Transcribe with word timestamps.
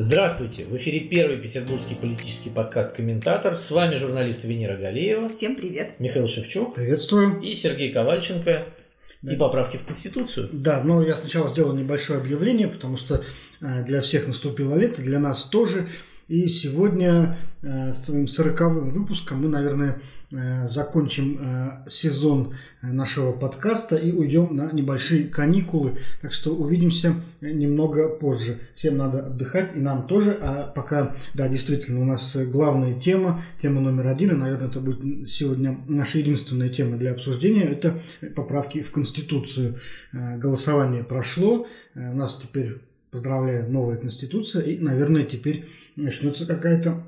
Здравствуйте! 0.00 0.64
В 0.64 0.76
эфире 0.76 1.00
первый 1.00 1.38
петербургский 1.38 1.96
политический 1.96 2.50
подкаст 2.50 2.94
«Комментатор». 2.94 3.58
С 3.58 3.68
вами 3.72 3.96
журналист 3.96 4.44
Венера 4.44 4.76
Галеева. 4.76 5.28
Всем 5.28 5.56
привет. 5.56 5.98
Михаил 5.98 6.28
Шевчук. 6.28 6.76
Приветствую. 6.76 7.40
И 7.40 7.52
Сергей 7.52 7.92
Ковальченко. 7.92 8.66
Да. 9.22 9.32
И 9.32 9.36
поправки 9.36 9.76
в 9.76 9.84
Конституцию. 9.84 10.50
Да, 10.52 10.84
но 10.84 11.02
я 11.02 11.16
сначала 11.16 11.48
сделал 11.48 11.74
небольшое 11.74 12.20
объявление, 12.20 12.68
потому 12.68 12.96
что 12.96 13.24
э, 13.60 13.84
для 13.86 14.00
всех 14.00 14.28
наступило 14.28 14.76
лето, 14.76 15.02
для 15.02 15.18
нас 15.18 15.42
тоже. 15.42 15.88
И 16.28 16.46
сегодня 16.46 17.38
э, 17.62 17.94
своим 17.94 18.28
сороковым 18.28 18.90
выпуском 18.90 19.40
мы, 19.40 19.48
наверное, 19.48 20.02
э, 20.30 20.68
закончим 20.68 21.38
э, 21.40 21.88
сезон 21.88 22.54
нашего 22.82 23.32
подкаста 23.32 23.96
и 23.96 24.12
уйдем 24.12 24.54
на 24.54 24.70
небольшие 24.70 25.24
каникулы. 25.24 25.92
Так 26.20 26.34
что 26.34 26.54
увидимся 26.54 27.14
немного 27.40 28.10
позже. 28.10 28.58
Всем 28.76 28.98
надо 28.98 29.28
отдыхать, 29.28 29.74
и 29.74 29.80
нам 29.80 30.06
тоже. 30.06 30.36
А 30.42 30.70
пока, 30.70 31.16
да, 31.32 31.48
действительно, 31.48 32.02
у 32.02 32.04
нас 32.04 32.36
главная 32.36 33.00
тема, 33.00 33.42
тема 33.62 33.80
номер 33.80 34.08
один, 34.08 34.32
и, 34.32 34.36
наверное, 34.36 34.68
это 34.68 34.80
будет 34.80 35.30
сегодня 35.30 35.78
наша 35.88 36.18
единственная 36.18 36.68
тема 36.68 36.98
для 36.98 37.12
обсуждения, 37.12 37.64
это 37.64 38.02
поправки 38.36 38.82
в 38.82 38.90
Конституцию. 38.90 39.78
Голосование 40.12 41.04
прошло, 41.04 41.66
у 41.94 42.14
нас 42.14 42.36
теперь 42.36 42.82
Поздравляю, 43.10 43.70
новая 43.70 43.96
конституция, 43.96 44.62
и, 44.62 44.78
наверное, 44.78 45.24
теперь 45.24 45.66
начнется 45.96 46.46
какая-то 46.46 47.02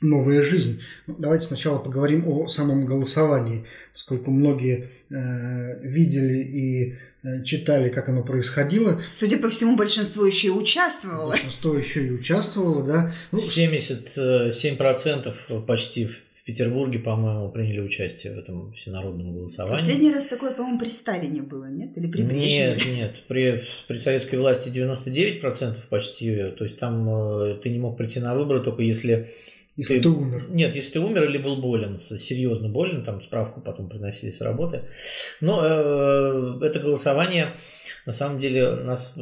новая 0.00 0.42
жизнь. 0.42 0.80
Ну, 1.06 1.14
давайте 1.18 1.46
сначала 1.46 1.78
поговорим 1.78 2.26
о 2.26 2.48
самом 2.48 2.86
голосовании, 2.86 3.66
поскольку 3.92 4.30
многие 4.30 4.88
э, 5.10 5.82
видели 5.82 6.42
и 6.42 6.94
э, 7.22 7.44
читали, 7.44 7.88
как 7.88 8.08
оно 8.08 8.24
происходило. 8.24 9.02
Судя 9.12 9.38
по 9.38 9.48
всему, 9.48 9.76
большинство 9.76 10.26
еще 10.26 10.48
и 10.48 10.50
участвовало. 10.50 11.30
Большинство 11.30 11.76
еще 11.76 12.04
и 12.06 12.10
участвовало, 12.10 12.84
да. 12.84 13.12
Ну, 13.32 13.38
77% 13.38 15.66
почти 15.66 16.06
в 16.06 16.20
Петербурге, 16.48 16.98
по-моему, 16.98 17.50
приняли 17.50 17.80
участие 17.80 18.34
в 18.34 18.38
этом 18.38 18.72
всенародном 18.72 19.34
голосовании. 19.34 19.76
Последний 19.76 20.10
раз 20.10 20.24
такое, 20.28 20.52
по-моему, 20.52 20.78
при 20.78 20.88
Сталине 20.88 21.42
было, 21.42 21.66
нет? 21.66 21.90
Или 21.94 22.06
при 22.06 22.22
Брежневе? 22.22 22.74
Нет, 22.74 22.86
нет. 22.86 23.16
При, 23.28 23.60
при 23.86 23.96
советской 23.98 24.36
власти 24.36 24.70
99% 24.70 25.76
почти. 25.90 26.34
То 26.56 26.64
есть 26.64 26.78
там 26.78 27.06
э, 27.06 27.56
ты 27.62 27.68
не 27.68 27.78
мог 27.78 27.98
прийти 27.98 28.20
на 28.20 28.34
выборы 28.34 28.60
только 28.60 28.80
если... 28.80 29.28
Если 29.76 29.96
ты, 29.96 30.04
ты 30.04 30.08
умер. 30.08 30.46
Нет, 30.48 30.74
если 30.74 30.92
ты 30.92 31.00
умер 31.00 31.24
или 31.24 31.36
был 31.36 31.56
болен, 31.56 32.00
серьезно 32.00 32.70
болен, 32.70 33.04
там 33.04 33.20
справку 33.20 33.60
потом 33.60 33.90
приносили 33.90 34.30
с 34.30 34.40
работы. 34.40 34.84
Но 35.42 35.60
э, 35.62 36.60
это 36.62 36.80
голосование 36.80 37.56
на 38.08 38.14
самом 38.14 38.38
деле 38.38 38.74
нас 38.84 39.12
э, 39.16 39.20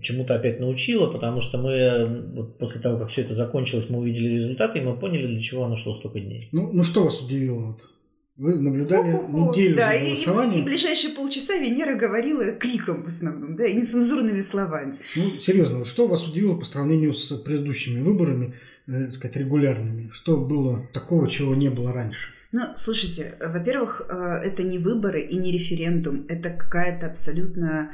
чему-то 0.00 0.36
опять 0.36 0.60
научило, 0.60 1.10
потому 1.10 1.40
что 1.40 1.58
мы 1.58 2.30
вот 2.36 2.56
после 2.56 2.80
того, 2.80 2.96
как 3.00 3.08
все 3.08 3.22
это 3.22 3.34
закончилось, 3.34 3.86
мы 3.88 3.98
увидели 3.98 4.28
результаты, 4.28 4.78
и 4.78 4.82
мы 4.82 4.96
поняли, 4.96 5.26
для 5.26 5.40
чего 5.40 5.64
оно 5.64 5.74
шло 5.74 5.96
столько 5.96 6.20
дней. 6.20 6.48
Ну, 6.52 6.70
ну 6.72 6.84
что 6.84 7.02
вас 7.02 7.20
удивило? 7.20 7.72
Вот? 7.72 7.80
Вы 8.36 8.60
наблюдали 8.60 9.10
О-о-о, 9.10 9.50
неделю 9.50 9.74
да, 9.74 9.92
за 9.92 9.98
голосованием. 9.98 10.60
И, 10.60 10.62
и 10.62 10.64
ближайшие 10.64 11.16
полчаса 11.16 11.58
Венера 11.58 11.96
говорила 11.96 12.52
криком 12.52 13.02
в 13.02 13.08
основном, 13.08 13.56
да, 13.56 13.66
и 13.66 13.74
нецензурными 13.74 14.40
словами. 14.40 14.98
Ну, 15.16 15.40
серьезно, 15.40 15.78
вот 15.78 15.88
что 15.88 16.06
вас 16.06 16.24
удивило 16.24 16.56
по 16.56 16.64
сравнению 16.64 17.14
с 17.14 17.36
предыдущими 17.38 18.02
выборами, 18.02 18.54
э, 18.86 19.06
так 19.06 19.10
сказать, 19.10 19.36
регулярными? 19.36 20.10
Что 20.12 20.36
было 20.36 20.88
такого, 20.92 21.28
чего 21.28 21.56
не 21.56 21.70
было 21.70 21.92
раньше? 21.92 22.32
Ну, 22.52 22.64
слушайте, 22.76 23.34
во-первых, 23.40 24.02
э, 24.10 24.14
это 24.44 24.62
не 24.62 24.78
выборы 24.78 25.22
и 25.22 25.36
не 25.36 25.52
референдум, 25.52 26.26
это 26.28 26.50
какая-то 26.50 27.06
абсолютно 27.06 27.92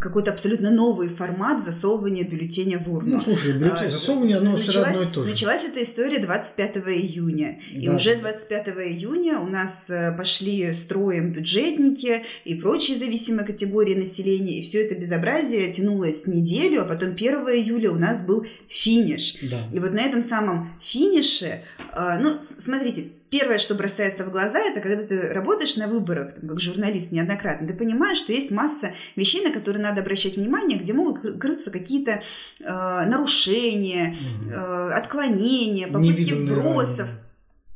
какой-то 0.00 0.32
абсолютно 0.32 0.70
новый 0.70 1.08
формат 1.08 1.64
засовывания 1.64 2.24
бюллетеня 2.24 2.78
в 2.78 2.92
урну. 2.92 3.16
Ну, 3.16 3.20
слушай, 3.22 3.52
бюллетень, 3.52 3.90
засовывание, 3.90 4.36
оно 4.36 4.52
началась, 4.52 4.68
все 4.68 4.84
равно 4.84 5.02
и 5.02 5.06
то 5.06 5.24
же. 5.24 5.30
Началась 5.30 5.64
эта 5.64 5.82
история 5.82 6.18
25 6.18 6.76
июня. 6.76 7.58
И 7.72 7.86
Да. 7.86 7.96
уже 7.96 8.16
25 8.16 8.68
июня 8.68 9.38
у 9.38 9.46
нас 9.46 9.84
э, 9.88 10.14
пошли 10.16 10.72
строем 10.74 11.32
бюджетники 11.32 12.24
и 12.44 12.54
прочие 12.54 12.98
зависимые 12.98 13.46
категории 13.46 13.94
населения. 13.94 14.58
И 14.58 14.62
все 14.62 14.84
это 14.84 14.94
безобразие 14.94 15.72
тянулось 15.72 16.26
неделю, 16.26 16.82
а 16.82 16.84
потом 16.84 17.10
1 17.10 17.34
июля 17.48 17.90
у 17.90 17.96
нас 17.98 18.22
был 18.22 18.46
финиш. 18.68 19.36
Да. 19.50 19.62
И 19.72 19.78
вот 19.80 19.92
на 19.92 20.00
этом 20.00 20.22
самом 20.22 20.72
финише, 20.82 21.62
э, 21.94 22.18
ну, 22.20 22.36
смотрите, 22.58 23.06
первое, 23.30 23.58
что 23.58 23.74
бросается 23.74 24.24
в 24.24 24.30
глаза, 24.30 24.58
это 24.58 24.80
когда 24.80 25.02
ты 25.02 25.32
работаешь 25.32 25.76
на 25.76 25.88
выборах, 25.88 26.34
там, 26.34 26.48
как 26.48 26.60
журналист 26.60 27.10
неоднократно, 27.10 27.66
ты 27.66 27.74
понимаешь, 27.74 28.18
что 28.18 28.32
есть 28.32 28.50
масса 28.50 28.92
вещей, 29.16 29.42
на 29.46 29.52
которые 29.52 29.82
надо 29.82 30.00
обращать 30.00 30.36
внимание, 30.36 30.78
где 30.78 30.92
могут 30.92 31.24
кры- 31.24 31.38
крыться 31.38 31.70
какие-то 31.70 32.22
э, 32.60 33.04
нарушения, 33.06 34.16
Мгм. 34.40 34.50
э, 34.50 34.92
отклонения, 34.92 35.86
попытки 35.88 36.32
вбросов. 36.32 36.98
ранее. 37.00 37.14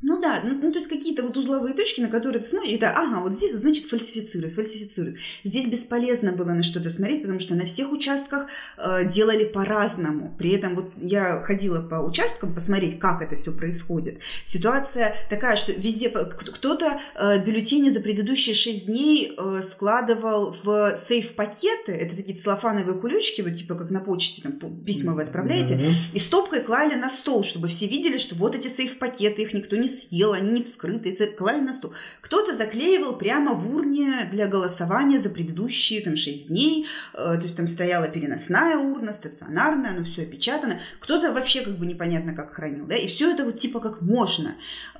Ну 0.02 0.18
да, 0.18 0.40
ну, 0.42 0.54
ну, 0.54 0.72
то 0.72 0.78
есть 0.78 0.88
какие-то 0.88 1.22
вот 1.22 1.36
узловые 1.36 1.74
точки, 1.74 2.00
на 2.00 2.08
которые 2.08 2.42
ты 2.42 2.48
смотришь, 2.48 2.78
да, 2.78 2.94
ага, 2.96 3.20
вот 3.20 3.34
здесь 3.34 3.52
вот 3.52 3.60
значит 3.60 3.84
фальсифицируют, 3.84 4.54
фальсифицируют. 4.54 5.18
Здесь 5.44 5.66
бесполезно 5.66 6.32
было 6.32 6.52
на 6.52 6.62
что-то 6.62 6.88
смотреть, 6.88 7.20
потому 7.20 7.38
что 7.38 7.54
на 7.54 7.66
всех 7.66 7.92
участках 7.92 8.46
э, 8.78 9.06
делали 9.06 9.44
по-разному. 9.44 10.34
При 10.38 10.52
этом 10.52 10.74
вот 10.74 10.90
я 10.96 11.42
ходила 11.42 11.82
по 11.82 11.96
участкам 11.96 12.54
посмотреть, 12.54 12.98
как 12.98 13.20
это 13.20 13.36
все 13.36 13.52
происходит. 13.52 14.20
Ситуация 14.46 15.16
такая, 15.28 15.56
что 15.56 15.72
везде 15.72 16.08
кто-то 16.08 16.98
э, 17.14 17.44
бюллетени 17.44 17.90
за 17.90 18.00
предыдущие 18.00 18.54
шесть 18.54 18.86
дней 18.86 19.34
э, 19.36 19.60
складывал 19.70 20.56
в 20.64 20.98
сейф-пакеты, 21.08 21.92
это 21.92 22.16
такие 22.16 22.38
целлофановые 22.38 22.98
кулечки, 22.98 23.42
вот 23.42 23.54
типа 23.54 23.74
как 23.74 23.90
на 23.90 24.00
почте, 24.00 24.40
там 24.40 24.52
письма 24.82 25.12
вы 25.12 25.24
отправляете, 25.24 25.74
Да-да. 25.74 25.90
и 26.14 26.18
стопкой 26.18 26.62
клали 26.62 26.94
на 26.94 27.10
стол, 27.10 27.44
чтобы 27.44 27.68
все 27.68 27.86
видели, 27.86 28.16
что 28.16 28.34
вот 28.34 28.54
эти 28.54 28.68
сейф-пакеты, 28.68 29.42
их 29.42 29.52
никто 29.52 29.76
не 29.76 29.89
съел, 29.90 30.32
они 30.32 30.50
не 30.52 30.62
вскрыты, 30.62 31.10
и 31.10 31.16
ц- 31.16 31.26
клали 31.26 31.60
на 31.60 31.74
стол. 31.74 31.92
Кто-то 32.20 32.54
заклеивал 32.54 33.18
прямо 33.18 33.54
в 33.54 33.74
урне 33.76 34.28
для 34.32 34.46
голосования 34.46 35.20
за 35.20 35.28
предыдущие 35.28 36.00
там 36.02 36.16
6 36.16 36.48
дней, 36.48 36.86
э, 37.12 37.16
то 37.16 37.42
есть 37.42 37.56
там 37.56 37.66
стояла 37.68 38.08
переносная 38.08 38.76
урна, 38.78 39.12
стационарная, 39.12 39.90
оно 39.90 40.04
все 40.04 40.22
опечатано. 40.22 40.80
Кто-то 41.00 41.32
вообще 41.32 41.62
как 41.62 41.76
бы 41.78 41.86
непонятно 41.86 42.34
как 42.34 42.54
хранил, 42.54 42.86
да, 42.86 42.96
и 42.96 43.06
все 43.08 43.32
это 43.32 43.44
вот 43.44 43.58
типа 43.60 43.80
как 43.80 44.00
можно. 44.00 44.54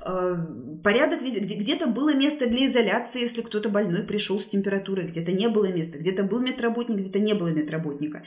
Э, 0.05 0.37
порядок 0.85 1.23
везде, 1.23 1.41
где- 1.41 1.55
где-то 1.57 1.87
было 1.87 2.15
место 2.15 2.47
для 2.47 2.67
изоляции, 2.67 3.21
если 3.21 3.43
кто-то 3.43 3.69
больной 3.69 4.03
пришел 4.03 4.41
с 4.41 4.45
температурой, 4.47 5.07
где-то 5.07 5.33
не 5.33 5.49
было 5.49 5.67
места, 5.73 5.99
где-то 5.99 6.25
был 6.25 6.41
медработник, 6.41 6.99
где-то 6.99 7.19
не 7.19 7.35
было 7.35 7.49
медработника. 7.49 8.23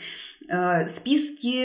Э, 0.50 0.88
списки 0.88 1.64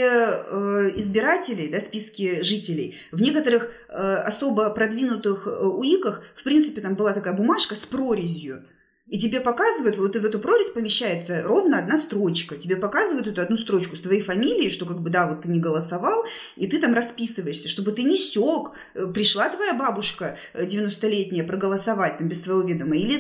избирателей, 0.99 1.69
да, 1.69 1.81
списки 1.81 2.43
жителей, 2.43 2.97
в 3.13 3.21
некоторых 3.21 3.71
особо 3.89 4.71
продвинутых 4.89 5.47
э, 5.47 5.67
УИКах, 5.67 6.23
в 6.37 6.43
принципе, 6.43 6.81
там 6.81 6.95
была 6.95 7.13
такая 7.13 7.35
бумажка 7.35 7.75
с 7.75 7.81
прорезью, 7.81 8.65
и 9.07 9.19
тебе 9.19 9.41
показывают, 9.41 9.97
вот 9.97 10.17
в 10.17 10.25
эту 10.25 10.39
прорезь 10.39 10.71
помещается 10.71 11.43
ровно 11.43 11.79
одна 11.79 11.97
строчка. 11.97 12.57
Тебе 12.57 12.77
показывают 12.77 13.27
эту 13.27 13.41
одну 13.41 13.57
строчку 13.57 13.97
с 13.97 14.01
твоей 14.01 14.23
фамилией, 14.23 14.71
что 14.71 14.85
как 14.85 15.01
бы 15.01 15.09
да, 15.09 15.27
вот 15.27 15.43
ты 15.43 15.49
не 15.49 15.61
голосовал, 15.61 16.25
и 16.57 16.67
ты 16.67 16.79
там 16.79 16.93
расписываешься, 16.93 17.69
чтобы 17.69 17.93
ты 17.93 18.03
не 18.03 18.19
сёк. 18.19 18.75
Э, 18.95 19.07
Пришла 19.13 19.49
твоя 19.49 19.75
бабушка 19.75 20.39
э, 20.53 20.67
90-летняя 20.67 21.45
проголосовать 21.45 22.19
там 22.19 22.29
без 22.29 22.41
твоего 22.41 22.63
ведома 22.63 22.97
или 22.97 23.19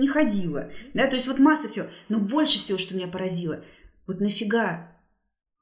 не 0.00 0.08
ходила. 0.08 0.70
Да, 0.94 1.06
то 1.06 1.16
есть 1.16 1.26
вот 1.26 1.38
масса 1.38 1.68
всего. 1.68 1.86
Но 2.08 2.18
больше 2.18 2.58
всего, 2.58 2.78
что 2.78 2.94
меня 2.94 3.08
поразило, 3.08 3.64
вот 4.06 4.20
нафига 4.20 4.96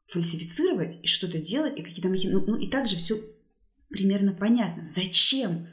фальсифицировать 0.09 0.99
и 1.03 1.07
что-то 1.07 1.39
делать, 1.39 1.79
и 1.79 1.83
какие-то 1.83 2.09
махи... 2.09 2.29
Ну, 2.29 2.45
ну 2.47 2.57
и 2.57 2.69
также 2.69 2.97
все 2.97 3.21
примерно 3.91 4.33
понятно. 4.33 4.87
Зачем? 4.87 5.69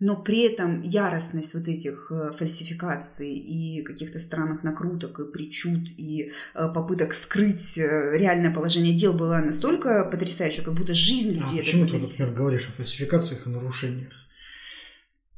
Но 0.00 0.22
при 0.22 0.42
этом 0.42 0.82
яростность 0.82 1.54
вот 1.54 1.66
этих 1.66 2.12
э, 2.12 2.30
фальсификаций 2.38 3.34
и 3.34 3.82
каких-то 3.82 4.20
странных 4.20 4.62
накруток 4.62 5.18
и 5.18 5.32
причуд 5.32 5.88
и 5.96 6.30
э, 6.54 6.68
попыток 6.72 7.14
скрыть 7.14 7.76
э, 7.76 8.16
реальное 8.16 8.54
положение 8.54 8.96
дел 8.96 9.12
была 9.12 9.40
настолько 9.40 10.04
потрясающая, 10.04 10.62
как 10.62 10.74
будто 10.74 10.94
жизнь 10.94 11.30
А 11.30 11.32
людей 11.32 11.60
от 11.60 11.66
почему 11.66 11.86
ты, 11.86 11.98
например, 11.98 12.32
говоришь 12.32 12.68
о 12.68 12.72
фальсификациях 12.72 13.44
и 13.44 13.50
нарушениях? 13.50 14.12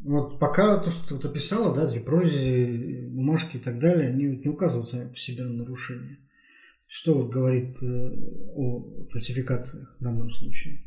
Вот 0.01 0.39
пока 0.39 0.79
то, 0.79 0.91
что 0.91 1.09
ты 1.09 1.15
вот 1.15 1.25
описала, 1.25 1.75
да, 1.75 1.91
эти 1.91 2.03
прорези, 2.03 3.07
бумажки 3.07 3.57
и 3.57 3.61
так 3.61 3.79
далее, 3.79 4.11
они 4.11 4.25
не 4.25 4.49
указывают 4.49 4.91
сами 4.91 5.09
по 5.09 5.17
себе 5.17 5.45
на 5.45 5.55
нарушения. 5.55 6.19
Что 6.87 7.15
вот 7.15 7.31
говорит 7.31 7.77
о 7.83 9.07
фальсификациях 9.11 9.97
в 9.99 10.03
данном 10.05 10.31
случае? 10.33 10.83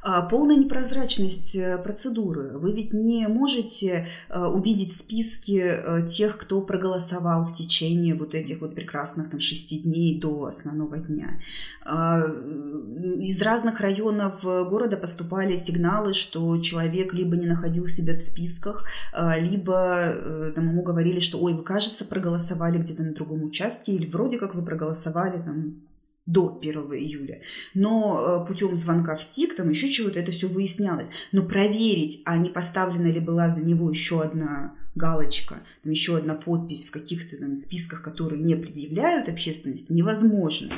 А, 0.00 0.22
Полная 0.22 0.56
непрозрачность 0.56 1.54
э, 1.56 1.76
процедуры. 1.78 2.56
Вы 2.56 2.72
ведь 2.72 2.92
не 2.92 3.26
можете 3.26 4.06
э, 4.28 4.40
увидеть 4.40 4.96
списки 4.96 5.60
э, 5.60 6.06
тех, 6.06 6.38
кто 6.38 6.62
проголосовал 6.62 7.44
в 7.44 7.54
течение 7.54 8.14
вот 8.14 8.34
этих 8.34 8.60
вот 8.60 8.74
прекрасных 8.74 9.28
там 9.28 9.40
шести 9.40 9.80
дней 9.80 10.20
до 10.20 10.44
основного 10.44 10.98
дня. 10.98 11.40
А, 11.84 12.22
Из 12.22 13.42
разных 13.42 13.80
районов 13.80 14.42
города 14.42 14.96
поступали 14.96 15.56
сигналы, 15.56 16.14
что 16.14 16.60
человек 16.60 17.12
либо 17.12 17.36
не 17.36 17.46
находил 17.46 17.88
себя 17.88 18.16
в 18.16 18.20
списках, 18.20 18.84
а, 19.12 19.38
либо 19.38 20.52
там, 20.54 20.70
ему 20.70 20.82
говорили, 20.82 21.18
что 21.20 21.38
ой, 21.38 21.54
вы, 21.54 21.64
кажется, 21.64 22.04
проголосовали 22.04 22.78
где-то 22.78 23.02
на 23.02 23.14
другом 23.14 23.42
участке, 23.42 23.92
или 23.92 24.08
вроде 24.08 24.38
как 24.38 24.54
вы 24.54 24.64
проголосовали 24.64 25.42
там 25.42 25.87
до 26.28 26.58
1 26.60 26.74
июля. 26.92 27.40
Но 27.72 28.44
э, 28.44 28.46
путем 28.46 28.76
звонка 28.76 29.16
в 29.16 29.26
ТИК, 29.26 29.56
там 29.56 29.70
еще 29.70 29.90
чего-то, 29.90 30.20
это 30.20 30.30
все 30.30 30.46
выяснялось. 30.46 31.08
Но 31.32 31.42
проверить, 31.42 32.20
а 32.26 32.36
не 32.36 32.50
поставлена 32.50 33.06
ли 33.06 33.18
была 33.18 33.50
за 33.50 33.62
него 33.62 33.90
еще 33.90 34.20
одна 34.20 34.74
галочка, 34.94 35.62
там 35.82 35.90
еще 35.90 36.18
одна 36.18 36.34
подпись 36.34 36.84
в 36.84 36.90
каких-то 36.90 37.38
там 37.38 37.56
списках, 37.56 38.02
которые 38.02 38.42
не 38.42 38.56
предъявляют 38.56 39.28
общественность, 39.28 39.88
невозможно. 39.88 40.70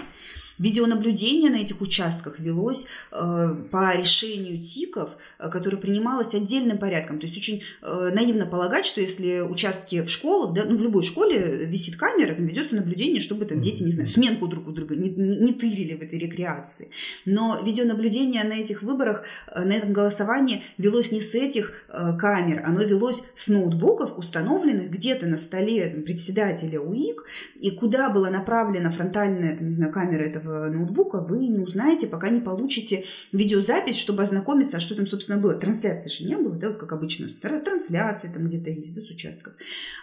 Видеонаблюдение 0.60 1.50
на 1.50 1.56
этих 1.56 1.80
участках 1.80 2.38
велось 2.38 2.84
э, 3.12 3.56
по 3.72 3.96
решению 3.96 4.62
ТИКов, 4.62 5.08
э, 5.38 5.48
которое 5.48 5.78
принималось 5.78 6.34
отдельным 6.34 6.76
порядком. 6.76 7.18
То 7.18 7.26
есть 7.26 7.38
очень 7.38 7.62
э, 7.80 8.10
наивно 8.12 8.44
полагать, 8.44 8.84
что 8.84 9.00
если 9.00 9.40
участки 9.40 10.02
в 10.02 10.10
школах, 10.10 10.52
да, 10.52 10.64
ну 10.66 10.76
в 10.76 10.82
любой 10.82 11.02
школе 11.02 11.64
висит 11.64 11.96
камера, 11.96 12.34
там 12.34 12.44
ведется 12.44 12.76
наблюдение, 12.76 13.22
чтобы 13.22 13.46
там 13.46 13.62
дети, 13.62 13.82
не 13.82 13.90
знаю, 13.90 14.10
сменку 14.10 14.48
друг 14.48 14.68
у 14.68 14.72
друга 14.72 14.96
не, 14.96 15.08
не, 15.08 15.38
не 15.38 15.54
тырили 15.54 15.94
в 15.94 16.02
этой 16.02 16.18
рекреации. 16.18 16.90
Но 17.24 17.62
видеонаблюдение 17.64 18.44
на 18.44 18.52
этих 18.52 18.82
выборах, 18.82 19.24
на 19.54 19.72
этом 19.72 19.94
голосовании 19.94 20.62
велось 20.76 21.10
не 21.10 21.22
с 21.22 21.34
этих 21.34 21.72
камер, 21.88 22.64
оно 22.66 22.82
велось 22.82 23.22
с 23.34 23.48
ноутбуков, 23.48 24.18
установленных 24.18 24.90
где-то 24.90 25.26
на 25.26 25.38
столе 25.38 25.88
там, 25.88 26.02
председателя 26.02 26.80
УИК, 26.80 27.24
и 27.58 27.70
куда 27.70 28.10
была 28.10 28.28
направлена 28.28 28.90
фронтальная, 28.90 29.56
там, 29.56 29.68
не 29.68 29.72
знаю, 29.72 29.90
камера 29.90 30.22
этого 30.22 30.49
ноутбука 30.70 31.20
вы 31.20 31.46
не 31.46 31.58
узнаете, 31.58 32.06
пока 32.06 32.28
не 32.28 32.40
получите 32.40 33.04
видеозапись, 33.32 33.96
чтобы 33.96 34.22
ознакомиться, 34.22 34.76
а 34.76 34.80
что 34.80 34.94
там, 34.94 35.06
собственно, 35.06 35.38
было. 35.38 35.54
Трансляции 35.54 36.08
же 36.08 36.24
не 36.24 36.36
было, 36.36 36.54
да, 36.56 36.68
вот 36.68 36.78
как 36.78 36.92
обычно. 36.92 37.28
Трансляции 37.28 38.28
там 38.28 38.46
где-то 38.46 38.70
есть, 38.70 38.94
да, 38.94 39.00
с 39.00 39.10
участков. 39.10 39.54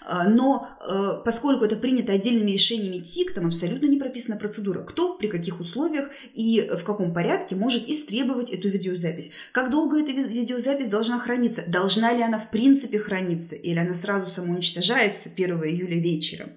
А, 0.05 0.27
но 0.27 0.69
э, 0.88 1.21
поскольку 1.23 1.65
это 1.65 1.75
принято 1.75 2.13
отдельными 2.13 2.51
решениями 2.51 3.03
ТИК, 3.03 3.33
там 3.33 3.47
абсолютно 3.47 3.88
не 3.88 3.97
прописана 3.97 4.38
процедура, 4.38 4.79
кто, 4.83 5.17
при 5.17 5.27
каких 5.27 5.59
условиях 5.59 6.09
и 6.33 6.69
в 6.79 6.83
каком 6.83 7.13
порядке 7.13 7.55
может 7.55 7.88
истребовать 7.89 8.49
эту 8.49 8.69
видеозапись. 8.69 9.31
Как 9.51 9.69
долго 9.69 9.99
эта 9.99 10.11
видеозапись 10.11 10.89
должна 10.89 11.19
храниться? 11.19 11.63
Должна 11.67 12.13
ли 12.13 12.21
она 12.21 12.39
в 12.39 12.51
принципе 12.51 12.99
храниться? 12.99 13.55
Или 13.55 13.79
она 13.79 13.94
сразу 13.94 14.31
самоуничтожается 14.31 15.29
1 15.35 15.63
июля 15.63 15.99
вечером? 15.99 16.51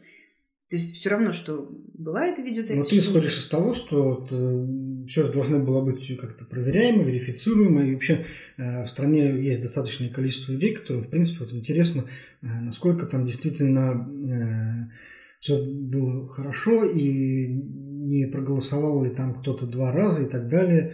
То 0.70 0.76
есть 0.76 0.94
все 0.94 1.10
равно, 1.10 1.32
что 1.32 1.68
была 1.94 2.28
эта 2.28 2.42
видеозапись. 2.42 2.78
Но 2.78 2.84
ты 2.84 2.98
исходишь 2.98 3.36
из 3.36 3.48
того, 3.48 3.74
что 3.74 4.02
вот, 4.04 4.28
э, 4.30 5.06
все 5.08 5.30
должно 5.32 5.58
было 5.58 5.80
быть 5.80 6.16
как-то 6.16 6.44
проверяемо, 6.44 7.02
верифицируемо. 7.02 7.84
И 7.84 7.94
вообще 7.94 8.24
э, 8.56 8.84
в 8.84 8.88
стране 8.88 9.30
есть 9.42 9.62
достаточное 9.62 10.10
количество 10.10 10.52
людей, 10.52 10.76
которым, 10.76 11.02
в 11.02 11.08
принципе, 11.08 11.40
вот 11.40 11.52
интересно, 11.52 12.04
э, 12.42 12.46
насколько 12.46 13.06
там 13.06 13.26
действительно 13.26 14.92
все 15.40 15.60
было 15.60 16.28
хорошо 16.28 16.84
и 16.84 17.48
не 17.48 18.26
проголосовал 18.26 19.04
ли 19.04 19.10
там 19.10 19.40
кто-то 19.40 19.66
два 19.66 19.90
раза 19.90 20.22
и 20.22 20.28
так 20.28 20.48
далее. 20.48 20.92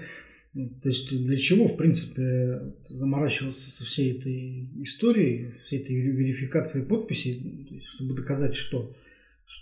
То 0.55 0.88
есть 0.88 1.11
для 1.11 1.37
чего, 1.37 1.69
в 1.69 1.76
принципе, 1.76 2.72
заморачиваться 2.88 3.70
со 3.70 3.84
всей 3.84 4.19
этой 4.19 4.70
историей, 4.84 5.56
всей 5.67 5.81
этой 5.81 5.96
верификацией 5.96 6.87
подписей, 6.87 7.82
чтобы 7.96 8.14
доказать, 8.14 8.55
что 8.55 8.94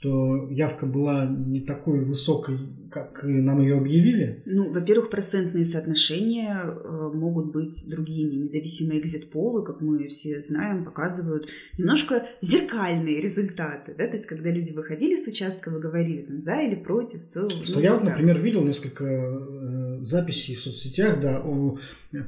что 0.05 0.49
явка 0.51 0.85
была 0.85 1.25
не 1.27 1.61
такой 1.61 2.05
высокой, 2.05 2.59
как 2.91 3.23
нам 3.23 3.63
ее 3.63 3.79
объявили? 3.79 4.43
Ну, 4.45 4.71
во-первых, 4.71 5.09
процентные 5.09 5.65
соотношения 5.65 6.63
э, 6.63 7.11
могут 7.15 7.53
быть 7.53 7.89
другими. 7.89 8.35
Независимые 8.35 9.01
экзит-полы, 9.01 9.65
как 9.65 9.81
мы 9.81 10.09
все 10.09 10.43
знаем, 10.43 10.85
показывают 10.85 11.49
немножко 11.79 12.27
зеркальные 12.43 13.23
результаты. 13.23 13.95
Да? 13.97 14.07
То 14.07 14.17
есть, 14.17 14.27
когда 14.27 14.51
люди 14.51 14.73
выходили 14.73 15.17
с 15.17 15.27
участка, 15.27 15.71
вы 15.71 15.81
говорили 15.81 16.21
там 16.21 16.39
за 16.39 16.61
или 16.61 16.75
против, 16.75 17.27
то... 17.33 17.49
Что 17.49 17.77
ну, 17.77 17.81
я, 17.81 17.95
вот, 17.95 18.05
например, 18.05 18.43
видел 18.43 18.63
несколько 18.63 19.05
э, 19.05 20.05
записей 20.05 20.57
в 20.57 20.61
соцсетях 20.61 21.19
да, 21.19 21.41
о 21.43 21.79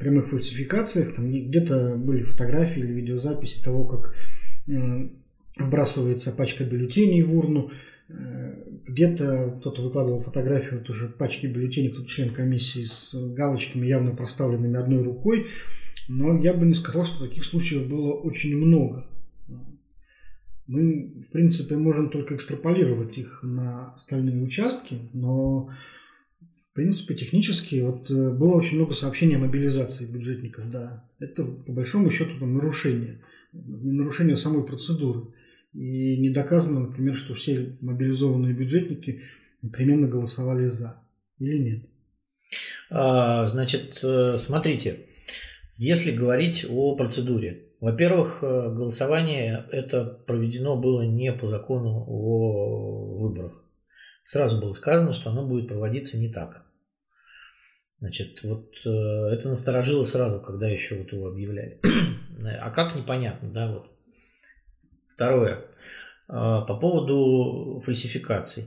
прямых 0.00 0.30
фальсификациях. 0.30 1.14
Там 1.14 1.30
где-то 1.30 1.96
были 1.96 2.22
фотографии 2.22 2.80
или 2.80 2.92
видеозаписи 2.92 3.62
того, 3.62 3.84
как 3.84 4.14
вбрасывается 5.56 6.32
пачка 6.32 6.64
бюллетеней 6.64 7.22
в 7.22 7.36
урну, 7.36 7.70
э, 8.08 8.64
где-то 8.86 9.56
кто-то 9.60 9.82
выкладывал 9.82 10.20
фотографию 10.20 10.80
тоже 10.82 11.08
пачки 11.08 11.46
бюллетеней, 11.46 11.90
кто-то 11.90 12.08
член 12.08 12.32
комиссии 12.32 12.84
с 12.84 13.14
галочками, 13.34 13.86
явно 13.86 14.14
проставленными 14.14 14.78
одной 14.78 15.02
рукой. 15.02 15.46
Но 16.08 16.40
я 16.40 16.54
бы 16.54 16.66
не 16.66 16.74
сказал, 16.74 17.04
что 17.04 17.26
таких 17.26 17.44
случаев 17.44 17.88
было 17.88 18.12
очень 18.12 18.56
много. 18.56 19.06
Мы, 20.66 21.24
в 21.28 21.32
принципе, 21.32 21.76
можем 21.76 22.10
только 22.10 22.34
экстраполировать 22.34 23.16
их 23.18 23.40
на 23.42 23.94
остальные 23.94 24.42
участки, 24.42 24.98
но, 25.12 25.70
в 26.72 26.74
принципе, 26.74 27.14
технически 27.14 27.80
вот 27.82 28.10
э, 28.10 28.30
было 28.32 28.54
очень 28.56 28.76
много 28.76 28.94
сообщений 28.94 29.36
о 29.36 29.40
мобилизации 29.40 30.06
бюджетников, 30.06 30.68
да. 30.68 31.08
Это, 31.20 31.44
по 31.44 31.72
большому 31.72 32.10
счету, 32.10 32.38
там, 32.40 32.54
нарушение. 32.54 33.22
Нарушение 33.52 34.36
самой 34.36 34.64
процедуры. 34.66 35.28
И 35.76 36.16
не 36.16 36.30
доказано, 36.30 36.88
например, 36.88 37.14
что 37.16 37.34
все 37.34 37.76
мобилизованные 37.82 38.54
бюджетники 38.54 39.20
непременно 39.60 40.08
голосовали 40.08 40.68
за 40.68 41.02
или 41.38 41.58
нет. 41.58 41.86
А, 42.88 43.46
значит, 43.46 44.00
э, 44.02 44.38
смотрите, 44.38 45.06
если 45.76 46.12
говорить 46.12 46.64
о 46.66 46.96
процедуре, 46.96 47.72
во-первых, 47.80 48.38
э, 48.40 48.46
голосование 48.46 49.66
это 49.70 50.04
проведено 50.26 50.76
было 50.80 51.02
не 51.02 51.30
по 51.34 51.46
закону 51.46 52.06
о 52.08 53.18
выборах. 53.18 53.62
Сразу 54.24 54.58
было 54.58 54.72
сказано, 54.72 55.12
что 55.12 55.28
оно 55.28 55.46
будет 55.46 55.68
проводиться 55.68 56.16
не 56.16 56.32
так. 56.32 56.64
Значит, 57.98 58.42
вот 58.44 58.72
э, 58.86 58.88
это 58.88 59.50
насторожило 59.50 60.04
сразу, 60.04 60.40
когда 60.40 60.68
еще 60.68 60.96
вот 60.96 61.12
его 61.12 61.28
объявляли. 61.28 61.82
а 62.62 62.70
как 62.70 62.96
непонятно, 62.96 63.52
да, 63.52 63.70
вот 63.70 63.95
Второе. 65.16 65.64
А, 66.28 66.60
по 66.60 66.76
поводу 66.76 67.80
фальсификаций. 67.84 68.66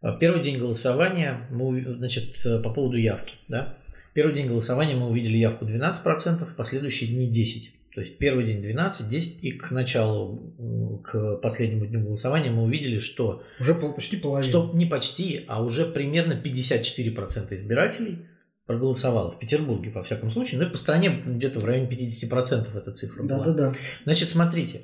А, 0.00 0.16
первый 0.16 0.42
день 0.42 0.58
голосования, 0.58 1.46
мы, 1.50 1.80
значит, 1.96 2.42
по 2.42 2.70
поводу 2.70 2.96
явки. 2.96 3.36
Да? 3.46 3.78
Первый 4.12 4.34
день 4.34 4.48
голосования 4.48 4.96
мы 4.96 5.06
увидели 5.06 5.36
явку 5.36 5.64
12%, 5.64 6.46
последующие 6.56 7.10
дни 7.10 7.30
10%. 7.30 7.70
То 7.94 8.00
есть 8.00 8.18
первый 8.18 8.44
день 8.44 8.60
12, 8.60 9.06
10 9.06 9.44
и 9.44 9.52
к 9.52 9.70
началу, 9.70 11.00
к 11.04 11.36
последнему 11.36 11.86
дню 11.86 12.00
голосования 12.00 12.50
мы 12.50 12.64
увидели, 12.64 12.98
что... 12.98 13.44
Уже 13.60 13.76
почти 13.76 14.16
половина. 14.16 14.42
Что 14.42 14.72
не 14.74 14.84
почти, 14.84 15.44
а 15.46 15.62
уже 15.62 15.86
примерно 15.86 16.32
54% 16.32 17.54
избирателей 17.54 18.26
проголосовало 18.66 19.30
в 19.30 19.38
Петербурге, 19.38 19.90
во 19.90 20.02
всяком 20.02 20.28
случае. 20.28 20.60
Ну 20.60 20.66
и 20.66 20.70
по 20.70 20.76
стране 20.76 21.22
где-то 21.24 21.60
в 21.60 21.64
районе 21.64 21.88
50% 21.88 22.76
эта 22.76 22.90
цифра 22.90 23.22
да, 23.22 23.36
была. 23.36 23.46
Да, 23.46 23.52
да, 23.52 23.70
да. 23.70 23.76
Значит, 24.02 24.28
смотрите. 24.28 24.80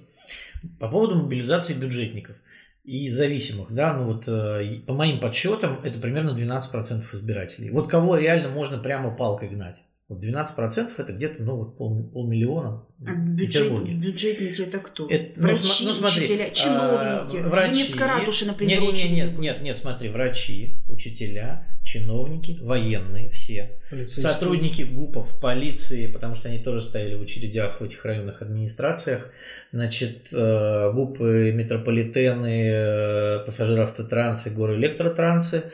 По 0.79 0.89
поводу 0.89 1.17
мобилизации 1.17 1.75
бюджетников 1.75 2.37
и 2.85 3.11
зависимых, 3.11 3.73
да, 3.73 3.95
ну 3.95 4.05
вот 4.05 4.25
э, 4.27 4.81
по 4.87 4.95
моим 4.95 5.21
подсчетам 5.21 5.79
это 5.83 5.99
примерно 5.99 6.31
12% 6.31 7.03
избирателей. 7.13 7.71
Вот 7.71 7.89
кого 7.89 8.17
реально 8.17 8.49
можно 8.49 8.79
прямо 8.79 9.15
палкой 9.15 9.49
гнать? 9.49 9.77
Вот 10.11 10.25
12% 10.25 10.91
это 10.99 11.13
где-то 11.13 11.41
ну, 11.45 11.55
вот 11.55 11.79
пол, 11.79 12.03
полмиллиона 12.03 12.85
а 13.07 13.15
бюджет, 13.15 13.73
Бюджетники 13.73 14.61
это 14.63 14.79
кто? 14.81 15.07
Это, 15.09 15.41
врачи, 15.41 15.85
ну, 15.85 15.91
ну, 15.91 15.95
смотри, 15.95 16.25
учителя, 16.25 16.45
а, 16.47 16.51
чиновники. 16.51 17.37
А, 17.37 17.49
врачи. 17.49 17.95
Ратуши, 17.97 18.47
например, 18.47 18.81
нет, 18.81 18.93
нет, 18.93 19.13
нет, 19.13 19.39
нет, 19.39 19.63
нет, 19.63 19.79
смотри, 19.79 20.09
врачи, 20.09 20.75
учителя, 20.89 21.65
чиновники, 21.85 22.59
военные 22.61 23.31
все, 23.31 23.79
сотрудники 24.09 24.83
ГУПов, 24.83 25.41
полиции, 25.41 26.09
потому 26.09 26.35
что 26.35 26.49
они 26.49 26.59
тоже 26.59 26.83
стояли 26.83 27.15
в 27.15 27.23
очередях 27.23 27.81
в 27.81 27.85
этих 27.85 28.05
районных 28.05 28.43
администрациях, 28.43 29.31
значит, 29.71 30.27
э, 30.33 30.93
ГУПы, 30.93 31.53
метрополитены, 31.53 32.69
э, 32.69 33.45
пассажироавтотрансы, 33.45 34.51
горы 34.51 34.75
электротрансы, 34.75 35.71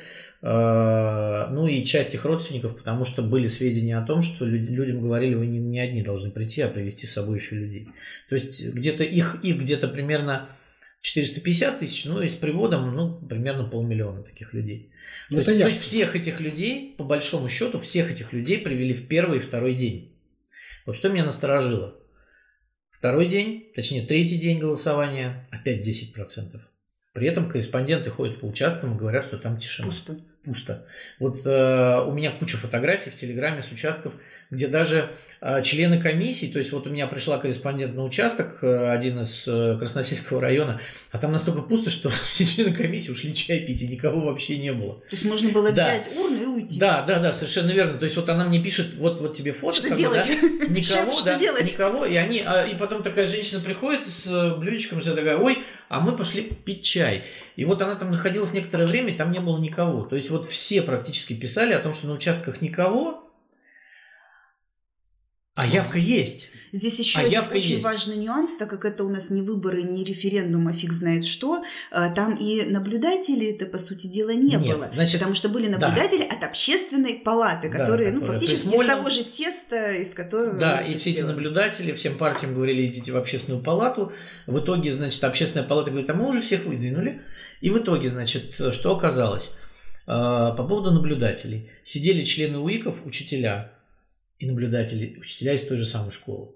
ну 0.48 1.66
и 1.66 1.84
часть 1.84 2.14
их 2.14 2.24
родственников, 2.24 2.76
потому 2.76 3.04
что 3.04 3.22
были 3.22 3.48
сведения 3.48 3.98
о 3.98 4.06
том, 4.06 4.22
что 4.22 4.44
людям 4.44 5.00
говорили, 5.00 5.34
вы 5.34 5.46
не, 5.46 5.58
не 5.58 5.80
одни 5.80 6.02
должны 6.02 6.30
прийти, 6.30 6.60
а 6.62 6.68
привести 6.68 7.06
с 7.06 7.14
собой 7.14 7.38
еще 7.38 7.56
людей. 7.56 7.88
То 8.28 8.36
есть 8.36 8.64
где-то 8.64 9.02
их, 9.02 9.40
их 9.42 9.58
где-то 9.58 9.88
примерно 9.88 10.48
450 11.00 11.80
тысяч, 11.80 12.04
ну 12.04 12.20
и 12.20 12.28
с 12.28 12.34
приводом, 12.34 12.94
ну, 12.94 13.20
примерно 13.26 13.64
полмиллиона 13.64 14.22
таких 14.22 14.52
людей. 14.54 14.92
Ну, 15.30 15.42
то, 15.42 15.50
есть, 15.50 15.62
то 15.62 15.68
есть 15.68 15.80
всех 15.80 16.14
этих 16.14 16.40
людей, 16.40 16.94
по 16.96 17.04
большому 17.04 17.48
счету, 17.48 17.78
всех 17.80 18.10
этих 18.10 18.32
людей 18.32 18.58
привели 18.58 18.94
в 18.94 19.08
первый 19.08 19.38
и 19.38 19.40
второй 19.40 19.74
день. 19.74 20.16
Вот 20.84 20.96
что 20.96 21.08
меня 21.08 21.24
насторожило. 21.24 21.96
Второй 22.90 23.26
день, 23.26 23.70
точнее 23.74 24.06
третий 24.06 24.38
день 24.38 24.58
голосования, 24.58 25.48
опять 25.50 25.86
10%. 25.86 26.60
При 27.12 27.28
этом 27.28 27.48
корреспонденты 27.48 28.10
ходят 28.10 28.40
по 28.40 28.46
участкам 28.46 28.94
и 28.94 28.98
говорят, 28.98 29.24
что 29.24 29.38
там 29.38 29.58
тишина. 29.58 29.88
Пусто. 29.88 30.20
Пусто. 30.46 30.86
Вот 31.18 31.44
э, 31.44 32.04
у 32.06 32.12
меня 32.12 32.30
куча 32.30 32.56
фотографий 32.56 33.10
в 33.10 33.14
Телеграме 33.16 33.62
с 33.62 33.70
участков, 33.72 34.14
где 34.50 34.68
даже 34.68 35.10
э, 35.40 35.62
члены 35.62 36.00
комиссии, 36.00 36.46
то 36.46 36.58
есть 36.58 36.70
вот 36.72 36.86
у 36.86 36.90
меня 36.90 37.08
пришла 37.08 37.38
корреспондент 37.38 37.96
на 37.96 38.04
участок, 38.04 38.58
э, 38.62 38.90
один 38.90 39.20
из 39.20 39.46
э, 39.48 39.76
Красносельского 39.78 40.40
района, 40.40 40.80
а 41.10 41.18
там 41.18 41.32
настолько 41.32 41.62
пусто, 41.62 41.90
что 41.90 42.10
все 42.30 42.44
члены 42.44 42.72
комиссии 42.72 43.10
ушли 43.10 43.34
чай 43.34 43.60
пить, 43.60 43.82
и 43.82 43.88
никого 43.88 44.20
вообще 44.20 44.56
не 44.58 44.72
было. 44.72 44.94
То 44.94 45.12
есть 45.12 45.24
можно 45.24 45.50
было 45.50 45.72
да. 45.72 45.84
взять 45.84 46.16
урну 46.16 46.42
и 46.42 46.46
уйти. 46.46 46.78
Да, 46.78 47.02
да, 47.02 47.18
да, 47.18 47.32
совершенно 47.32 47.72
верно. 47.72 47.98
То 47.98 48.04
есть 48.04 48.16
вот 48.16 48.28
она 48.28 48.44
мне 48.44 48.62
пишет, 48.62 48.94
вот, 48.96 49.20
вот 49.20 49.36
тебе 49.36 49.52
фото. 49.52 49.78
Что 49.78 49.94
делать? 49.94 50.24
Да, 50.26 50.32
никого, 50.68 51.16
Шеф, 51.16 51.24
да, 51.24 51.32
что 51.32 51.38
делать? 51.40 51.64
никого, 51.64 52.06
и 52.06 52.14
они, 52.14 52.42
а, 52.46 52.62
и 52.62 52.76
потом 52.76 53.02
такая 53.02 53.26
женщина 53.26 53.60
приходит 53.60 54.06
с 54.06 54.26
э, 54.28 54.56
блюдечком, 54.56 55.00
вся 55.00 55.14
такая, 55.14 55.38
ой, 55.38 55.58
а 55.88 56.00
мы 56.00 56.16
пошли 56.16 56.42
пить 56.42 56.84
чай. 56.84 57.24
И 57.56 57.64
вот 57.64 57.82
она 57.82 57.94
там 57.96 58.10
находилась 58.10 58.52
некоторое 58.52 58.86
время, 58.86 59.12
и 59.14 59.16
там 59.16 59.30
не 59.30 59.40
было 59.40 59.58
никого. 59.58 60.02
То 60.02 60.16
есть 60.16 60.30
вот 60.30 60.44
все 60.44 60.82
практически 60.82 61.34
писали 61.34 61.72
о 61.72 61.80
том, 61.80 61.94
что 61.94 62.06
на 62.06 62.14
участках 62.14 62.60
никого, 62.60 63.25
а 65.56 65.66
явка 65.66 65.98
есть. 65.98 66.50
Здесь 66.72 66.98
еще 66.98 67.20
А 67.20 67.22
один 67.22 67.40
очень 67.50 67.74
есть. 67.76 67.84
важный 67.84 68.16
нюанс, 68.16 68.50
так 68.58 68.68
как 68.68 68.84
это 68.84 69.02
у 69.04 69.08
нас 69.08 69.30
не 69.30 69.40
выборы, 69.40 69.82
не 69.82 70.04
референдум, 70.04 70.68
а 70.68 70.72
фиг 70.74 70.92
знает 70.92 71.24
что. 71.24 71.62
э, 71.90 72.14
Там 72.14 72.34
и 72.34 72.64
наблюдателей 72.64 73.52
это 73.52 73.64
по 73.64 73.78
сути 73.78 74.06
дела 74.08 74.30
не 74.34 74.56
Нет, 74.56 74.60
было, 74.62 74.90
значит, 74.92 75.14
потому 75.20 75.34
что 75.34 75.48
были 75.48 75.68
да. 75.68 75.78
наблюдатели 75.88 76.22
от 76.22 76.42
общественной 76.44 77.14
палаты, 77.14 77.70
Да, 77.70 77.78
которые, 77.78 78.10
ну, 78.12 78.20
которая- 78.20 78.40
то 78.40 78.46
фактически 78.46 78.66
есть 78.68 78.82
из 78.82 78.86
того 78.88 79.10
же 79.10 79.24
теста, 79.24 79.90
из 79.92 80.10
которого 80.10 80.58
Да, 80.58 80.80
и 80.82 80.98
все 80.98 81.10
эти 81.10 81.22
наблюдатели 81.22 81.92
всем 81.94 82.18
партиям 82.18 82.52
говорили, 82.52 82.86
идите 82.88 83.12
в 83.12 83.16
общественную 83.16 83.62
палату. 83.62 84.12
В 84.46 84.58
итоге, 84.58 84.92
значит, 84.92 85.22
общественная 85.24 85.66
палата 85.66 85.90
говорит, 85.90 86.10
а 86.10 86.14
мы 86.14 86.28
уже 86.28 86.42
всех 86.42 86.64
выдвинули. 86.66 87.22
И 87.62 87.70
в 87.70 87.78
итоге, 87.78 88.08
значит, 88.10 88.54
что 88.72 88.94
оказалось? 88.94 89.50
А, 90.06 90.50
По 90.52 90.64
поводу 90.64 90.90
наблюдателей. 90.90 91.70
Сидели 91.84 92.22
члены 92.24 92.58
УИКов, 92.58 93.06
учителя 93.06 93.72
и 94.38 94.46
наблюдатели, 94.46 95.18
учителя 95.18 95.54
из 95.54 95.66
той 95.66 95.76
же 95.76 95.84
самой 95.84 96.10
школы. 96.10 96.52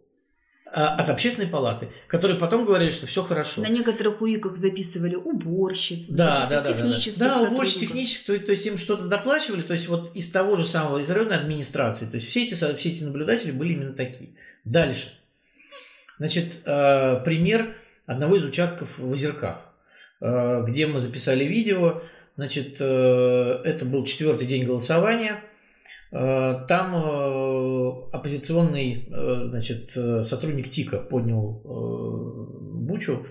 А, 0.73 0.95
От 0.95 1.11
общественной 1.11 1.49
палаты, 1.49 1.89
которые 2.07 2.39
потом 2.39 2.65
говорили, 2.65 2.91
что 2.91 3.07
все 3.07 3.25
хорошо. 3.25 3.61
На 3.61 3.69
некоторых 3.69 4.23
УИКах 4.23 4.57
записывали 4.57 5.17
уборщиц, 5.17 6.07
Да, 6.09 6.47
да, 6.47 6.47
да, 6.47 6.61
да, 6.61 6.63
да. 6.63 6.73
технических 6.73 7.19
Да, 7.19 7.41
уборщик 7.41 7.73
сотрудников. 7.73 7.81
технических, 7.81 8.27
то, 8.27 8.47
то 8.47 8.53
есть 8.53 8.67
им 8.67 8.77
что-то 8.77 9.09
доплачивали, 9.09 9.63
то 9.63 9.73
есть 9.73 9.89
вот 9.89 10.15
из 10.15 10.31
того 10.31 10.55
же 10.55 10.67
самого, 10.67 10.99
из 10.99 11.11
районной 11.11 11.39
администрации. 11.39 12.07
То 12.07 12.15
есть 12.17 12.29
все 12.29 12.45
эти, 12.45 12.55
все 12.55 12.89
эти 12.91 13.03
наблюдатели 13.03 13.51
были 13.51 13.73
именно 13.73 13.95
такие. 13.95 14.31
Дальше. 14.65 15.13
Значит, 16.19 16.47
э, 16.67 17.21
пример 17.25 17.75
одного 18.07 18.37
из 18.37 18.45
участков 18.45 18.99
в 18.99 19.11
Озерках, 19.11 19.75
э, 20.21 20.63
где 20.69 20.87
мы 20.87 21.01
записали 21.01 21.45
видео. 21.45 22.03
Значит, 22.37 22.77
э, 22.79 22.85
это 23.65 23.85
был 23.87 24.05
четвертый 24.05 24.47
день 24.47 24.65
голосования. 24.65 25.43
Э, 26.13 26.65
Там 26.67 26.95
э, 26.95 28.09
оппозиционный 28.13 29.09
э, 29.09 29.49
значит, 29.49 29.93
сотрудник 29.93 30.69
ТИКа 30.69 30.99
поднял 30.99 31.63
бучу. 32.85 33.27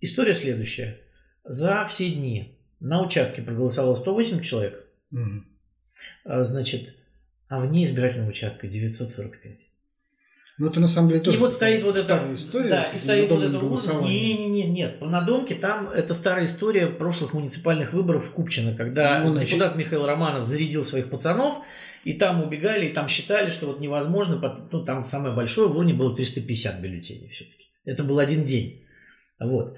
История 0.00 0.34
следующая. 0.34 1.00
За 1.44 1.84
все 1.84 2.10
дни 2.10 2.58
на 2.80 3.02
участке 3.02 3.42
проголосовало 3.42 3.94
108 3.94 4.40
человек, 4.40 4.86
а, 6.24 6.42
значит, 6.44 6.94
а 7.48 7.60
вне 7.60 7.84
избирательного 7.84 8.30
участка 8.30 8.66
945. 8.66 9.71
Ну, 10.58 10.68
это 10.68 10.80
на 10.80 10.88
самом 10.88 11.08
деле 11.08 11.20
тоже 11.20 11.38
и 11.38 11.40
вот 11.40 11.54
стоит 11.54 11.82
вот 11.82 11.96
эта, 11.96 12.34
история. 12.34 12.68
да, 12.68 12.82
и 12.84 12.98
стоит 12.98 13.30
вот 13.30 13.42
это 13.42 13.58
голосованием. 13.58 14.10
Не, 14.10 14.34
не, 14.34 14.48
не, 14.48 14.70
нет. 14.70 14.98
По 14.98 15.06
надомке 15.06 15.54
там 15.54 15.88
это 15.88 16.12
старая 16.12 16.44
история 16.44 16.88
прошлых 16.88 17.32
муниципальных 17.32 17.92
выборов 17.92 18.26
в 18.26 18.32
Купчино, 18.32 18.76
когда 18.76 19.24
Ну, 19.24 19.36
депутат 19.38 19.76
Михаил 19.76 20.06
Романов 20.06 20.46
зарядил 20.46 20.84
своих 20.84 21.08
пацанов, 21.08 21.64
и 22.04 22.12
там 22.12 22.42
убегали, 22.42 22.86
и 22.86 22.92
там 22.92 23.08
считали, 23.08 23.48
что 23.48 23.66
вот 23.66 23.80
невозможно, 23.80 24.66
ну 24.70 24.84
там 24.84 25.04
самое 25.04 25.34
большое 25.34 25.68
в 25.68 25.76
урне 25.76 25.94
было 25.94 26.14
350 26.14 26.80
бюллетеней 26.80 27.28
все-таки. 27.28 27.68
Это 27.84 28.04
был 28.04 28.18
один 28.18 28.44
день. 28.44 28.84
Вот. 29.40 29.76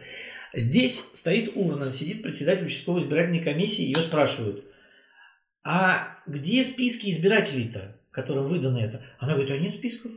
Здесь 0.52 1.04
стоит 1.12 1.52
урна, 1.54 1.90
сидит 1.90 2.23
председатель 2.23 2.66
участковой 2.66 3.00
избирательной 3.00 3.40
комиссии, 3.40 3.83
ее 3.83 4.00
спрашивают, 4.00 4.64
а 5.64 6.19
где 6.26 6.64
списки 6.64 7.11
избирателей-то, 7.11 7.97
которым 8.11 8.47
выдано 8.47 8.78
это? 8.78 9.02
Она 9.19 9.33
говорит, 9.33 9.50
а 9.52 9.59
нет 9.59 9.73
списков. 9.73 10.12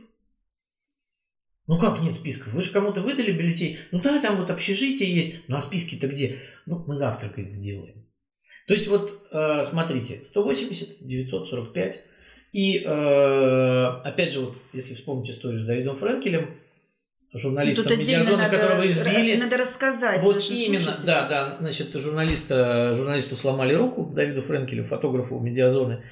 Ну 1.68 1.78
как 1.78 2.00
нет 2.00 2.14
списков? 2.14 2.54
Вы 2.54 2.62
же 2.62 2.70
кому-то 2.70 3.02
выдали 3.02 3.30
бюллетень? 3.30 3.76
Ну 3.92 4.00
да, 4.00 4.20
там 4.20 4.36
вот 4.36 4.50
общежитие 4.50 5.14
есть. 5.14 5.36
Ну 5.48 5.56
а 5.56 5.60
списки-то 5.60 6.08
где? 6.08 6.38
Ну, 6.64 6.82
мы 6.86 6.94
завтра, 6.94 7.28
говорит, 7.28 7.52
сделаем. 7.52 8.06
То 8.66 8.74
есть 8.74 8.88
вот, 8.88 9.28
э, 9.30 9.64
смотрите, 9.64 10.22
180, 10.24 11.06
945. 11.06 12.04
И 12.54 12.78
э, 12.78 13.84
опять 14.02 14.32
же, 14.32 14.40
вот, 14.40 14.56
если 14.72 14.94
вспомнить 14.94 15.28
историю 15.28 15.60
с 15.60 15.64
Давидом 15.64 15.96
Френкелем, 15.96 16.58
журналистом 17.34 17.84
надо, 17.84 18.56
которого 18.56 18.86
избили. 18.86 19.36
Надо 19.36 19.58
рассказать. 19.58 20.22
Вот 20.22 20.42
именно, 20.48 20.82
слушателям. 20.82 21.06
да, 21.06 21.28
да, 21.28 21.56
значит, 21.60 21.92
журналиста, 21.94 22.94
журналисту 22.94 23.36
сломали 23.36 23.74
руку, 23.74 24.06
Давиду 24.06 24.40
Френкелю, 24.40 24.84
фотографу 24.84 25.38
медиазоны. 25.38 26.02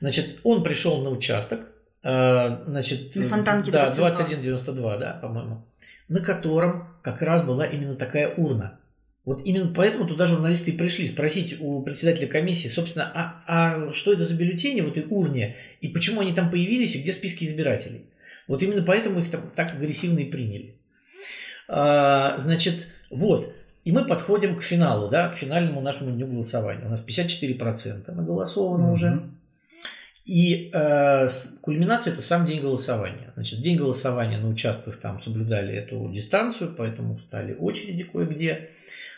Значит, 0.00 0.38
он 0.44 0.62
пришел 0.62 1.02
на 1.02 1.10
участок, 1.10 1.72
значит, 2.02 3.14
На 3.14 3.28
Фонтанке 3.28 3.70
да, 3.70 3.90
22. 3.90 4.26
2192, 4.26 4.96
да, 4.98 5.18
по-моему, 5.22 5.64
на 6.08 6.20
котором 6.20 6.88
как 7.02 7.22
раз 7.22 7.44
была 7.44 7.66
именно 7.66 7.94
такая 7.94 8.34
урна. 8.34 8.78
Вот 9.24 9.42
именно 9.44 9.72
поэтому 9.72 10.08
туда 10.08 10.26
журналисты 10.26 10.72
и 10.72 10.76
пришли 10.76 11.06
спросить 11.06 11.56
у 11.60 11.80
председателя 11.82 12.26
комиссии, 12.26 12.66
собственно, 12.66 13.10
а, 13.14 13.44
а 13.46 13.92
что 13.92 14.12
это 14.12 14.24
за 14.24 14.36
бюллетени 14.36 14.80
в 14.80 14.88
этой 14.88 15.06
урне, 15.08 15.56
и 15.80 15.88
почему 15.88 16.22
они 16.22 16.32
там 16.32 16.50
появились, 16.50 16.96
и 16.96 17.00
где 17.02 17.12
списки 17.12 17.44
избирателей. 17.44 18.06
Вот 18.48 18.62
именно 18.64 18.82
поэтому 18.82 19.20
их 19.20 19.30
там 19.30 19.52
так 19.54 19.74
агрессивно 19.74 20.18
и 20.18 20.24
приняли. 20.24 20.74
А, 21.68 22.36
значит, 22.36 22.88
вот. 23.10 23.54
И 23.84 23.92
мы 23.92 24.04
подходим 24.04 24.56
к 24.56 24.62
финалу, 24.62 25.08
да, 25.08 25.28
к 25.28 25.36
финальному 25.36 25.80
нашему 25.80 26.10
дню 26.10 26.26
голосования. 26.26 26.84
У 26.84 26.88
нас 26.88 27.04
54% 27.06 28.12
наголосовано 28.12 28.86
Мгм. 28.86 28.92
уже. 28.92 29.22
И 30.24 30.70
э, 30.72 31.26
кульминация 31.62 32.12
это 32.12 32.22
сам 32.22 32.44
день 32.44 32.60
голосования. 32.60 33.32
Значит, 33.34 33.60
день 33.60 33.76
голосования 33.76 34.38
на 34.38 34.48
участках 34.48 34.96
там 34.96 35.20
соблюдали 35.20 35.74
эту 35.74 36.08
дистанцию, 36.12 36.74
поэтому 36.76 37.14
встали 37.14 37.54
очереди 37.54 38.04
кое-где. 38.04 38.70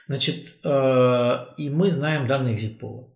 Значит, 0.06 0.56
э, 0.64 1.37
и 1.58 1.68
мы 1.68 1.90
знаем 1.90 2.26
данные 2.26 2.54
экзитпола, 2.54 3.11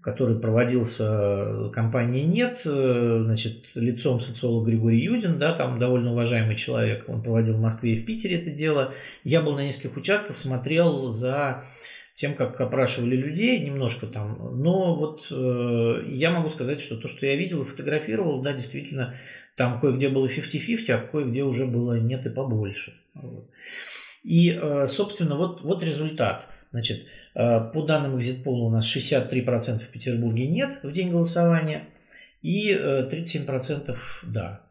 который 0.00 0.38
проводился 0.38 1.04
э, 1.04 1.70
компанией 1.70 2.24
«Нет», 2.24 2.62
э, 2.64 3.20
значит, 3.24 3.66
лицом 3.74 4.18
социолог 4.20 4.66
Григорий 4.66 5.00
Юдин, 5.00 5.38
да, 5.38 5.52
там 5.52 5.78
довольно 5.78 6.12
уважаемый 6.12 6.56
человек, 6.56 7.04
он 7.08 7.22
проводил 7.22 7.56
в 7.56 7.60
Москве 7.60 7.92
и 7.92 8.02
в 8.02 8.06
Питере 8.06 8.40
это 8.40 8.50
дело. 8.50 8.94
Я 9.22 9.42
был 9.42 9.54
на 9.54 9.66
нескольких 9.66 9.98
участках, 9.98 10.38
смотрел 10.38 11.12
за 11.12 11.64
тем, 12.16 12.34
как 12.34 12.58
опрашивали 12.60 13.14
людей 13.14 13.60
немножко 13.60 14.06
там. 14.06 14.60
Но 14.60 14.96
вот 14.96 15.28
э, 15.30 16.02
я 16.08 16.30
могу 16.30 16.48
сказать, 16.48 16.80
что 16.80 16.96
то, 16.96 17.08
что 17.08 17.26
я 17.26 17.36
видел 17.36 17.60
и 17.60 17.64
фотографировал, 17.64 18.40
да, 18.40 18.54
действительно, 18.54 19.14
там 19.54 19.78
кое-где 19.80 20.08
было 20.08 20.26
50-50, 20.26 20.90
а 20.92 20.98
кое-где 20.98 21.44
уже 21.44 21.66
было 21.66 21.98
нет 21.98 22.24
и 22.24 22.30
побольше. 22.30 22.94
Вот. 23.12 23.50
И, 24.24 24.58
э, 24.60 24.86
собственно, 24.88 25.36
вот, 25.36 25.60
вот 25.60 25.84
результат. 25.84 26.48
Значит, 26.72 27.04
э, 27.34 27.60
по 27.72 27.82
данным 27.82 28.18
экзитпола 28.18 28.64
у 28.64 28.70
нас 28.70 28.86
63% 28.86 29.78
в 29.78 29.88
Петербурге 29.88 30.46
нет 30.46 30.78
в 30.82 30.92
день 30.92 31.10
голосования 31.10 31.84
и 32.40 32.72
э, 32.72 33.06
37% 33.10 33.94
да. 34.22 34.62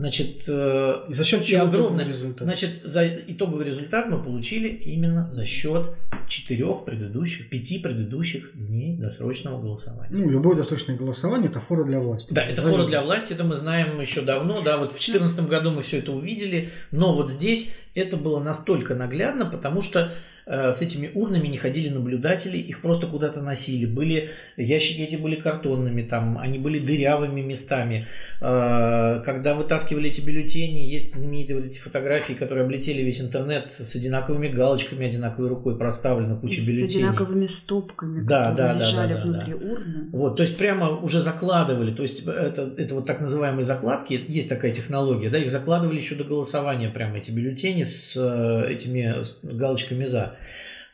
Значит, 0.00 0.44
э, 0.48 1.04
И 1.10 1.14
за 1.14 1.24
счет 1.26 1.42
и 1.42 1.46
чего 1.46 1.64
огромное. 1.64 1.98
такой 2.06 2.12
результат? 2.14 2.44
Значит, 2.44 2.70
за 2.84 3.06
итоговый 3.06 3.66
результат 3.66 4.08
мы 4.08 4.22
получили 4.22 4.68
именно 4.68 5.30
за 5.30 5.44
счет 5.44 5.90
четырех 6.26 6.86
предыдущих, 6.86 7.50
пяти 7.50 7.78
предыдущих 7.78 8.52
дней 8.54 8.96
досрочного 8.96 9.60
голосования. 9.60 10.08
Ну, 10.10 10.30
любое 10.30 10.56
досрочное 10.56 10.96
голосование– 10.96 11.50
это 11.50 11.60
фора 11.60 11.84
для 11.84 12.00
власти. 12.00 12.32
Да, 12.32 12.42
это 12.42 12.62
фора 12.62 12.86
для 12.86 13.02
власти, 13.02 13.34
это 13.34 13.44
мы 13.44 13.54
знаем 13.54 14.00
еще 14.00 14.22
давно, 14.22 14.62
да, 14.62 14.78
вот 14.78 14.92
в 14.92 14.94
2014 14.94 15.40
году 15.46 15.70
мы 15.70 15.82
все 15.82 15.98
это 15.98 16.12
увидели, 16.12 16.70
но 16.90 17.14
вот 17.14 17.30
здесь 17.30 17.74
это 17.94 18.16
было 18.16 18.40
настолько 18.40 18.94
наглядно, 18.94 19.44
потому 19.44 19.82
что 19.82 20.12
с 20.46 20.82
этими 20.82 21.10
урнами 21.14 21.48
не 21.48 21.56
ходили 21.58 21.88
наблюдатели, 21.88 22.56
их 22.58 22.80
просто 22.82 23.06
куда-то 23.06 23.40
носили. 23.40 23.86
Были 23.86 24.30
ящики 24.56 25.00
эти 25.02 25.16
были 25.16 25.36
картонными, 25.36 26.02
там 26.02 26.38
они 26.38 26.58
были 26.58 26.78
дырявыми 26.78 27.40
местами. 27.40 28.06
Э, 28.40 29.22
когда 29.24 29.54
вытаскивали 29.54 30.10
эти 30.10 30.20
бюллетени, 30.20 30.80
есть 30.80 31.14
знаменитые 31.14 31.56
вот 31.58 31.66
эти 31.66 31.78
фотографии, 31.78 32.32
которые 32.32 32.64
облетели 32.64 33.02
весь 33.02 33.20
интернет 33.20 33.70
с 33.72 33.94
одинаковыми 33.94 34.48
галочками, 34.48 35.06
одинаковой 35.06 35.48
рукой 35.48 35.78
проставлена 35.78 36.34
И 36.34 36.38
куча 36.38 36.60
с 36.60 36.66
бюллетеней. 36.66 37.04
одинаковыми 37.06 37.46
стопками, 37.46 38.22
Да, 38.22 38.50
которые 38.50 38.56
да, 38.56 38.74
да, 38.74 38.80
лежали 38.80 39.14
да, 39.14 39.18
да, 39.18 39.24
внутри 39.24 39.54
урны. 39.54 40.08
Вот, 40.12 40.36
то 40.36 40.42
есть 40.42 40.56
прямо 40.56 40.90
уже 40.90 41.20
закладывали, 41.20 41.92
то 41.94 42.02
есть 42.02 42.26
это, 42.26 42.72
это 42.76 42.94
вот 42.94 43.06
так 43.06 43.20
называемые 43.20 43.64
закладки, 43.64 44.24
есть 44.28 44.48
такая 44.48 44.72
технология, 44.72 45.30
да, 45.30 45.38
их 45.38 45.50
закладывали 45.50 45.96
еще 45.96 46.14
до 46.14 46.24
голосования 46.24 46.88
прямо 46.90 47.18
эти 47.18 47.30
бюллетени 47.30 47.84
с 47.84 48.16
э, 48.16 48.72
этими 48.72 49.22
с 49.22 49.40
галочками 49.42 50.04
за. 50.04 50.29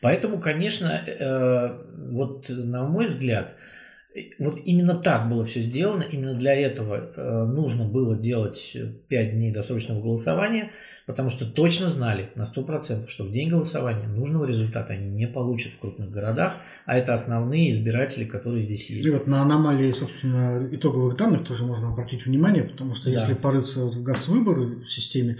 Поэтому, 0.03 0.39
конечно, 0.39 0.87
э, 0.87 1.79
вот 2.11 2.49
на 2.49 2.85
мой 2.85 3.07
взгляд, 3.07 3.57
вот 4.39 4.61
именно 4.65 4.95
так 4.95 5.29
было 5.29 5.45
все 5.45 5.61
сделано, 5.61 6.03
именно 6.03 6.35
для 6.35 6.55
этого 6.55 7.11
э, 7.15 7.45
нужно 7.45 7.85
было 7.85 8.17
делать 8.17 8.77
5 9.09 9.33
дней 9.33 9.53
досрочного 9.53 10.01
голосования, 10.01 10.71
потому 11.07 11.29
что 11.31 11.45
точно 11.47 11.89
знали 11.89 12.31
на 12.35 12.43
100%, 12.43 13.09
что 13.09 13.25
в 13.25 13.31
день 13.31 13.51
голосования 13.51 14.07
нужного 14.07 14.45
результата 14.45 14.93
они 14.95 15.11
не 15.11 15.27
получат 15.27 15.73
в 15.73 15.79
крупных 15.79 16.11
городах, 16.11 16.57
а 16.87 16.97
это 16.97 17.15
основные 17.15 17.71
избиратели, 17.71 18.25
которые 18.25 18.63
здесь 18.63 18.89
есть. 18.89 19.07
И 19.07 19.11
вот 19.11 19.27
на 19.27 19.43
аномалии, 19.43 19.93
собственно, 19.93 20.67
итоговых 20.71 21.17
данных 21.17 21.45
тоже 21.47 21.65
можно 21.65 21.89
обратить 21.89 22.25
внимание, 22.27 22.65
потому 22.65 22.95
что 22.97 23.11
да. 23.11 23.21
если 23.21 23.35
порыться 23.35 23.85
вот 23.85 23.95
в 23.95 24.03
газ-выборы 24.03 24.77
в 24.85 24.91
системе, 24.91 25.39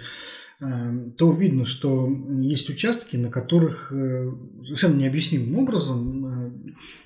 то 0.59 1.31
видно, 1.33 1.67
что 1.67 2.09
есть 2.29 2.67
участки, 2.71 3.15
на 3.15 3.29
которых 3.29 3.91
э, 3.91 4.31
совершенно 4.63 4.95
необъяснимым 4.95 5.59
образом 5.59 6.25
э, 6.25 6.51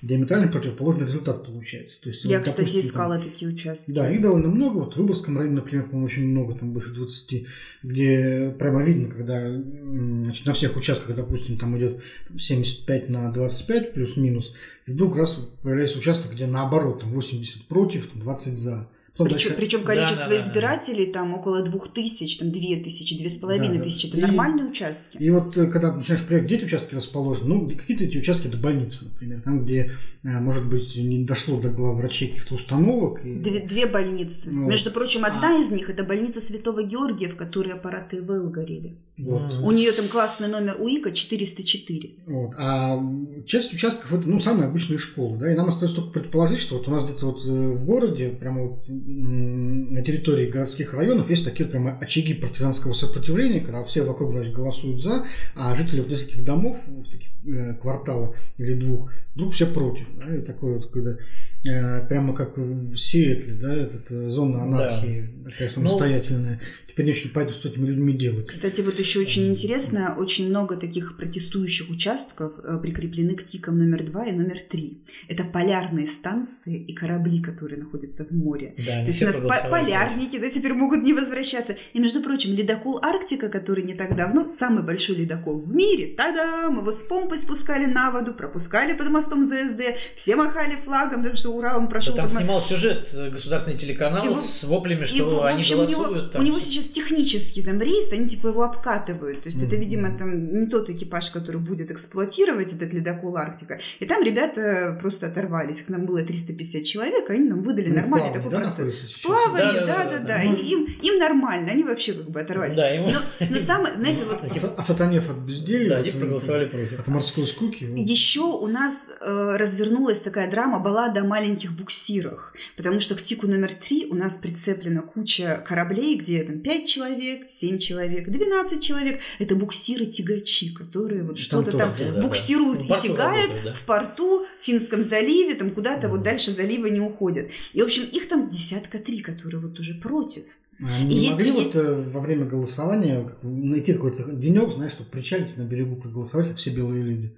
диаметрально 0.01 0.47
противоположный 0.47 1.05
результат 1.05 1.45
получается. 1.45 1.99
То 2.01 2.09
есть, 2.09 2.23
Я, 2.23 2.37
вот, 2.37 2.45
кстати, 2.45 2.67
допустим, 2.67 2.89
искала 2.89 3.15
там, 3.15 3.29
такие 3.29 3.51
участки. 3.51 3.91
Да, 3.91 4.09
их 4.09 4.21
довольно 4.21 4.47
много. 4.47 4.77
Вот 4.77 4.93
в 4.93 4.97
Выборгском 4.97 5.37
районе, 5.37 5.55
например, 5.55 5.83
по-моему, 5.87 6.05
очень 6.05 6.27
много, 6.29 6.55
там 6.55 6.71
больше 6.71 6.93
20, 6.93 7.45
где 7.83 8.55
прямо 8.57 8.85
видно, 8.85 9.09
когда 9.09 9.51
значит, 9.51 10.45
на 10.45 10.53
всех 10.53 10.77
участках, 10.77 11.13
допустим, 11.13 11.57
там 11.57 11.77
идет 11.77 12.01
75 12.39 13.09
на 13.09 13.33
25 13.33 13.93
плюс-минус, 13.93 14.55
и 14.85 14.91
вдруг 14.91 15.17
раз 15.17 15.33
появляется 15.61 15.99
участок, 15.99 16.31
где 16.31 16.47
наоборот, 16.47 17.01
там 17.01 17.11
80 17.11 17.67
против, 17.67 18.13
20 18.13 18.53
за. 18.53 18.87
Причем, 19.17 19.53
причем 19.55 19.83
количество 19.83 20.25
да, 20.25 20.29
да, 20.29 20.37
избирателей 20.37 21.05
да. 21.07 21.13
там 21.13 21.33
около 21.33 21.63
двух 21.63 21.93
тысяч, 21.93 22.37
там 22.37 22.51
две 22.51 22.77
тысячи, 22.77 23.17
две 23.17 23.29
с 23.29 23.35
половиной 23.35 23.79
да, 23.79 23.83
тысячи. 23.83 24.07
Это 24.07 24.17
и, 24.17 24.21
нормальные 24.21 24.67
участки. 24.67 25.17
И 25.17 25.29
вот 25.29 25.55
э, 25.57 25.67
когда 25.67 25.93
начинаешь 25.93 26.23
проверять, 26.23 26.45
где 26.45 26.55
эти 26.55 26.65
участки 26.65 26.95
расположены, 26.95 27.55
ну, 27.55 27.69
какие-то 27.69 28.05
эти 28.05 28.17
участки 28.17 28.47
это 28.47 28.57
больницы, 28.57 29.05
например, 29.05 29.41
там, 29.41 29.65
где, 29.65 29.97
э, 30.23 30.39
может 30.39 30.65
быть, 30.67 30.95
не 30.95 31.25
дошло 31.25 31.59
до 31.59 31.69
главврачей 31.69 32.29
каких-то 32.29 32.55
установок. 32.55 33.25
И... 33.25 33.35
Две, 33.35 33.59
две 33.59 33.85
больницы. 33.85 34.49
Вот. 34.49 34.69
Между 34.69 34.91
прочим, 34.91 35.25
одна 35.25 35.57
а... 35.57 35.59
из 35.59 35.69
них 35.69 35.89
это 35.89 36.03
больница 36.03 36.39
Святого 36.39 36.83
Георгия, 36.83 37.27
в 37.27 37.35
которой 37.35 37.73
аппараты 37.73 38.17
ИВЛ 38.17 38.49
горели. 38.49 38.95
Вот. 39.23 39.51
У 39.63 39.71
нее 39.71 39.91
там 39.91 40.07
классный 40.07 40.47
номер 40.47 40.77
УИКа 40.79 41.11
404. 41.11 42.09
Вот. 42.25 42.53
А 42.57 43.01
часть 43.45 43.73
участков 43.73 44.11
это 44.13 44.27
ну, 44.27 44.39
самые 44.39 44.67
обычные 44.67 44.99
школы. 44.99 45.37
Да? 45.37 45.51
И 45.51 45.55
нам 45.55 45.69
остается 45.69 45.97
только 45.97 46.19
предположить, 46.19 46.59
что 46.59 46.77
вот 46.77 46.87
у 46.87 46.91
нас 46.91 47.03
где-то 47.03 47.25
вот 47.27 47.45
э, 47.45 47.49
в 47.49 47.85
городе, 47.85 48.29
прямо 48.29 48.67
вот 48.67 48.83
на 48.87 50.03
территории 50.03 50.49
городских 50.49 50.93
районов 50.93 51.29
есть 51.29 51.45
такие 51.45 51.65
вот 51.65 51.71
прямо 51.71 51.97
очаги 51.99 52.33
партизанского 52.33 52.93
сопротивления, 52.93 53.61
когда 53.61 53.83
все 53.83 54.03
вокруг 54.03 54.31
значит, 54.31 54.53
голосуют 54.53 55.01
за, 55.01 55.25
а 55.55 55.75
жители 55.75 55.99
вот 55.99 56.09
нескольких 56.09 56.43
домов, 56.43 56.77
таких 57.09 57.29
э, 57.45 57.75
квартала 57.75 58.35
или 58.57 58.73
двух, 58.73 59.11
вдруг 59.35 59.53
все 59.53 59.65
против. 59.65 60.07
Да? 60.17 60.35
И 60.35 60.41
такое 60.41 60.77
вот, 60.77 60.91
когда 60.91 61.17
э, 61.65 62.07
прямо 62.07 62.35
как 62.35 62.57
в 62.57 62.97
Сиэтле, 62.97 63.53
да, 63.53 63.73
это 63.73 64.29
зона 64.29 64.63
анархии, 64.63 65.29
да. 65.43 65.49
такая 65.51 65.67
ну, 65.67 65.73
самостоятельная. 65.73 66.59
Ну, 66.61 66.91
теперь 66.91 67.05
не 67.05 67.11
очень 67.13 67.31
понятно, 67.31 67.55
что 67.55 67.69
с 67.69 67.71
этими 67.71 67.87
людьми 67.87 68.13
делать. 68.13 68.47
Кстати, 68.47 68.81
вот 68.81 68.99
еще 68.99 69.19
очень 69.19 69.47
интересно, 69.49 70.15
очень 70.17 70.49
много 70.49 70.75
таких 70.75 71.15
протестующих 71.17 71.89
участков 71.89 72.53
э, 72.63 72.77
прикреплены 72.81 73.35
к 73.35 73.45
ТИКам 73.45 73.77
номер 73.77 74.05
два 74.05 74.25
и 74.25 74.31
номер 74.31 74.57
три. 74.69 75.03
Это 75.29 75.45
полярные 75.45 76.07
станции 76.07 76.83
и 76.83 76.93
корабли, 76.93 77.41
которые 77.41 77.79
находятся 77.79 78.25
в 78.25 78.31
море. 78.31 78.75
Да, 78.77 79.01
То 79.01 79.07
есть 79.07 79.23
у 79.23 79.27
нас 79.27 79.37
по 79.37 79.69
полярники 79.69 80.39
да, 80.39 80.49
теперь 80.49 80.73
могут 80.73 81.03
не 81.03 81.13
возвращаться. 81.13 81.77
И, 81.93 81.99
между 81.99 82.21
прочим, 82.21 82.53
ледокол 82.53 82.99
Арктика, 83.01 83.47
который 83.47 83.83
не 83.83 83.93
так 83.93 84.15
давно, 84.15 84.49
самый 84.49 84.83
большой 84.83 85.15
ледокол 85.15 85.61
в 85.61 85.73
мире, 85.73 86.15
та-дам, 86.15 86.79
его 86.79 86.91
с 86.91 87.01
помпой 87.03 87.37
спускали 87.37 87.85
на 87.85 88.11
воду, 88.11 88.33
пропускали 88.33 88.93
под 88.93 89.09
мостом 89.21 89.43
ЗСД, 89.43 89.97
все 90.15 90.35
махали 90.35 90.77
флагом, 90.83 91.21
потому 91.21 91.37
что 91.37 91.49
ура, 91.49 91.77
он 91.77 91.87
прошел. 91.87 92.15
Да, 92.15 92.23
там 92.23 92.29
снимал 92.29 92.61
сюжет 92.61 93.09
э, 93.13 93.29
государственный 93.29 93.77
телеканал 93.77 94.25
его, 94.25 94.35
с 94.35 94.63
воплями, 94.63 95.05
что 95.05 95.17
его, 95.17 95.43
они 95.43 95.61
общем, 95.61 95.77
голосуют. 95.77 96.11
Него, 96.11 96.27
там, 96.27 96.41
у 96.41 96.45
него 96.45 96.59
сейчас 96.59 96.85
технический 96.85 97.61
там 97.61 97.79
рейс, 97.79 98.11
они 98.11 98.27
типа 98.27 98.47
его 98.47 98.63
обкатывают. 98.63 99.43
То 99.43 99.47
есть 99.47 99.59
mm-hmm. 99.59 99.67
это, 99.67 99.75
видимо, 99.75 100.17
там 100.17 100.59
не 100.59 100.67
тот 100.67 100.89
экипаж, 100.89 101.31
который 101.31 101.61
будет 101.61 101.91
эксплуатировать 101.91 102.73
этот 102.73 102.93
ледокол 102.93 103.37
Арктика. 103.37 103.79
И 103.99 104.05
там 104.05 104.23
ребята 104.23 104.97
просто 104.99 105.27
оторвались. 105.27 105.81
К 105.81 105.89
нам 105.89 106.05
было 106.05 106.21
350 106.21 106.83
человек, 106.83 107.29
а 107.29 107.33
они 107.33 107.47
нам 107.47 107.61
выдали 107.61 107.89
ну, 107.89 107.95
нормальный 107.95 108.33
такой 108.33 108.51
да, 108.51 108.59
процесс. 108.59 109.13
В 109.13 109.21
плавании, 109.21 109.79
да, 109.79 109.85
да, 109.85 110.03
да. 110.03 110.19
да, 110.19 110.19
да. 110.19 110.43
И 110.43 110.65
им, 110.71 110.85
им 111.01 111.19
нормально, 111.19 111.71
они 111.71 111.83
вообще 111.83 112.13
как 112.13 112.29
бы 112.29 112.41
оторвались. 112.41 112.75
Да, 112.75 112.87
ему... 112.89 113.09
но, 113.09 113.19
но 113.49 113.59
самое, 113.59 113.93
знаете, 113.93 114.23
вот... 114.25 114.39
А, 114.77 114.83
сатанев 114.83 115.29
от 115.29 115.37
безделья. 115.37 115.89
Да, 115.89 115.97
они 115.97 116.11
проголосовали 116.11 116.65
против. 116.65 116.99
От 116.99 117.07
морской 117.07 117.45
скуки. 117.47 117.87
Еще 117.95 118.41
у 118.41 118.67
нас 118.67 118.93
э, 119.19 119.55
развернулась 119.57 120.19
такая 120.19 120.49
драма, 120.49 120.79
баллада 120.79 121.21
о 121.21 121.23
маленьких 121.23 121.71
буксирах. 121.71 122.53
Потому 122.77 122.99
что 122.99 123.15
к 123.15 123.21
тику 123.21 123.47
номер 123.47 123.73
три 123.73 124.07
у 124.09 124.15
нас 124.15 124.35
прицеплена 124.35 125.01
куча 125.01 125.63
кораблей, 125.67 126.17
где 126.17 126.43
там 126.43 126.59
5 126.59 126.87
человек, 126.87 127.49
7 127.49 127.77
человек, 127.77 128.29
12 128.29 128.81
человек. 128.81 129.19
Это 129.39 129.55
буксиры-тягачи, 129.55 130.73
которые 130.73 131.23
вот 131.23 131.37
что-то 131.37 131.71
там, 131.77 131.95
там 131.95 132.13
да, 132.13 132.21
буксируют 132.21 132.87
да. 132.87 132.97
и 132.97 133.01
тягают 133.01 133.51
работают, 133.51 133.63
да. 133.63 133.73
в 133.73 133.85
порту, 133.85 134.45
в 134.59 134.65
Финском 134.65 135.03
заливе, 135.03 135.55
там 135.55 135.71
куда-то 135.71 136.07
mm. 136.07 136.09
вот 136.09 136.23
дальше 136.23 136.51
залива 136.51 136.87
не 136.87 136.99
уходят. 136.99 137.49
И, 137.73 137.81
в 137.81 137.85
общем, 137.85 138.03
их 138.03 138.27
там 138.27 138.49
десятка 138.49 138.99
три, 138.99 139.21
которые 139.21 139.61
вот 139.61 139.79
уже 139.79 139.95
против. 139.95 140.43
Они 140.79 141.27
не 141.27 141.29
могли 141.29 141.51
есть... 141.51 141.75
вот 141.75 141.83
э, 141.83 142.09
во 142.09 142.21
время 142.21 142.45
голосования 142.45 143.29
найти 143.43 143.93
какой-то 143.93 144.23
денек, 144.31 144.73
знаешь, 144.73 144.93
чтобы 144.93 145.09
причалить 145.11 145.55
на 145.55 145.61
берегу 145.61 145.95
проголосовать, 145.95 146.49
как 146.49 146.57
все 146.57 146.71
белые 146.71 147.03
люди. 147.03 147.31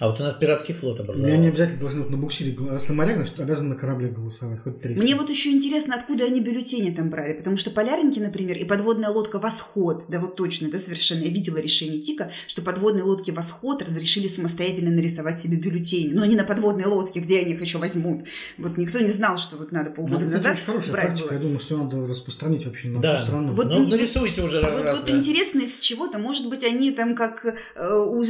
А 0.00 0.08
вот 0.08 0.18
у 0.18 0.24
нас 0.24 0.34
пиратский 0.34 0.74
флот 0.74 0.98
образовался. 0.98 1.30
И 1.30 1.38
они 1.38 1.48
обязательно 1.48 1.78
должны 1.78 2.00
вот 2.00 2.10
на 2.10 2.16
буксире, 2.16 2.56
раз 2.68 2.88
на 2.88 2.94
моряк, 2.94 3.16
значит, 3.16 3.38
обязаны 3.38 3.70
на 3.70 3.76
корабле 3.76 4.08
голосовать, 4.08 4.60
хоть 4.60 4.80
три. 4.80 4.96
Мне 4.96 5.14
вот 5.14 5.30
еще 5.30 5.50
интересно, 5.50 5.94
откуда 5.94 6.24
они 6.24 6.40
бюллетени 6.40 6.90
там 6.90 7.10
брали, 7.10 7.34
потому 7.34 7.56
что 7.56 7.70
полярники, 7.70 8.18
например, 8.18 8.56
и 8.56 8.64
подводная 8.64 9.10
лодка 9.10 9.38
«Восход», 9.38 10.06
да 10.08 10.18
вот 10.18 10.34
точно, 10.34 10.68
да, 10.68 10.80
совершенно, 10.80 11.22
я 11.22 11.30
видела 11.30 11.58
решение 11.58 12.00
ТИКа, 12.00 12.32
что 12.48 12.62
подводные 12.62 13.04
лодки 13.04 13.30
«Восход» 13.30 13.82
разрешили 13.82 14.26
самостоятельно 14.26 14.90
нарисовать 14.90 15.38
себе 15.38 15.58
бюллетени, 15.58 16.12
но 16.12 16.22
они 16.22 16.34
на 16.34 16.44
подводной 16.44 16.86
лодке, 16.86 17.20
где 17.20 17.38
они 17.38 17.52
их 17.52 17.62
еще 17.62 17.78
возьмут. 17.78 18.24
Вот 18.58 18.76
никто 18.76 18.98
не 18.98 19.12
знал, 19.12 19.38
что 19.38 19.56
вот 19.56 19.70
надо 19.70 19.90
полгода 19.90 20.24
ну, 20.24 20.30
назад 20.32 20.54
очень 20.54 20.64
хорошая 20.64 20.92
брать 20.92 21.06
практика, 21.06 21.28
было. 21.28 21.34
я 21.34 21.40
думаю, 21.40 21.60
что 21.60 21.76
надо 21.76 22.06
распространить 22.08 22.66
вообще 22.66 22.90
на 22.90 23.00
да. 23.00 23.16
всю 23.16 23.26
страну. 23.26 23.54
Вот, 23.54 23.66
ну, 23.68 23.86
нарисуйте 23.86 24.42
уже 24.42 24.60
вот, 24.60 24.82
раз, 24.82 24.98
Вот 24.98 25.08
да. 25.08 25.16
интересно, 25.16 25.60
из 25.60 25.78
чего-то, 25.78 26.18
может 26.18 26.48
быть, 26.48 26.64
они 26.64 26.90
там 26.90 27.14
как, 27.14 27.46
э, 27.76 27.94
у, 27.94 28.24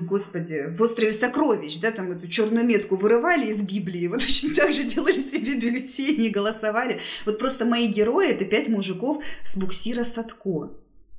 господи, 0.00 0.66
в 0.76 0.87
острове 0.88 1.12
Сокровищ 1.12 1.78
да, 1.78 1.90
там 1.92 2.12
эту 2.12 2.28
черную 2.28 2.64
метку 2.64 2.96
вырывали 2.96 3.46
из 3.46 3.60
Библии, 3.60 4.06
вот 4.06 4.20
точно 4.20 4.54
так 4.54 4.72
же 4.72 4.84
делали 4.84 5.20
себе 5.20 5.56
бюллетени 5.56 6.28
голосовали. 6.28 7.00
Вот 7.26 7.38
просто 7.38 7.64
мои 7.64 7.86
герои– 7.86 8.28
это 8.30 8.44
пять 8.44 8.68
мужиков 8.68 9.22
с 9.44 9.56
буксира 9.56 10.04
Садко. 10.04 10.70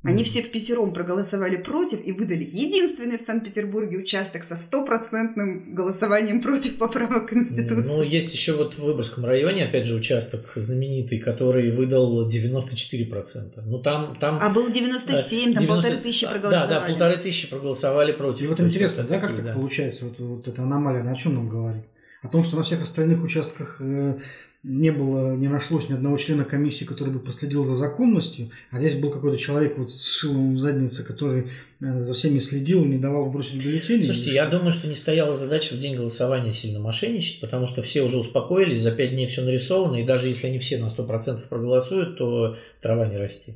Они 0.01 0.23
все 0.23 0.41
в 0.41 0.49
пятером 0.49 0.93
проголосовали 0.93 1.57
против 1.57 2.05
и 2.05 2.13
выдали 2.13 2.43
единственный 2.45 3.17
в 3.17 3.21
Санкт-Петербурге 3.21 3.97
участок 3.97 4.45
со 4.45 4.55
стопроцентным 4.55 5.75
голосованием 5.75 6.41
против 6.41 6.77
поправок 6.77 7.29
Конституции. 7.29 7.85
Ну, 7.85 8.01
есть 8.01 8.33
еще 8.33 8.53
вот 8.53 8.75
в 8.75 8.79
Выборгском 8.79 9.25
районе, 9.25 9.65
опять 9.65 9.85
же, 9.85 9.95
участок 9.95 10.53
знаменитый, 10.55 11.19
который 11.19 11.71
выдал 11.71 12.29
94%. 12.29 13.61
Ну, 13.65 13.79
там, 13.79 14.15
там... 14.15 14.39
А 14.41 14.49
был 14.49 14.71
97, 14.71 15.53
там 15.53 15.63
90... 15.63 15.67
полторы 15.67 15.97
тысячи 16.01 16.27
проголосовали. 16.27 16.69
Да, 16.69 16.79
да, 16.79 16.87
полторы 16.87 17.17
тысячи 17.17 17.49
проголосовали 17.49 18.11
против. 18.13 18.41
И 18.43 18.47
вот 18.47 18.59
интересно, 18.61 19.03
да, 19.03 19.19
как 19.19 19.35
так 19.35 19.43
да. 19.43 19.53
получается, 19.53 20.05
вот, 20.05 20.17
вот 20.19 20.47
эта 20.47 20.63
аномалия, 20.63 21.03
на 21.03 21.17
чем 21.17 21.35
нам 21.35 21.49
говорит? 21.49 21.83
О 22.21 22.29
том, 22.29 22.45
что 22.45 22.55
на 22.55 22.63
всех 22.63 22.81
остальных 22.81 23.21
участках 23.21 23.81
э, 23.81 24.19
не 24.61 24.91
было, 24.91 25.35
не 25.35 25.47
нашлось 25.47 25.87
ни 25.87 25.93
одного 25.93 26.17
члена 26.17 26.43
комиссии, 26.43 26.83
который 26.83 27.13
бы 27.13 27.19
проследил 27.19 27.63
за 27.63 27.75
законностью, 27.75 28.51
а 28.71 28.79
здесь 28.79 28.95
был 28.95 29.09
какой-то 29.09 29.37
человек 29.37 29.77
вот 29.77 29.93
с 29.93 30.05
шилом 30.05 30.55
в 30.55 30.59
заднице, 30.59 31.03
который 31.03 31.51
э, 31.79 31.99
за 31.99 32.13
всеми 32.13 32.39
следил, 32.39 32.83
не 32.83 32.97
давал 32.97 33.31
бросить 33.31 33.63
бюллетени. 33.63 34.01
Слушайте, 34.01 34.33
я 34.33 34.47
думаю, 34.47 34.73
что 34.73 34.87
не 34.87 34.95
стояла 34.95 35.33
задача 35.33 35.75
в 35.75 35.77
день 35.77 35.95
голосования 35.95 36.51
сильно 36.51 36.79
мошенничать, 36.79 37.39
потому 37.39 37.67
что 37.67 37.81
все 37.81 38.01
уже 38.01 38.17
успокоились, 38.17 38.81
за 38.81 38.91
пять 38.91 39.11
дней 39.11 39.27
все 39.27 39.43
нарисовано, 39.43 39.95
и 39.95 40.05
даже 40.05 40.27
если 40.27 40.47
они 40.47 40.59
все 40.59 40.77
на 40.77 40.87
100% 40.87 41.47
проголосуют, 41.47 42.17
то 42.17 42.57
трава 42.81 43.07
не 43.07 43.17
растет. 43.17 43.55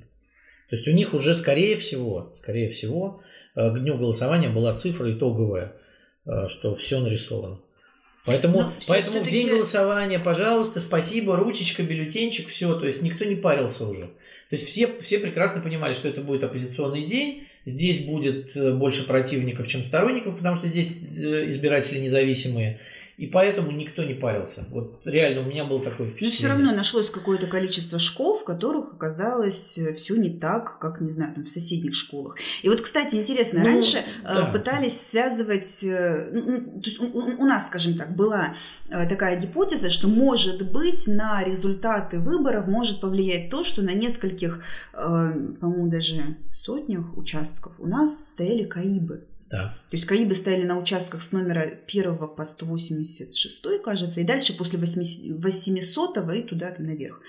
То 0.70 0.78
есть 0.78 0.88
у 0.88 0.92
них 0.92 1.14
уже, 1.14 1.36
скорее 1.36 1.76
всего, 1.76 2.32
скорее 2.38 2.70
всего, 2.70 3.22
э, 3.56 3.70
к 3.72 3.80
дню 3.80 3.98
голосования 3.98 4.50
была 4.50 4.74
цифра 4.76 5.12
итоговая, 5.12 5.74
э, 6.26 6.48
что 6.48 6.76
все 6.76 7.00
нарисовано. 7.02 7.60
Поэтому, 8.26 8.62
Но 8.62 8.74
поэтому 8.88 9.20
в 9.20 9.28
день 9.28 9.50
голосования, 9.50 10.18
пожалуйста, 10.18 10.80
спасибо, 10.80 11.36
ручечка, 11.36 11.84
бюллетенчик, 11.84 12.48
все. 12.48 12.74
То 12.76 12.86
есть 12.86 13.02
никто 13.02 13.26
не 13.26 13.36
парился 13.36 13.86
уже. 13.86 14.04
То 14.50 14.56
есть 14.56 14.66
все, 14.66 14.90
все 15.02 15.20
прекрасно 15.20 15.62
понимали, 15.62 15.92
что 15.92 16.08
это 16.08 16.22
будет 16.22 16.44
оппозиционный 16.44 17.06
день. 17.06 17.44
Здесь 17.66 18.00
будет 18.00 18.56
э, 18.56 18.74
больше 18.74 19.06
противников, 19.06 19.68
чем 19.68 19.84
сторонников, 19.84 20.38
потому 20.38 20.56
что 20.56 20.68
здесь 20.68 21.18
э, 21.18 21.50
избиратели 21.50 22.00
независимые. 22.00 22.80
И 23.18 23.28
поэтому 23.28 23.72
никто 23.72 24.04
не 24.04 24.14
парился. 24.16 24.66
Вот 24.72 25.02
реально 25.06 25.42
у 25.42 25.46
меня 25.46 25.66
было 25.66 25.84
такое 25.84 26.08
впечатление. 26.08 26.32
Но 26.32 26.36
все 26.38 26.48
равно 26.48 26.72
нашлось 26.76 27.10
какое-то 27.10 27.48
количество 27.48 28.00
школ, 28.00 28.40
в 28.40 28.44
которых 28.44 28.94
оказалось 28.94 29.78
э, 29.78 29.94
все 29.94 30.16
не 30.16 30.32
так, 30.32 30.80
как, 30.80 31.00
не 31.00 31.12
знаю, 31.12 31.34
там 31.36 31.44
в 31.46 31.50
соседних 31.50 31.94
школах. 31.96 32.38
И 32.64 32.70
вот, 32.70 32.82
кстати, 32.82 33.16
интересно, 33.16 33.60
Ну, 33.60 33.66
раньше 33.66 33.98
э, 33.98 34.04
да. 34.24 34.46
пытались 34.48 35.00
связывать, 35.00 35.84
э, 35.84 36.30
ну, 36.34 36.42
ну, 36.44 36.82
то 36.82 36.90
есть 36.90 37.00
у, 37.00 37.06
у- 37.06 37.46
нас, 37.46 37.68
скажем 37.68 37.98
так, 37.98 38.16
была 38.16 38.56
такая 38.90 39.40
гипотеза, 39.40 39.90
что, 39.90 40.08
может 40.08 40.72
быть, 40.72 41.06
на 41.08 41.44
результаты 41.44 42.20
выборов 42.20 42.68
может 42.68 43.02
повлиять 43.02 43.50
то, 43.50 43.64
что 43.64 43.82
на 43.82 43.94
нескольких, 43.94 44.64
по-моему, 44.94 45.88
даже 45.90 46.38
сотнях 46.54 47.18
участков 47.18 47.74
у 47.80 47.88
нас 47.88 48.32
стояли 48.34 48.64
КАИБы. 48.64 49.26
Да. 49.54 49.78
То 49.92 49.98
есть 49.98 50.08
КАИБы 50.08 50.34
стояли 50.34 50.64
на 50.64 50.80
участках 50.80 51.22
с 51.22 51.32
номера 51.32 51.62
1 51.88 52.18
по 52.36 52.44
186, 52.44 53.64
кажется, 53.84 54.20
и 54.20 54.24
дальше 54.24 54.58
после 54.58 54.80
800 54.80 56.18
и 56.18 56.42
туда 56.42 56.74
наверх. 56.80 57.22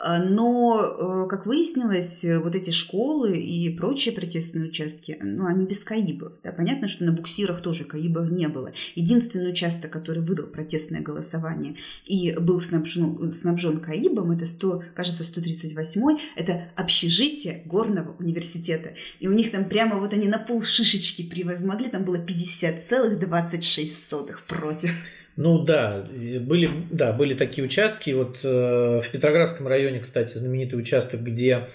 А, 0.00 0.20
Но, 0.20 1.24
э, 1.24 1.28
как 1.28 1.46
выяснилось, 1.46 2.22
э, 2.22 2.38
вот 2.38 2.54
эти 2.54 2.70
школы 2.70 3.36
и 3.36 3.68
прочие 3.76 4.14
протестные 4.14 4.68
участки, 4.68 5.18
ну, 5.20 5.46
они 5.46 5.66
без 5.66 5.82
КАИБов. 5.82 6.34
Да? 6.44 6.52
Понятно, 6.52 6.86
что 6.86 7.04
на 7.04 7.10
буксирах 7.12 7.62
тоже 7.62 7.82
КАИБов 7.84 8.30
не 8.30 8.46
было. 8.46 8.72
Единственный 8.94 9.50
участок, 9.50 9.90
который 9.90 10.22
выдал 10.22 10.46
протестное 10.46 11.00
голосование 11.00 11.74
и 12.06 12.32
был 12.38 12.60
снабжен, 12.60 13.32
снабжен 13.32 13.78
КАИБом, 13.78 14.30
это 14.30 14.46
100, 14.46 14.84
кажется, 14.94 15.24
138 15.24 16.18
это 16.36 16.68
общежитие 16.76 17.64
Горного 17.66 18.14
университета. 18.20 18.94
И 19.18 19.26
у 19.26 19.32
них 19.32 19.50
там 19.50 19.68
прямо 19.68 19.98
вот 19.98 20.12
они 20.12 20.28
на 20.28 20.38
пол 20.38 20.62
шишечки 20.62 21.28
превозмогли, 21.28 21.88
там 21.88 22.04
было 22.04 22.16
50,26 22.16 24.36
против. 24.46 24.92
Ну 25.40 25.60
да, 25.60 26.04
были, 26.40 26.68
да, 26.90 27.12
были 27.12 27.34
такие 27.34 27.64
участки. 27.64 28.10
Вот 28.10 28.40
э, 28.42 29.00
в 29.00 29.08
Петроградском 29.08 29.68
районе, 29.68 30.00
кстати, 30.00 30.36
знаменитый 30.36 30.76
участок, 30.80 31.22
где 31.22 31.68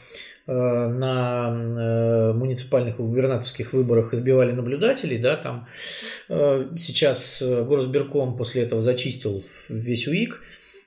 э, 0.47 0.51
на 0.51 1.47
э, 1.49 2.33
муниципальных 2.33 2.99
и 2.99 3.01
губернаторских 3.01 3.71
выборах 3.71 4.13
избивали 4.13 4.51
наблюдателей, 4.51 5.17
да, 5.17 5.37
там 5.37 5.69
э, 6.27 6.71
сейчас 6.77 7.41
э, 7.41 7.63
Горосберком 7.63 8.35
после 8.35 8.63
этого 8.63 8.81
зачистил 8.81 9.45
весь 9.69 10.09
УИК, 10.09 10.41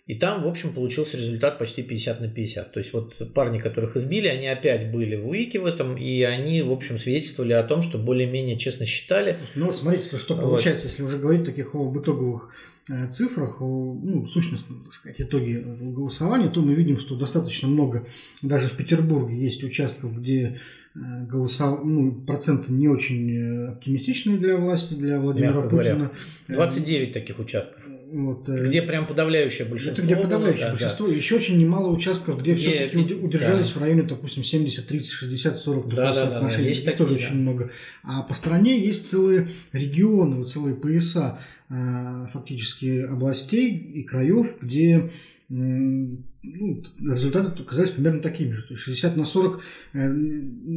и 0.07 0.15
там, 0.15 0.45
в 0.45 0.47
общем, 0.47 0.73
получился 0.73 1.17
результат 1.17 1.59
почти 1.59 1.83
50 1.83 2.21
на 2.21 2.29
50. 2.29 2.73
То 2.73 2.79
есть 2.79 2.93
вот 2.93 3.15
парни, 3.35 3.59
которых 3.59 3.97
избили, 3.97 4.29
они 4.29 4.47
опять 4.47 4.93
были 4.93 5.17
в 5.17 5.29
УИКе 5.29 5.59
в 5.59 5.67
этом, 5.67 5.97
и 5.97 6.23
они, 6.23 6.63
в 6.63 6.71
общем, 6.71 6.97
свидетельствовали 6.97 7.55
о 7.55 7.65
том, 7.65 7.83
что 7.83 7.99
более-менее 7.99 8.57
честно 8.57 8.87
считали. 8.87 9.39
Ну 9.57 9.67
вот 9.67 9.77
смотрите, 9.77 10.17
что 10.17 10.35
Вот. 10.35 10.43
получается, 10.43 10.87
если 10.87 11.03
уже 11.03 11.19
говорить 11.19 11.45
таких 11.45 11.75
об 11.75 11.99
итоговых 11.99 12.51
э, 12.89 13.09
цифрах, 13.09 13.61
о, 13.61 13.99
ну, 14.01 14.29
сущностном, 14.29 14.85
так 14.85 14.95
сказать, 14.95 15.21
итоге 15.21 15.59
голосования, 15.61 16.51
то 16.51 16.61
мы 16.61 16.75
видим, 16.75 17.01
что 17.01 17.17
достаточно 17.17 17.67
много, 17.67 18.07
даже 18.43 18.69
в 18.69 18.77
Петербурге 18.77 19.37
есть 19.37 19.65
участков, 19.65 20.17
где 20.21 20.61
э, 20.95 20.99
голосов... 21.27 21.81
ну, 21.85 22.13
проценты 22.13 22.71
не 22.71 22.87
очень 22.87 23.37
э, 23.37 23.69
оптимистичные 23.73 24.39
для 24.39 24.57
власти, 24.57 24.95
для 24.95 25.19
Владимира 25.19 25.53
Мягко 25.53 25.69
говоря. 25.69 25.95
Путина. 25.95 26.13
Э, 26.47 26.55
29 26.55 27.13
таких 27.13 27.41
участков. 27.41 27.89
Вот, 28.09 28.49
э, 28.49 28.67
Где 28.67 28.83
прям 28.83 29.05
подавляющее 29.07 29.67
большинство. 29.67 29.93
это 29.95 30.03
где 30.07 30.15
было, 30.15 30.23
подавляющее 30.25 30.61
да, 30.67 30.73
да. 30.73 30.73
большинство. 30.79 31.09
Еще 31.09 31.35
очень 31.37 31.59
немало 31.59 31.89
участков, 31.89 32.41
где, 32.41 32.53
Где 32.53 32.61
все-таки 32.89 33.05
пи- 33.05 33.15
удержались 33.15 33.69
да. 33.73 33.81
в 33.81 33.83
районе, 33.83 34.03
допустим, 34.05 34.45
70, 34.45 34.87
30, 34.87 35.11
60, 35.11 35.59
40 35.59 35.89
Да, 35.89 35.97
да, 35.97 36.03
да, 36.03 36.15
да, 36.15 36.31
соотношений. 36.31 36.69
есть 36.69 36.85
такие, 36.85 36.99
тоже 36.99 37.19
да. 37.19 37.25
очень 37.27 37.35
много. 37.37 37.71
А 38.05 38.23
по 38.23 38.33
стране 38.35 38.79
есть 38.79 39.11
целые 39.11 39.49
регионы, 39.73 40.45
целые 40.47 40.77
пояса 40.77 41.41
э, 41.69 42.27
фактически 42.33 43.01
областей 43.03 43.77
и 43.77 44.03
краев, 44.05 44.57
где 44.63 45.11
ну, 45.49 46.83
результаты 47.01 47.63
оказались 47.63 47.91
примерно 47.91 48.21
такими 48.21 48.53
же. 48.53 48.63
То 48.63 48.75
есть 48.75 48.83
60 48.83 49.17
на 49.17 49.25
40, 49.25 49.61
э, 49.95 50.15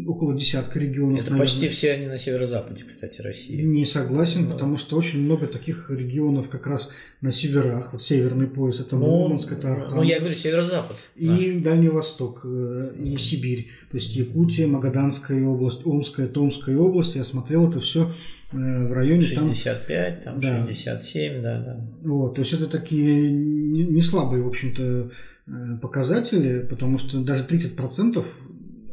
около 0.08 0.38
десятка 0.38 0.78
регионов. 0.80 1.22
Это 1.22 1.32
наверное. 1.32 1.40
почти 1.40 1.70
все 1.70 1.92
они 1.94 2.06
на 2.06 2.18
северо-западе, 2.18 2.84
кстати, 2.86 3.22
России. 3.22 3.62
Не 3.62 3.86
согласен, 3.86 4.44
Ну. 4.46 4.52
потому 4.52 4.78
что 4.78 4.98
очень 4.98 5.20
много 5.22 5.48
таких 5.48 5.90
регионов 5.90 6.50
как 6.50 6.68
раз 6.68 6.92
на 7.22 7.32
северах. 7.32 7.94
Вот 7.94 8.04
северный 8.04 8.48
пояс, 8.48 8.80
это 8.80 8.96
Ну, 8.96 9.06
Мурманск, 9.08 9.52
это 9.52 9.74
Архан. 9.74 9.96
ну, 9.98 10.04
я 10.04 10.20
говорю, 10.20 10.36
северо-запад. 10.36 10.98
наш. 11.16 11.42
И 11.42 11.60
Дальний 11.60 11.90
Восток, 11.90 12.42
э, 12.44 12.94
и 13.04 13.18
Сибирь, 13.18 13.70
то 13.90 13.98
есть 13.98 14.16
Якутия, 14.16 14.68
Магаданская 14.68 15.44
область, 15.46 15.86
Омская, 15.86 16.28
Томская 16.28 16.78
область. 16.78 17.16
Я 17.16 17.24
смотрел 17.26 17.70
это 17.70 17.80
все 17.80 18.14
в 18.52 18.94
районе 18.94 19.22
там. 19.36 19.50
65, 19.50 20.24
там, 20.24 20.40
Да. 20.40 20.66
67, 20.66 21.42
да, 21.42 21.62
да. 21.64 21.88
Вот, 22.04 22.36
то 22.36 22.42
есть 22.42 22.54
это 22.54 22.68
такие 22.68 23.32
не 23.32 24.02
слабые, 24.02 24.42
в 24.44 24.48
общем-то, 24.48 25.12
э, 25.48 25.78
показатели, 25.82 26.62
потому 26.62 26.98
что 26.98 27.22
даже 27.24 27.44
30% 27.46 28.26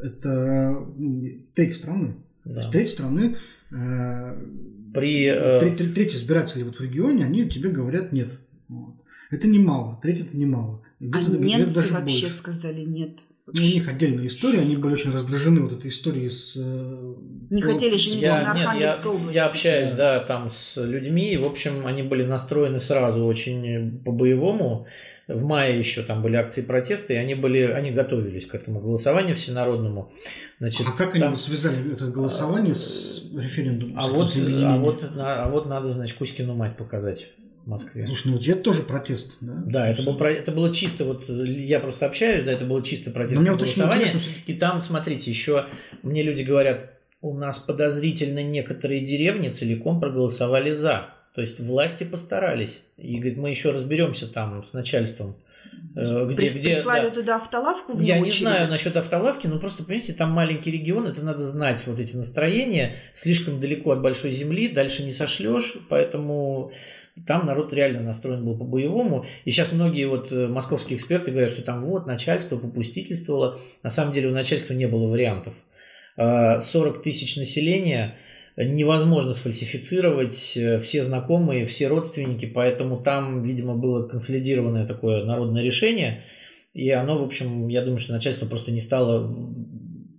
это 0.03 0.87
ну, 0.97 1.25
треть 1.55 1.75
страны. 1.75 2.16
То 2.45 2.51
да. 2.51 2.61
есть 2.61 2.71
треть 2.71 2.88
страны, 2.90 3.37
э, 3.71 4.37
При, 4.95 5.25
э, 5.25 5.61
треть, 5.61 5.79
треть- 5.79 5.95
треть 5.95 6.14
избирателей 6.14 6.64
вот 6.64 6.77
в 6.77 6.81
регионе, 6.81 7.25
они 7.25 7.49
тебе 7.49 7.71
говорят 7.71 8.12
нет. 8.12 8.33
Вот. 8.69 8.95
Это 9.31 9.49
немало, 9.49 9.99
треть 10.03 10.21
это 10.21 10.37
немало. 10.37 10.83
А 11.01 11.21
немцы 11.23 11.75
даже 11.75 11.92
вообще 11.92 12.27
больше. 12.27 12.31
сказали 12.31 12.83
нет. 12.83 13.19
Ну, 13.48 13.62
у 13.62 13.64
них 13.64 13.87
отдельная 13.88 14.26
история, 14.26 14.59
они 14.61 14.76
были 14.76 14.94
очень 14.94 15.12
раздражены 15.12 15.61
вот 15.61 15.72
этой 15.72 15.90
историей 15.90 16.28
с... 16.28 16.54
э, 16.56 17.14
Не 17.50 17.62
пол- 17.62 17.72
хотели 17.74 17.96
жениться 17.96 18.26
я, 18.26 18.42
на 18.42 18.54
нет, 18.54 18.56
я, 18.56 18.62
Архангельской 18.70 19.11
области. 19.12 19.35
я 19.37 19.46
общаюсь, 19.46 19.90
Да. 19.90 20.18
да, 20.18 20.24
там 20.24 20.48
с 20.48 20.76
людьми, 20.85 21.32
и, 21.32 21.37
в 21.37 21.44
общем, 21.44 21.87
они 21.87 22.02
были 22.02 22.24
настроены 22.24 22.80
сразу 22.80 23.24
очень 23.24 24.00
по-боевому. 24.04 24.87
В 25.28 25.44
мае 25.44 25.78
еще 25.78 26.02
там 26.02 26.22
были 26.22 26.35
акции 26.35 26.61
протеста, 26.62 27.12
и 27.12 27.16
они 27.16 27.37
были, 27.37 27.61
они 27.62 27.92
готовились 27.92 28.46
к 28.46 28.54
этому 28.56 28.80
голосованию 28.80 29.37
всенародному. 29.37 30.11
Значит, 30.59 30.87
А 30.88 30.92
как 30.98 31.14
они 31.14 31.20
там- 31.22 31.32
вот 31.32 31.40
связали 31.40 31.92
это 31.92 32.06
голосование 32.09 32.74
с 32.74 33.22
референдумом? 33.32 33.96
А 33.96 34.09
с 34.09 34.11
вот, 34.11 34.32
а 34.37 34.76
вот, 34.76 35.04
а 35.16 35.48
вот 35.50 35.66
надо, 35.66 35.90
значит, 35.92 36.18
Кузькину 36.18 36.54
мать 36.54 36.76
показать 36.76 37.28
в 37.66 37.68
Москве. 37.68 38.07
Слушай, 38.07 38.29
ну 38.29 38.33
вот 38.35 38.46
это 38.46 38.61
тоже 38.61 38.83
протест, 38.85 39.38
да? 39.40 39.62
Да, 39.66 39.88
это, 39.88 40.02
был, 40.02 40.16
про- 40.16 40.33
это 40.33 40.52
было 40.52 40.72
чисто, 40.72 41.05
вот 41.05 41.29
я 41.29 41.81
просто 41.81 42.07
общаюсь, 42.07 42.44
да, 42.44 42.52
это 42.52 42.64
было 42.64 42.83
чисто 42.83 43.11
Но 43.11 43.14
протестное 43.14 43.52
вот 43.52 43.61
голосование. 43.61 44.12
И 44.46 44.55
там, 44.55 44.81
смотрите, 44.81 45.31
еще 45.31 45.66
мне 46.02 46.22
люди 46.22 46.42
говорят, 46.42 46.92
у 47.20 47.35
нас 47.35 47.59
подозрительно 47.59 48.42
некоторые 48.42 49.00
деревни 49.05 49.48
целиком 49.48 50.00
проголосовали 50.00 50.70
за. 50.70 51.09
То 51.35 51.40
есть 51.42 51.61
власти 51.61 52.05
постарались. 52.05 52.83
И 52.96 53.16
говорит, 53.16 53.37
мы 53.37 53.50
еще 53.50 53.72
разберемся 53.72 54.26
там 54.33 54.62
с 54.62 54.72
начальством. 54.72 55.37
Э, 55.96 56.29
Где, 56.31 56.48
где, 56.48 56.76
Прислали 56.76 57.09
да. 57.09 57.11
туда 57.11 57.37
автолавку 57.37 57.94
вне 57.94 58.07
Я 58.09 58.16
не 58.16 58.29
очереди. 58.29 58.42
знаю 58.42 58.68
насчет 58.68 58.96
автолавки, 58.96 59.46
но 59.46 59.59
просто, 59.59 59.85
понимаете, 59.85 60.12
там 60.12 60.31
маленький 60.31 60.70
регион, 60.70 61.07
это 61.07 61.22
надо 61.22 61.42
знать, 61.42 61.83
вот 61.87 62.00
эти 62.00 62.16
настроения, 62.16 62.96
слишком 63.14 63.61
далеко 63.61 63.92
от 63.92 64.02
большой 64.02 64.31
земли, 64.33 64.68
дальше 64.68 65.02
не 65.02 65.12
сошлешь, 65.12 65.74
поэтому 65.88 66.72
там 67.26 67.46
народ 67.46 67.72
реально 67.72 68.02
настроен 68.02 68.44
был 68.44 68.59
по-боевому. 68.59 69.24
И 69.44 69.50
сейчас 69.50 69.72
многие 69.72 70.05
вот 70.05 70.31
э, 70.33 70.48
московские 70.48 70.98
эксперты 70.98 71.31
говорят, 71.31 71.50
что 71.50 71.62
там 71.62 71.85
вот 71.87 72.07
начальство 72.07 72.59
попустительствовало. 72.59 73.59
На 73.83 73.90
самом 73.90 74.12
деле 74.12 74.29
у 74.29 74.33
начальства 74.33 74.74
не 74.74 74.87
было 74.87 75.09
вариантов. 75.09 75.55
Э, 76.18 76.61
40 76.61 77.02
тысяч 77.02 77.37
населения, 77.37 78.16
невозможно 78.64 79.33
сфальсифицировать, 79.33 80.57
э, 80.57 80.79
все 80.79 81.03
знакомые, 81.03 81.66
все 81.66 81.88
родственники, 81.88 82.47
поэтому 82.47 82.99
там, 83.03 83.42
видимо, 83.42 83.75
было 83.75 84.07
консолидированное 84.09 84.87
такое 84.87 85.25
народное 85.25 85.62
решение, 85.62 86.23
и 86.73 86.90
оно, 86.90 87.19
в 87.19 87.23
общем, 87.23 87.69
я 87.69 87.83
думаю, 87.83 87.99
что 87.99 88.12
начальство 88.12 88.47
просто 88.47 88.73
не 88.73 88.81
стало 88.81 89.35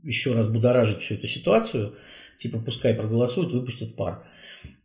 еще 0.03 0.33
раз 0.33 0.47
будоражить 0.47 0.99
всю 0.99 1.15
эту 1.15 1.27
ситуацию, 1.27 1.95
типа 2.37 2.59
пускай 2.59 2.93
проголосуют, 2.93 3.51
выпустят 3.51 3.95
пар. 3.95 4.23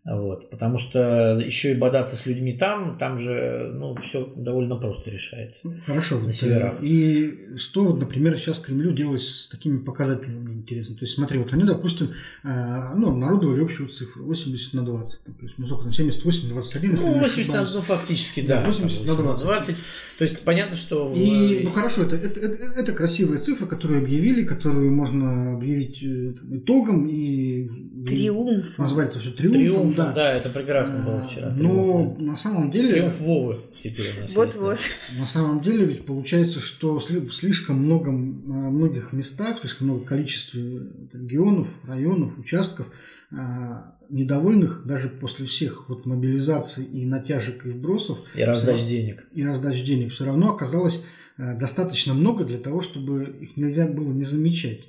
Вот, 0.04 0.50
потому 0.50 0.78
что 0.78 1.38
еще 1.38 1.70
и 1.70 1.74
бодаться 1.78 2.16
с 2.16 2.26
людьми 2.26 2.52
там, 2.54 2.98
там 2.98 3.18
же, 3.18 3.70
ну, 3.72 3.94
все 4.02 4.26
довольно 4.34 4.74
просто 4.74 5.10
решается. 5.12 5.60
Ну, 5.62 5.74
Хорошо. 5.86 6.18
На 6.18 6.24
вот, 6.26 6.34
северах. 6.34 6.82
э, 6.82 6.84
И 6.84 7.56
что, 7.56 7.84
вот, 7.84 8.00
например, 8.00 8.36
сейчас 8.36 8.58
Кремлю 8.58 8.92
делать 8.92 9.22
с 9.22 9.48
такими 9.48 9.78
показателями, 9.78 10.40
мне 10.40 10.54
интересно. 10.56 10.96
То 10.96 11.04
есть, 11.04 11.14
смотри, 11.14 11.38
вот 11.38 11.52
они, 11.52 11.62
допустим, 11.62 12.08
э, 12.42 12.94
ну, 12.96 13.16
народовали 13.16 13.62
общую 13.62 13.90
цифру 13.90 14.24
80 14.24 14.74
на 14.74 14.82
20. 14.84 15.22
там, 15.22 15.34
То 15.34 15.44
есть, 15.44 15.54
ну, 15.58 15.66
сколько 15.68 15.84
там, 15.84 15.92
78 15.92 16.48
на 16.48 16.54
21. 16.54 16.90
если 16.90 17.04
Ну, 17.04 17.14
не 17.14 17.20
80 17.20 17.52
на, 17.54 17.62
ну, 17.72 17.80
фактически, 17.82 18.40
Да, 18.40 18.60
да. 18.62 18.66
80 18.66 19.06
там, 19.06 19.24
на 19.24 19.36
20. 19.36 19.84
То 20.18 20.22
есть 20.24 20.44
понятно, 20.44 20.74
что... 20.76 21.06
в- 21.06 21.16
И, 21.16 21.60
ну 21.62 21.70
хорошо, 21.70 22.02
это, 22.02 22.16
это, 22.16 22.40
это, 22.40 22.56
это 22.80 22.92
красивая 22.92 23.38
цифра, 23.38 23.66
которую 23.66 24.02
объявили, 24.02 24.42
которую 24.44 24.90
можно 24.92 25.52
объявить 25.52 26.02
э, 26.02 26.34
там, 26.40 26.58
итогом 26.58 27.06
и 27.08 27.68
Триумф. 28.04 28.78
назвать 28.78 29.10
это 29.10 29.20
все 29.20 29.30
триумфом. 29.30 29.60
Триумф, 29.62 29.91
да. 29.96 30.12
да. 30.12 30.32
это 30.32 30.48
прекрасно 30.48 31.04
было 31.04 31.22
вчера. 31.22 31.50
Триумф, 31.50 31.74
Но 31.74 32.16
да. 32.18 32.24
на 32.24 32.36
самом 32.36 32.70
деле, 32.70 32.92
Триумф 32.92 33.20
Вовы 33.20 33.60
теперь 33.78 34.06
у 34.16 34.20
нас 34.22 34.36
Вот-вот. 34.36 34.78
есть, 34.78 35.18
на 35.18 35.26
самом 35.26 35.62
деле 35.62 35.86
ведь 35.86 36.06
получается, 36.06 36.60
что 36.60 36.98
в 36.98 37.32
слишком 37.32 37.76
многом, 37.76 38.44
а, 38.46 38.70
многих 38.70 39.12
местах, 39.12 39.58
в 39.58 39.60
слишком 39.60 39.88
много 39.88 40.04
количестве 40.04 40.82
регионов, 41.12 41.68
районов, 41.84 42.38
участков 42.38 42.86
а, 43.30 43.96
недовольных 44.10 44.82
даже 44.84 45.08
после 45.08 45.46
всех 45.46 45.88
вот 45.88 46.04
мобилизаций 46.04 46.84
и 46.84 47.06
натяжек 47.06 47.64
и 47.64 47.70
вбросов. 47.70 48.18
И 48.34 48.42
раздач 48.42 48.84
денег. 48.84 49.24
И 49.32 49.44
раздач 49.44 49.82
денег. 49.82 50.12
Все 50.12 50.26
равно 50.26 50.54
оказалось 50.54 51.02
а, 51.38 51.54
достаточно 51.54 52.12
много 52.12 52.44
для 52.44 52.58
того, 52.58 52.82
чтобы 52.82 53.24
их 53.40 53.56
нельзя 53.56 53.86
было 53.86 54.12
не 54.12 54.24
замечать. 54.24 54.80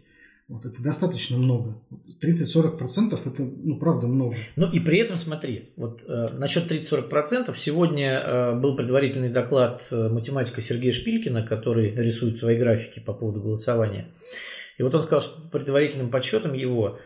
Вот 0.53 0.67
это 0.67 0.83
достаточно 0.83 1.35
много. 1.35 1.81
30-40% 2.21 3.19
это, 3.25 3.41
ну, 3.41 3.79
правда, 3.79 4.05
много. 4.05 4.35
Ну 4.55 4.69
и 4.69 4.79
при 4.79 4.99
этом 4.99 5.17
смотри, 5.17 5.71
вот 5.77 6.03
э, 6.07 6.27
насчет 6.33 6.71
30-40%, 6.71 7.51
сегодня 7.57 8.19
э, 8.19 8.59
был 8.59 8.75
предварительный 8.75 9.29
доклад 9.29 9.87
э, 9.89 10.09
математика 10.09 10.61
Сергея 10.61 10.91
Шпилькина, 10.91 11.41
который 11.41 11.95
рисует 11.95 12.37
свои 12.37 12.55
графики 12.55 12.99
по 12.99 13.13
поводу 13.13 13.41
голосования. 13.41 14.09
И 14.77 14.83
вот 14.83 14.93
он 14.93 15.01
сказал, 15.01 15.21
что 15.21 15.41
предварительным 15.49 16.11
подсчетам 16.11 16.53
его 16.53 16.99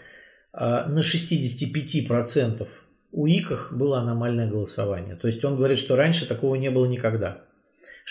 э, 0.51 0.60
на 0.60 0.99
65% 0.99 2.67
у 3.13 3.27
ИКах 3.27 3.71
было 3.71 3.99
аномальное 3.99 4.49
голосование. 4.49 5.15
То 5.15 5.27
есть 5.27 5.45
он 5.45 5.55
говорит, 5.55 5.77
что 5.77 5.95
раньше 5.95 6.27
такого 6.27 6.55
не 6.55 6.69
было 6.69 6.86
никогда. 6.86 7.45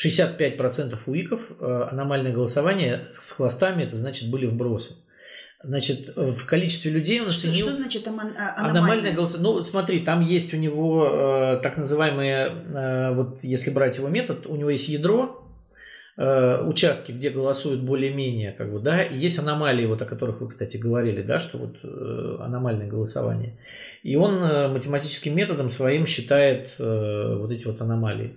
65% 0.02 0.98
у 1.06 1.14
ИКов 1.14 1.50
э, 1.60 1.88
аномальное 1.90 2.32
голосование 2.32 3.08
с 3.18 3.32
хвостами, 3.32 3.82
это 3.82 3.96
значит 3.96 4.30
были 4.30 4.46
вбросы. 4.46 4.94
Значит, 5.66 6.12
в 6.16 6.44
количестве 6.46 6.92
людей 6.92 7.20
он 7.20 7.30
Что, 7.30 7.48
оценил... 7.48 7.66
что 7.66 7.76
значит 7.76 8.06
ама- 8.06 8.22
а- 8.38 8.54
Аномальное 8.60 8.70
аномальное? 8.70 9.12
голосование. 9.14 9.52
Ну, 9.54 9.62
смотри, 9.62 10.00
там 10.00 10.20
есть 10.20 10.54
у 10.54 10.56
него 10.56 11.08
э, 11.10 11.60
так 11.62 11.76
называемые, 11.76 12.52
э, 12.72 13.14
вот 13.14 13.40
если 13.42 13.70
брать 13.70 13.96
его 13.98 14.08
метод, 14.08 14.46
у 14.46 14.54
него 14.54 14.70
есть 14.70 14.88
ядро, 14.88 15.42
э, 16.16 16.62
участки, 16.64 17.10
где 17.10 17.30
голосуют 17.30 17.80
более-менее, 17.82 18.52
как 18.52 18.72
бы, 18.72 18.78
да, 18.78 19.02
и 19.02 19.18
есть 19.18 19.38
аномалии, 19.40 19.86
вот 19.86 20.00
о 20.02 20.06
которых 20.06 20.40
вы, 20.40 20.48
кстати, 20.48 20.76
говорили, 20.76 21.22
да, 21.22 21.38
что 21.40 21.58
вот 21.58 21.76
э, 21.82 22.36
аномальное 22.40 22.86
голосование. 22.86 23.58
И 24.04 24.14
он 24.16 24.36
э, 24.36 24.68
математическим 24.68 25.34
методом 25.34 25.68
своим 25.68 26.06
считает 26.06 26.76
э, 26.78 27.36
вот 27.38 27.50
эти 27.50 27.66
вот 27.66 27.80
аномалии 27.80 28.36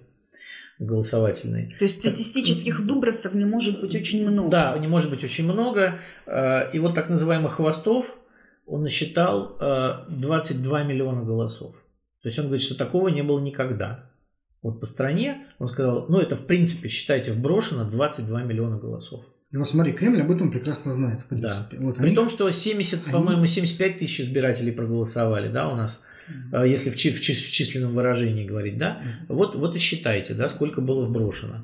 голосовательные. 0.80 1.76
То 1.78 1.86
есть 1.86 2.00
статистических 2.00 2.80
выбросов 2.80 3.34
не 3.34 3.46
может 3.46 3.82
быть 3.82 3.94
очень 3.96 4.28
много. 4.28 4.50
Да, 4.50 4.78
не 4.78 4.88
может 4.88 5.10
быть 5.10 5.24
очень 5.24 5.44
много. 5.44 6.00
Э, 6.26 6.72
И 6.72 6.80
вот 6.80 6.96
так 6.96 7.10
называемых 7.10 7.54
хвостов 7.54 8.18
он 8.66 8.84
насчитал 8.84 9.58
э, 9.60 10.06
22 10.10 10.84
миллиона 10.84 11.24
голосов. 11.24 11.76
То 12.22 12.28
есть 12.28 12.40
он 12.40 12.46
говорит, 12.46 12.64
что 12.64 12.78
такого 12.78 13.10
не 13.10 13.24
было 13.24 13.40
никогда. 13.40 14.10
Вот 14.62 14.80
по 14.80 14.86
стране 14.86 15.46
он 15.58 15.68
сказал, 15.68 16.06
ну 16.10 16.20
это 16.20 16.36
в 16.36 16.46
принципе, 16.46 16.90
считайте, 16.90 17.32
вброшено 17.32 17.90
22 17.90 18.44
миллиона 18.44 18.78
голосов. 18.78 19.26
И 19.52 19.58
вот 19.58 19.68
смотри, 19.68 19.94
Кремль 19.94 20.22
об 20.22 20.30
этом 20.30 20.52
прекрасно 20.52 20.92
знает, 20.92 21.22
в 21.28 21.36
Да. 21.36 21.50
принципе. 21.68 21.78
Вот 21.80 21.98
При 21.98 22.08
они- 22.08 22.16
том, 22.16 22.30
что 22.30 22.50
70, 22.52 23.00
они- 23.06 23.12
по-моему, 23.14 23.46
75 23.48 23.98
тысяч 23.98 24.22
избирателей 24.22 24.72
проголосовали, 24.72 25.52
да, 25.52 25.70
у 25.70 25.76
нас, 25.76 26.06
э, 26.54 26.66
если 26.70 26.92
в, 26.92 26.96
чи- 26.96 27.10
в 27.12 27.20
чи- 27.20 27.34
в 27.34 27.50
численном 27.52 27.96
выражении 27.96 28.46
говорить, 28.46 28.78
да. 28.78 29.02
Вот, 29.28 29.56
вот 29.56 29.76
и 29.76 29.80
считайте, 29.80 30.36
да, 30.36 30.50
сколько 30.50 30.82
было 30.82 31.04
вброшено. 31.04 31.64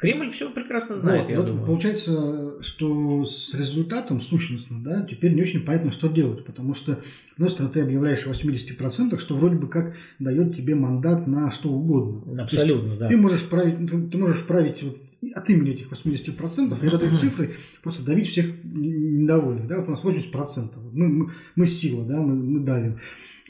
Кремль 0.00 0.30
все 0.30 0.50
прекрасно 0.50 0.96
знает, 0.96 1.22
Вот, 1.22 1.30
я 1.30 1.36
вот 1.36 1.46
думаю. 1.46 1.64
Получается, 1.66 2.60
что 2.60 3.24
с 3.24 3.54
результатом 3.54 4.20
сущностно, 4.20 4.82
да, 4.82 5.06
теперь 5.08 5.32
не 5.32 5.42
очень 5.42 5.60
понятно, 5.60 5.92
что 5.92 6.08
делать, 6.08 6.44
потому 6.44 6.74
что, 6.74 6.94
с 6.94 6.98
одной 7.34 7.50
стороны, 7.50 7.72
ты 7.72 7.82
объявляешь 7.82 8.26
о 8.26 8.30
80%, 8.30 9.20
что 9.20 9.36
вроде 9.36 9.54
бы 9.54 9.68
как 9.68 9.94
дает 10.18 10.56
тебе 10.56 10.74
мандат 10.74 11.28
на 11.28 11.52
что 11.52 11.68
угодно. 11.70 12.42
Абсолютно, 12.42 12.96
да. 12.96 13.06
Ты 13.08 13.16
можешь 13.16 13.42
править, 13.48 13.76
ты, 13.78 14.02
ты 14.08 14.18
можешь 14.18 14.40
править 14.44 14.82
вот 14.82 14.98
от 15.34 15.48
имени 15.48 15.72
этих 15.72 15.90
80% 15.90 16.82
и 16.82 16.86
от 16.86 16.94
этой 16.94 17.16
цифры 17.16 17.54
просто 17.82 18.04
давить 18.04 18.28
всех 18.28 18.46
недовольных. 18.64 19.68
Да? 19.68 19.80
Вот 19.80 19.88
у 19.88 19.90
нас 19.92 20.04
80%. 20.04 20.72
Вот 20.76 20.92
Мы, 20.92 21.08
мы, 21.08 21.30
мы 21.54 21.66
сила, 21.66 22.04
да, 22.04 22.20
мы, 22.20 22.34
мы 22.34 22.60
давим. 22.60 22.98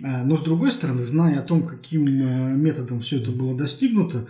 А, 0.02 0.24
Но 0.24 0.36
с 0.36 0.42
другой 0.42 0.70
стороны, 0.70 1.04
зная 1.04 1.40
о 1.40 1.42
том, 1.42 1.66
каким 1.66 2.06
э, 2.06 2.54
методом 2.56 3.00
все 3.00 3.18
это 3.18 3.30
было 3.30 3.56
достигнуто, 3.56 4.28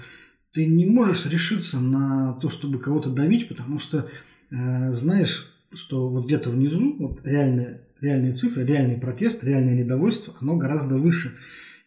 ты 0.52 0.66
не 0.66 0.86
можешь 0.86 1.26
решиться 1.26 1.80
на 1.80 2.34
то, 2.34 2.48
чтобы 2.48 2.78
кого-то 2.78 3.10
давить, 3.10 3.48
потому 3.48 3.80
что 3.80 4.08
э, 4.50 4.92
знаешь, 4.92 5.50
что 5.72 6.08
вот 6.08 6.26
где-то 6.26 6.50
внизу 6.50 6.96
вот 6.98 7.24
реальные, 7.24 7.80
реальные 8.00 8.34
цифры, 8.34 8.64
реальный 8.64 8.98
протест, 8.98 9.42
реальное 9.42 9.74
недовольство, 9.74 10.34
оно 10.40 10.56
гораздо 10.56 10.96
выше. 10.96 11.34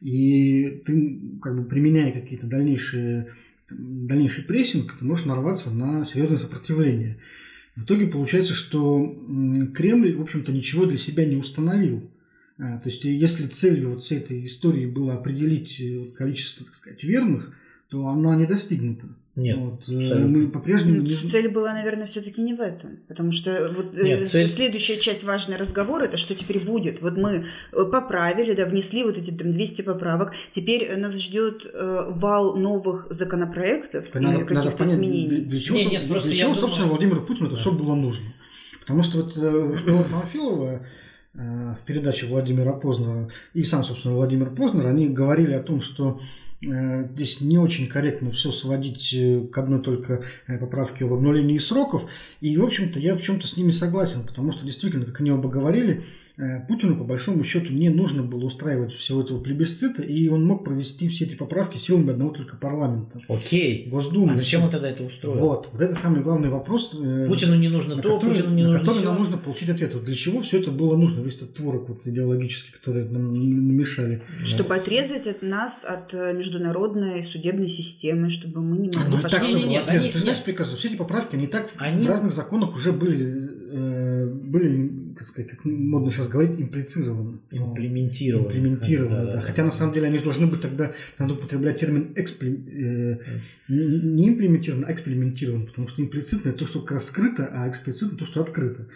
И 0.01 0.83
ты, 0.85 1.21
как 1.41 1.55
бы 1.55 1.63
применяя 1.63 2.11
какие-то 2.11 2.47
дальнейшие 2.47 3.33
дальнейший 3.69 4.43
прессинг, 4.43 4.97
ты 4.97 5.05
можешь 5.05 5.25
нарваться 5.25 5.71
на 5.71 6.05
серьезное 6.05 6.37
сопротивление. 6.37 7.17
В 7.75 7.83
итоге 7.83 8.07
получается, 8.07 8.53
что 8.53 9.03
Кремль, 9.73 10.15
в 10.15 10.21
общем-то, 10.21 10.51
ничего 10.51 10.85
для 10.85 10.97
себя 10.97 11.25
не 11.25 11.35
установил. 11.35 12.09
А, 12.57 12.77
То 12.77 12.89
есть, 12.89 13.03
если 13.03 13.47
целью 13.47 13.91
вот 13.91 14.03
всей 14.03 14.19
этой 14.19 14.45
истории 14.45 14.85
было 14.85 15.15
определить 15.15 15.79
э, 15.81 16.05
количество, 16.17 16.65
так 16.65 16.75
сказать, 16.75 17.03
верных, 17.03 17.53
то 17.89 18.07
она 18.07 18.35
не 18.37 18.45
достигнута. 18.45 19.07
Нет, 19.35 19.57
Вот, 19.57 19.81
э, 19.89 19.97
абсолютно. 19.97 20.27
мы 20.27 20.47
по-прежнему 20.47 21.01
Ну, 21.01 21.09
не... 21.09 21.15
Цель 21.15 21.49
была, 21.49 21.73
наверное, 21.73 22.07
все-таки 22.07 22.41
не 22.41 22.53
в 22.53 22.61
этом. 22.61 22.99
Потому 23.09 23.33
что 23.33 23.69
вот 23.75 23.97
э, 23.97 24.03
Нет, 24.03 24.27
цель- 24.27 24.47
следующая 24.47 24.97
часть 24.97 25.25
важный 25.25 25.57
разговор 25.57 26.03
это 26.03 26.15
что 26.15 26.33
теперь 26.35 26.59
будет. 26.59 27.01
Вот 27.01 27.17
мы 27.17 27.43
э, 27.73 27.85
поправили, 27.91 28.53
да, 28.53 28.65
внесли 28.65 29.03
вот 29.03 29.17
эти 29.17 29.31
там 29.31 29.51
200 29.51 29.81
поправок. 29.81 30.31
Теперь 30.53 30.95
нас 30.97 31.19
ждет 31.19 31.65
э, 31.65 32.03
вал 32.11 32.55
новых 32.55 33.07
законопроектов 33.09 34.05
Надо- 34.13 34.37
или 34.37 34.43
каких-то 34.45 34.83
изменений. 34.85 35.27
Для, 35.27 35.49
для 35.49 35.59
чего, 35.59 35.77
Не, 35.77 35.85
соб- 35.85 35.91
нет, 35.91 36.07
просто 36.09 36.29
для 36.29 36.37
я 36.37 36.43
чего, 36.43 36.53
думаю- 36.53 36.67
собственно, 36.67 36.87
Владимиру 36.89 37.21
Путину 37.25 37.47
это 37.47 37.55
Да. 37.55 37.61
все 37.61 37.71
было 37.71 37.93
нужно? 37.95 38.27
Потому 38.79 39.03
что 39.03 39.17
вот 39.23 39.35
э, 39.35 39.41
Элла 39.87 40.03
Памфилова 40.03 40.87
э, 41.33 41.37
в 41.81 41.85
передаче 41.85 42.27
Владимира 42.27 42.71
Познера 42.71 43.29
и 43.53 43.65
сам, 43.65 43.83
собственно, 43.83 44.15
Владимир 44.15 44.49
Познер, 44.51 44.85
они 44.87 45.09
говорили 45.09 45.51
о 45.53 45.61
том, 45.61 45.81
что 45.81 46.21
здесь 46.61 47.41
не 47.41 47.57
очень 47.57 47.87
корректно 47.87 48.31
все 48.31 48.51
сводить 48.51 49.13
э, 49.13 49.41
к 49.51 49.57
одной 49.57 49.81
только 49.81 50.23
э, 50.47 50.57
поправке 50.57 51.05
об 51.05 51.13
обнулении 51.13 51.59
сроков. 51.59 52.09
И, 52.41 52.57
в 52.57 52.63
общем-то, 52.63 52.99
я 52.99 53.15
в 53.15 53.21
чем-то 53.21 53.47
с 53.47 53.57
ними 53.57 53.71
согласен, 53.71 54.25
потому 54.25 54.51
что 54.51 54.65
действительно, 54.65 55.05
как 55.05 55.19
они 55.19 55.31
оба 55.31 55.49
говорили, 55.49 55.97
э, 55.97 56.03
Путину, 56.67 56.97
по 56.97 57.03
большому 57.05 57.43
счету, 57.45 57.71
не 57.71 57.89
нужно 57.89 58.23
было 58.23 58.45
устраивать 58.45 58.91
всего 58.93 59.21
этого 59.21 59.39
плебисцита, 59.39 60.03
и 60.03 60.27
он 60.27 60.45
мог 60.45 60.65
провести 60.65 61.07
все 61.07 61.23
эти 61.25 61.35
поправки 61.35 61.77
силами 61.77 62.11
одного 62.11 62.31
только 62.31 62.57
парламента. 62.57 63.19
Окей. 63.29 63.87
Госдумы. 63.89 64.31
А 64.31 64.33
зачем 64.33 64.63
он 64.63 64.69
тогда 64.69 64.89
это 64.89 65.03
устроил? 65.03 65.39
Вот, 65.39 65.69
вот 65.71 65.81
это 65.81 65.95
самый 65.95 66.21
главный 66.23 66.49
вопрос. 66.49 66.97
э, 67.01 67.25
Путину 67.27 67.55
не 67.55 67.69
нужно 67.69 67.95
то, 68.01 68.15
который, 68.15 68.35
Путину 68.35 68.53
не 68.53 68.63
на 68.63 68.69
нужно 68.71 68.85
который 68.85 68.99
все. 68.99 69.09
нам 69.09 69.17
нужно 69.19 69.37
получить 69.37 69.69
ответ. 69.69 69.93
Вот 69.93 70.03
для 70.03 70.15
чего 70.15 70.41
все 70.41 70.59
это 70.59 70.71
было 70.71 70.97
нужно? 70.97 71.21
Весь 71.21 71.37
этот 71.37 71.53
творог 71.53 71.87
вот 71.87 72.05
идеологический, 72.05 72.73
который 72.73 73.05
нам 73.07 73.31
намешали. 73.31 74.21
Чтобы 74.43 74.75
отрезать 74.75 75.27
от 75.27 75.41
нас 75.41 75.85
от 75.87 76.13
э, 76.13 76.33
международной 76.33 77.23
судебной 77.23 77.69
системы, 77.69 78.29
чтобы 78.29 78.61
мы 78.61 78.77
не 78.77 78.89
А, 78.89 78.99
могли 78.99 79.11
ну 79.13 79.19
и 79.19 79.21
так 79.21 79.41
всё 79.41 79.53
Не-не-не, 79.55 79.79
было. 79.79 79.91
Лен, 79.91 80.01
они- 80.01 80.09
ты 80.11 80.19
знаешь 80.19 80.37
нет. 80.37 80.45
приказ, 80.45 80.67
все 80.73 80.87
эти 80.89 80.95
поправки, 80.97 81.35
они 81.35 81.47
так 81.47 81.69
в- 81.69 81.81
Они- 81.81 82.05
в 82.05 82.09
разных 82.09 82.33
законах 82.33 82.75
уже 82.75 82.91
были, 82.91 83.44
э, 83.44 83.44
были, 84.35 85.13
как 85.15 85.23
сказать, 85.27 85.51
как 85.51 85.65
модно 85.65 86.11
сейчас 86.11 86.27
говорить, 86.27 86.59
имплицированы. 86.59 87.39
Имплементированы. 87.51 88.47
Имплементированы, 88.47 89.09
да, 89.09 89.25
Да-да-да. 89.25 89.41
Хотя 89.41 89.63
на 89.65 89.71
самом 89.71 89.93
деле 89.93 90.07
они 90.07 90.19
должны 90.19 90.47
быть 90.47 90.61
тогда, 90.61 90.91
надо 91.17 91.33
употреблять 91.33 91.79
термин 91.79 92.13
экспле- 92.15 92.63
э, 92.69 93.17
не 93.69 94.29
имплементирован, 94.29 94.85
а 94.87 94.91
экспериментирован, 94.93 95.65
потому 95.67 95.87
что 95.87 96.01
имплицитно 96.01 96.49
это 96.49 96.59
то, 96.59 96.67
что 96.67 96.81
как 96.81 96.91
раз 96.91 97.05
скрыто, 97.07 97.49
а 97.51 97.69
эксплицитно 97.69 98.17
то, 98.17 98.25
что 98.25 98.41
открыто. 98.41 98.87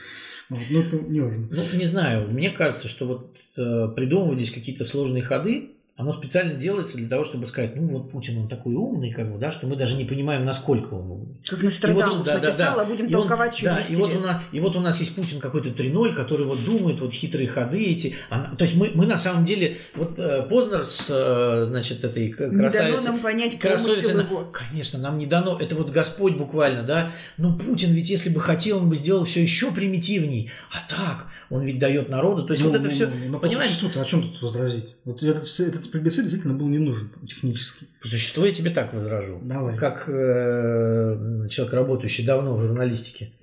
Вот, 0.50 0.62
но 0.72 0.80
это 0.82 0.98
не 0.98 1.22
важно. 1.22 1.48
Ну, 1.52 1.78
не 1.78 1.86
знаю, 1.86 2.30
мне 2.32 2.50
кажется, 2.50 2.88
что 2.88 3.08
вот 3.08 3.36
э, 3.58 3.88
придумывать 3.96 4.40
здесь 4.40 4.52
какие-то 4.52 4.84
сложные 4.86 5.24
ходы, 5.24 5.70
оно 6.00 6.14
специально 6.14 6.54
делается 6.54 6.96
для 6.96 7.10
того, 7.10 7.26
чтобы 7.26 7.46
сказать, 7.46 7.76
ну 7.76 7.86
вот 7.90 8.10
Путин, 8.10 8.38
он 8.38 8.48
такой 8.48 8.74
умный, 8.74 9.12
как 9.12 9.34
бы, 9.34 9.38
да, 9.38 9.52
что 9.52 9.68
мы 9.68 9.76
даже 9.76 9.98
не 9.98 10.06
понимаем, 10.06 10.46
насколько 10.46 10.94
он 10.94 11.12
умный. 11.12 11.42
Как 11.46 11.62
Нострадамус 11.62 12.26
да, 12.26 12.38
да, 12.38 12.48
написал, 12.48 12.76
да. 12.78 12.82
а 12.84 12.86
будем 12.86 13.08
И 13.08 13.12
толковать 13.12 13.54
еще 13.54 13.66
да, 13.66 13.76
200 13.76 13.92
и 13.92 13.96
вот, 13.98 14.16
у 14.16 14.20
нас, 14.22 14.42
и 14.54 14.60
вот 14.62 14.76
у 14.78 14.80
нас 14.80 14.98
есть 15.02 15.14
Путин 15.14 15.42
какой-то 15.42 15.68
3.0, 15.70 16.14
который 16.14 16.46
вот 16.46 16.64
думает, 16.64 17.02
вот 17.02 17.12
хитрые 17.12 17.50
ходы 17.50 17.84
эти. 17.84 18.16
Она- 18.30 18.56
то 18.56 18.64
есть 18.64 18.76
мы, 18.76 18.92
мы 18.96 19.08
на 19.08 19.18
самом 19.18 19.44
деле, 19.44 19.76
вот 19.94 20.18
э, 20.20 20.44
Познер 20.44 20.86
с, 20.86 21.08
э, 21.10 21.64
значит, 21.66 22.06
этой 22.06 22.30
к- 22.30 22.40
Не 22.40 22.48
дано 22.48 22.62
красавицей, 22.62 23.04
нам 23.04 23.20
понять 23.20 23.60
красавицей, 23.60 24.14
промысел 24.14 24.18
на- 24.24 24.40
его. 24.42 24.54
конечно, 24.54 25.00
нам 25.00 25.18
не 25.18 25.26
дано, 25.26 25.58
это 25.60 25.76
вот 25.76 25.90
Господь 25.90 26.38
буквально, 26.38 26.84
да, 26.84 27.12
но 27.36 27.58
Путин 27.58 27.92
ведь, 27.92 28.10
если 28.10 28.30
бы 28.30 28.40
хотел, 28.40 28.78
он 28.78 28.88
бы 28.90 28.96
сделал 28.96 29.26
все 29.26 29.42
еще 29.42 29.74
примитивней, 29.74 30.50
а 30.72 30.78
так, 30.90 31.26
он 31.50 31.64
ведь 31.64 31.78
дает 31.80 32.08
народу, 32.08 32.46
то 32.46 32.54
есть 32.54 32.64
Ну, 32.64 32.70
вот 32.70 32.78
это 32.80 32.88
ну, 32.88 32.94
все, 32.94 33.08
ну, 33.08 33.14
ну, 33.32 33.40
понимаешь? 33.40 33.72
по 33.72 33.76
существу-то 33.76 34.02
о 34.02 34.06
чем 34.06 34.22
тут 34.32 34.42
возразить? 34.42 34.96
Вот 35.04 35.22
этот, 35.24 35.60
этот 35.60 35.89
плебисцит 35.92 36.24
действительно 36.26 36.54
был 36.54 36.68
не 36.68 36.80
нужен 36.80 37.12
технически. 37.28 37.88
по 38.02 38.08
существу 38.08 38.46
я 38.46 38.54
тебе 38.54 38.72
так 38.72 38.94
возражу. 38.94 39.40
Давай. 39.44 39.78
как 39.78 40.08
э, 40.08 41.48
человек, 41.50 41.74
работающий 41.74 42.26
давно 42.26 42.56
в 42.56 42.62
журналистике. 42.62 43.34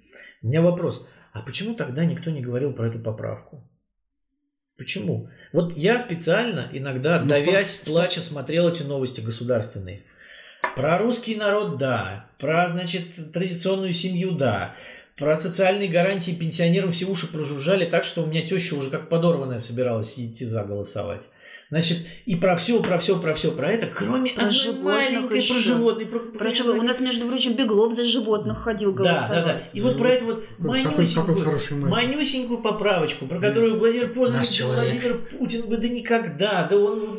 У 0.42 0.48
меня 0.48 0.62
вопрос, 0.62 1.06
а 1.32 1.40
почему 1.42 1.74
тогда 1.74 2.04
никто 2.04 2.30
не 2.30 2.40
говорил 2.40 2.72
про 2.72 2.88
эту 2.88 2.98
поправку? 2.98 3.68
Почему? 4.78 5.30
Вот 5.52 5.74
я 5.76 5.98
специально 5.98 6.68
иногда, 6.72 7.20
Ну, 7.22 7.28
давясь, 7.28 7.76
по- 7.76 7.86
плача, 7.86 8.20
смотрел 8.20 8.68
эти 8.68 8.82
новости 8.82 9.20
государственные. 9.22 10.02
Про 10.74 10.98
русский 10.98 11.36
народ– 11.36 11.76
да. 11.78 12.28
Про, 12.38 12.66
значит, 12.68 13.32
традиционную 13.32 13.94
семью– 13.94 14.32
да. 14.32 14.74
Про 15.16 15.34
социальные 15.34 15.88
гарантии 15.88 16.32
пенсионерам 16.32 16.92
все 16.92 17.06
уши 17.06 17.26
прожужжали 17.26 17.86
так, 17.86 18.04
что 18.04 18.22
у 18.22 18.26
меня 18.26 18.46
теща 18.46 18.74
уже 18.74 18.90
как 18.90 19.08
подорванная 19.08 19.58
собиралась 19.58 20.12
идти 20.18 20.44
за 20.44 20.62
голосовать. 20.62 21.28
Значит, 21.68 21.98
и 22.26 22.36
про 22.36 22.54
все, 22.54 22.80
про 22.80 22.98
все, 22.98 23.18
про 23.18 23.34
все, 23.34 23.50
про 23.50 23.72
это, 23.72 23.86
кроме 23.86 24.30
Про 24.30 24.44
одной 24.46 24.82
маленькой 24.82 25.38
еще. 25.38 25.54
про 25.54 25.60
животных. 25.60 26.10
Про, 26.10 26.20
Про 26.20 26.50
живо- 26.50 26.78
У 26.78 26.82
нас, 26.82 27.00
между 27.00 27.26
прочим, 27.26 27.54
Беглов 27.54 27.92
за 27.92 28.04
животных 28.04 28.58
ходил 28.58 28.94
да, 28.94 29.02
голосовать. 29.02 29.44
да, 29.44 29.52
да. 29.54 29.62
И 29.72 29.80
вот 29.80 29.98
про 29.98 30.10
эту 30.10 30.26
вот 30.26 30.44
Какой, 30.58 30.82
какой 30.84 31.06
манюсенькую, 31.06 31.88
манюсенькую 31.88 32.58
поправочку, 32.60 33.26
про 33.26 33.40
которую 33.40 33.78
Владимир 33.78 34.12
да 34.14 34.44
человек. 34.44 34.92
Владимир 34.92 35.18
Путин 35.38 35.68
бы 35.68 35.76
да 35.76 35.88
никогда, 35.88 36.68
да 36.70 36.76
он, 36.76 37.18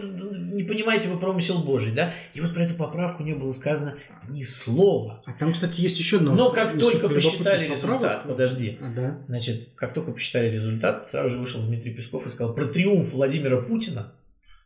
не 0.53 0.63
понимаете 0.63 1.10
вы 1.10 1.19
промысел 1.19 1.60
Божий, 1.60 1.91
да? 1.91 2.13
И 2.33 2.39
вот 2.39 2.53
про 2.53 2.63
эту 2.63 2.75
поправку 2.75 3.23
не 3.23 3.33
было 3.33 3.51
сказано 3.51 3.97
ни 4.29 4.43
слова. 4.43 5.23
А 5.25 5.33
там, 5.33 5.53
кстати, 5.53 5.81
есть 5.81 5.99
еще 5.99 6.17
одно. 6.17 6.33
Но 6.33 6.51
как 6.51 6.77
только 6.79 7.10
посчитали 7.10 7.65
любопытных 7.65 7.87
результат, 7.88 8.23
поправок. 8.23 8.28
подожди, 8.28 8.78
А, 8.82 8.93
да. 8.95 9.21
Значит, 9.28 9.69
как 9.76 9.93
только 9.93 10.12
посчитали 10.12 10.52
результат, 10.54 11.10
сразу 11.10 11.30
же 11.30 11.38
вышел 11.38 11.62
Дмитрий 11.62 11.93
Песков 11.93 12.26
и 12.26 12.30
сказал 12.30 12.54
про 12.54 12.65
триумф 12.65 13.12
Владимира 13.13 13.62
Путина, 13.62 14.13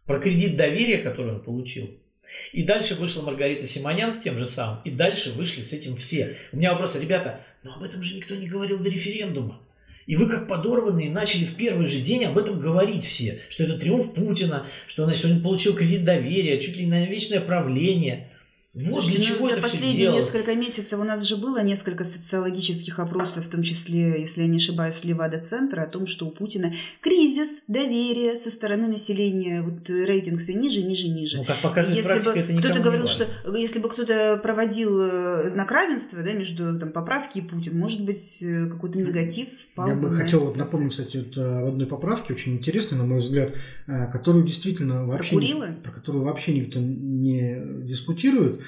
про 0.06 0.20
кредит 0.20 0.58
доверия, 0.58 0.98
который 0.98 1.34
он 1.34 1.44
получил. 1.44 1.90
И 2.54 2.64
дальше 2.64 2.96
вышла 2.96 3.22
Маргарита 3.24 3.68
Симонян 3.68 4.14
с 4.14 4.20
тем 4.20 4.38
же 4.38 4.46
самым, 4.46 4.80
и 4.86 4.92
дальше 4.92 5.32
вышли 5.32 5.64
с 5.64 5.74
этим 5.74 5.96
все. 5.96 6.36
У 6.52 6.58
меня 6.58 6.72
вопрос, 6.72 6.96
ребята, 6.96 7.42
но 7.64 7.74
об 7.76 7.84
этом 7.84 8.02
же 8.02 8.16
никто 8.16 8.36
не 8.36 8.48
говорил 8.48 8.80
до 8.80 8.90
референдума. 8.90 9.62
И 10.08 10.16
вы, 10.16 10.28
как 10.28 10.48
подорванные, 10.48 11.10
начали 11.10 11.46
в 11.46 11.56
первый 11.56 11.86
же 11.86 12.00
день 12.00 12.26
об 12.26 12.38
этом 12.38 12.60
говорить 12.60 13.06
все, 13.06 13.40
что 13.50 13.64
это 13.64 13.78
триумф 13.78 14.14
Путина, 14.14 14.66
что 14.88 15.06
значит, 15.06 15.26
он 15.26 15.44
получил 15.44 15.76
кредит 15.76 16.04
доверия, 16.04 16.60
чуть 16.60 16.76
ли 16.76 16.86
не 16.86 16.92
на 16.92 17.06
вечное 17.06 17.40
правление. 17.40 18.31
Для 18.74 18.90
ну, 18.90 19.02
чего 19.02 19.48
за 19.48 19.54
это 19.54 19.62
все 19.68 19.72
последние 19.78 19.98
делалось. 19.98 20.24
несколько 20.24 20.56
месяцев 20.56 20.98
у 20.98 21.04
нас 21.04 21.24
же 21.24 21.36
было 21.36 21.62
несколько 21.62 22.06
социологических 22.06 23.00
опросов, 23.00 23.46
в 23.46 23.50
том 23.50 23.64
числе, 23.64 24.22
если 24.22 24.44
я 24.44 24.48
не 24.48 24.60
ошибаюсь, 24.60 25.04
Левада-центра, 25.04 25.82
о 25.82 25.88
том, 25.88 26.08
что 26.08 26.28
у 26.28 26.32
Путина 26.32 26.74
кризис 27.02 27.50
доверия 27.68 28.38
со 28.38 28.50
стороны 28.50 28.88
населения. 28.88 29.62
Вот 29.62 29.90
э, 29.90 30.06
рейтинг 30.06 30.40
все 30.40 30.54
ниже, 30.54 30.84
ниже, 30.84 31.10
ниже. 31.10 31.40
Ну, 31.40 31.44
как 31.44 31.60
показывает 31.60 31.98
Если 31.98 32.08
практика, 32.08 32.32
бы 32.32 32.40
это 32.40 32.54
никому 32.54 32.60
кто-то 32.62 32.78
не 32.80 32.84
говорил, 32.86 33.06
важно. 33.08 33.26
что 33.26 33.58
если 33.58 33.80
бы 33.80 33.90
кто-то 33.90 34.40
проводил 34.42 35.02
э, 35.02 35.50
знак 35.50 35.70
равенства 35.70 36.24
да, 36.24 36.32
между 36.32 36.80
там, 36.80 36.94
поправки 36.94 37.40
и 37.40 37.42
Путин, 37.42 37.78
может 37.78 38.06
быть, 38.06 38.38
э, 38.42 38.68
какой-то 38.68 39.00
негатив 39.00 39.50
впал 39.74 39.90
Я 39.90 39.96
бы 39.96 40.12
на 40.12 40.24
хотел 40.24 40.46
вот 40.46 40.56
напомнить, 40.56 40.96
процесс. 40.96 41.08
кстати, 41.08 41.26
вот, 41.26 41.38
об 41.38 41.68
одной 41.74 41.88
поправке, 41.88 42.34
очень 42.36 42.54
интересной, 42.54 43.00
на 43.00 43.04
мой 43.04 43.20
взгляд, 43.20 43.52
которую 44.14 44.46
действительно 44.46 45.06
вообще, 45.06 45.32
Курилы? 45.32 45.76
про 45.84 45.92
которую 45.92 46.24
вообще 46.24 46.54
никто 46.54 46.80
не 46.80 47.62
дискутирует. 47.86 48.61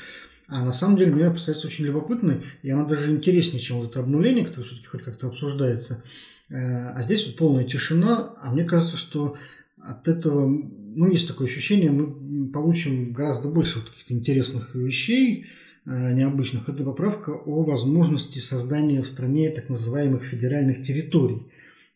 А 0.47 0.63
на 0.63 0.73
самом 0.73 0.97
деле 0.97 1.11
мне 1.11 1.29
представляется 1.29 1.67
очень 1.67 1.85
любопытной, 1.85 2.41
и 2.63 2.69
она 2.69 2.85
даже 2.85 3.09
интереснее, 3.11 3.61
чем 3.61 3.77
вот 3.77 3.91
это 3.91 4.01
обнуление, 4.01 4.45
которое 4.45 4.65
все-таки 4.65 4.87
хоть 4.87 5.03
как-то 5.03 5.27
обсуждается. 5.27 6.03
Э, 6.49 6.89
А 6.95 7.01
здесь 7.03 7.25
вот 7.25 7.37
полная 7.37 7.63
тишина, 7.63 8.33
а 8.41 8.51
мне 8.51 8.63
кажется, 8.65 8.97
что 8.97 9.37
от 9.77 10.07
этого, 10.07 10.47
ну, 10.47 11.09
есть 11.11 11.27
такое 11.27 11.47
ощущение, 11.47 11.91
мы 11.91 12.47
получим 12.51 13.13
гораздо 13.13 13.49
больше 13.49 13.79
вот 13.79 13.89
каких-то 13.89 14.13
интересных 14.13 14.75
вещей, 14.75 15.45
э, 15.85 16.13
необычных. 16.13 16.69
Это 16.69 16.83
поправка 16.83 17.31
о 17.31 17.63
возможности 17.63 18.39
создания 18.39 19.01
в 19.01 19.07
стране 19.07 19.49
так 19.49 19.69
называемых 19.69 20.23
федеральных 20.23 20.85
территорий. 20.85 21.43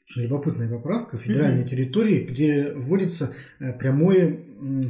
Очень 0.10 0.24
любопытная 0.24 0.70
поправка. 0.70 1.18
Федеральные 1.18 1.62
Мгм. 1.62 1.70
территории, 1.70 2.24
где 2.24 2.72
вводится 2.74 3.34
э, 3.60 3.74
прямое, 3.74 4.38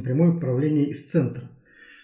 прямое 0.04 0.30
управление 0.30 0.86
из 0.86 1.04
центра. 1.10 1.42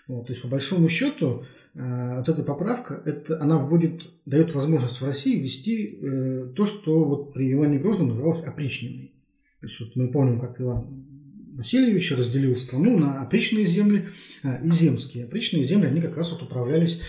Вот, 0.07 0.27
то 0.27 0.33
есть, 0.33 0.43
по 0.43 0.49
большому 0.49 0.89
счету, 0.89 1.45
э, 1.75 2.19
вот 2.19 2.29
эта 2.29 2.43
поправка, 2.43 3.03
это, 3.05 3.41
она 3.41 3.59
вводит, 3.59 4.03
дает 4.27 4.55
возможность 4.55 5.01
в 5.01 5.05
России 5.05 5.41
ввести 5.41 5.99
э, 6.01 6.53
то, 6.55 6.67
что 6.67 7.05
вот 7.05 7.33
при 7.33 7.53
Иване 7.53 7.79
Грозном 7.79 8.09
называлось 8.09 8.45
опричниной. 8.45 9.15
То 9.61 9.67
есть, 9.67 9.81
вот 9.81 9.97
мы 9.97 10.13
помним, 10.13 10.41
как 10.41 10.61
Иван 10.61 11.07
Васильевич 11.55 12.13
разделил 12.13 12.57
страну 12.57 12.99
на 12.99 13.23
опричные 13.23 13.65
земли 13.65 14.09
э, 14.43 14.67
и 14.67 14.71
земские. 14.71 15.25
Опричные 15.25 15.65
земли, 15.65 15.87
они 15.87 16.03
как 16.03 16.17
раз 16.17 16.33
вот 16.33 16.43
управлялись 16.43 17.01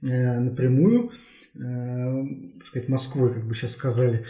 э, 0.00 0.38
напрямую, 0.38 1.10
э, 1.54 1.58
так 2.58 2.66
сказать, 2.68 2.88
Москвой, 2.88 3.34
как 3.34 3.48
бы 3.48 3.54
сейчас 3.56 3.72
сказали. 3.72 4.18
Э, 4.18 4.24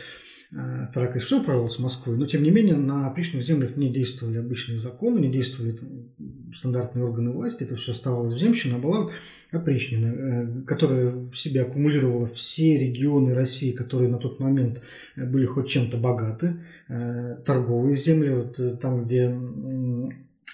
Тогда, 0.54 1.08
конечно, 1.08 1.26
все 1.26 1.40
управлялось 1.40 1.80
Москвой, 1.80 2.16
но 2.16 2.26
тем 2.26 2.44
не 2.44 2.50
менее 2.50 2.76
на 2.76 3.08
опричных 3.08 3.42
землях 3.42 3.76
не 3.76 3.92
действовали 3.92 4.38
обычные 4.38 4.78
законы, 4.78 5.18
не 5.18 5.32
действовали 5.32 5.76
стандартные 6.56 7.04
органы 7.04 7.32
власти, 7.32 7.64
это 7.64 7.74
все 7.74 7.90
оставалось 7.90 8.34
в 8.34 8.38
земщине, 8.38 8.76
а 8.76 8.78
была 8.78 9.10
опричнина, 9.50 10.06
э, 10.06 10.62
которая 10.62 11.10
в 11.10 11.34
себе 11.34 11.62
аккумулировала 11.62 12.26
все 12.28 12.78
регионы 12.78 13.34
России, 13.34 13.72
которые 13.72 14.10
на 14.10 14.18
тот 14.18 14.40
момент 14.40 14.80
э, 15.16 15.26
были 15.26 15.46
хоть 15.46 15.68
чем-то 15.68 15.96
богаты, 15.96 16.56
э, 16.88 17.36
торговые 17.44 17.96
земли, 17.96 18.30
вот 18.30 18.80
там, 18.80 19.04
где 19.04 19.36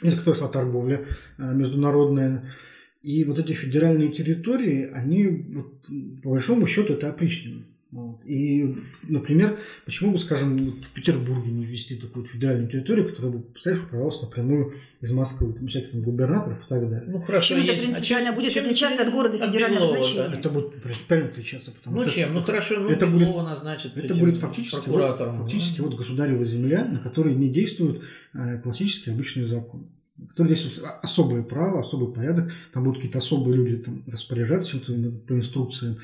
из 0.03 0.15
которых 0.15 0.39
шла 0.39 0.49
торговля 0.49 1.05
международная. 1.37 2.45
И 3.03 3.25
вот 3.25 3.39
эти 3.39 3.53
федеральные 3.53 4.13
территории, 4.13 4.91
они, 4.95 5.27
вот, 5.27 5.87
по 6.23 6.31
большому 6.31 6.67
счету, 6.67 6.95
это 6.95 7.11
опричнины. 7.11 7.65
Вот. 7.93 8.21
И, 8.25 8.77
например, 9.09 9.59
почему 9.85 10.13
бы, 10.13 10.19
скажем, 10.21 10.81
в 10.81 10.91
Петербурге 10.93 11.51
не 11.51 11.65
ввести 11.65 11.97
такую 11.97 12.25
федеральную 12.25 12.71
территорию, 12.71 13.09
которая 13.11 13.33
бы, 13.33 13.41
представляешь, 13.41 13.85
управлялась 13.85 14.23
напрямую 14.23 14.75
из 15.01 15.11
Москвы, 15.11 15.53
там 15.55 15.67
всяких 15.67 15.91
там 15.91 16.03
губернаторов 16.03 16.59
и 16.65 16.69
так 16.69 16.89
далее. 16.89 17.05
Ну 17.09 17.21
хорошо, 17.21 17.55
Чем 17.55 17.65
это 17.65 17.73
есть. 17.73 17.83
А 17.83 17.87
принципиально 17.93 18.27
чем- 18.29 18.35
будет 18.37 18.53
чем- 18.53 18.65
отличаться 18.65 19.03
от 19.03 19.13
города 19.13 19.37
от 19.43 19.51
федерального 19.51 19.81
Белова, 19.87 19.97
значения? 19.97 20.29
да? 20.29 20.39
Это 20.39 20.51
будет 20.51 20.83
принципиально 20.83 21.29
отличаться, 21.31 21.71
потому 21.73 21.97
Ну 21.97 22.05
что 22.07 22.15
чем? 22.15 22.35
Ну 22.35 22.41
хорошо, 22.43 22.81
ну 22.81 22.91
это 22.91 23.07
Белова 23.07 23.33
будет- 23.33 23.45
назначит 23.45 23.97
это 23.97 24.15
будет 24.15 24.37
фактически, 24.37 24.89
вот, 24.89 25.19
фактически 25.19 25.81
вот 25.81 25.95
государевая 25.97 26.45
земля, 26.45 26.85
на 26.85 27.01
которой 27.01 27.35
не 27.35 27.49
действуют 27.49 28.03
э, 28.35 28.61
классические 28.63 29.15
обычные 29.17 29.49
законы. 29.49 29.85
на 30.17 30.27
которой 30.29 30.49
действует 30.49 30.79
о- 30.85 31.01
особое 31.01 31.43
право, 31.43 31.81
особый 31.81 32.13
порядок, 32.15 32.53
там 32.75 32.85
будут 32.85 32.99
какие-то 32.99 33.19
особые 33.19 33.57
люди 33.57 33.77
там, 33.79 34.05
распоряжаться 34.07 34.71
чем-то 34.71 34.93
по 35.27 35.33
инструкциям. 35.33 35.97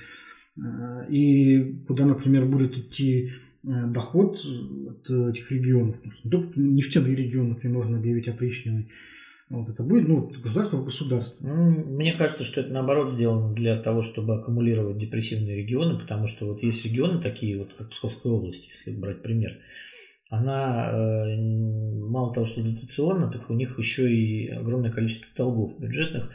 Э, 0.59 1.07
И 1.11 1.75
куда, 1.87 2.07
например, 2.07 2.47
будет 2.47 2.77
идти 2.77 3.31
э, 3.65 3.69
доход 3.93 4.39
от 4.39 5.11
этих 5.11 5.51
регионов. 5.51 5.97
Нефтяные 6.25 7.15
регионы, 7.15 7.51
например, 7.51 7.79
можно 7.79 7.99
объявить 7.99 8.29
опричниной. 8.29 8.89
Вот 9.49 9.69
это 9.69 9.85
будет 9.85 10.09
ну, 10.09 10.29
государство 10.43 10.79
в 10.79 10.85
государстве. 10.85 11.47
Ну, 11.47 11.85
мне 11.95 12.15
кажется, 12.15 12.43
что 12.43 12.61
это 12.61 12.73
наоборот 12.73 13.13
сделано 13.13 13.55
для 13.55 13.81
того, 13.81 14.03
чтобы 14.03 14.35
аккумулировать 14.35 14.99
депрессивные 14.99 15.59
регионы, 15.59 15.99
потому 16.01 16.27
что 16.27 16.47
вот 16.47 16.65
есть 16.65 16.85
регионы 16.85 17.21
такие, 17.21 17.57
вот 17.57 17.73
как 17.75 17.91
Псковская 17.91 18.33
область, 18.33 18.69
если 18.69 18.91
брать 18.91 19.23
пример. 19.23 19.59
Она 20.31 20.91
э, 20.91 21.37
мало 21.39 22.35
того, 22.35 22.47
что 22.47 22.61
дотационна, 22.61 23.31
так 23.31 23.49
у 23.49 23.55
них 23.55 23.79
еще 23.79 24.13
и 24.13 24.49
огромное 24.49 24.91
количество 24.91 25.29
долгов 25.37 25.79
бюджетных, 25.79 26.31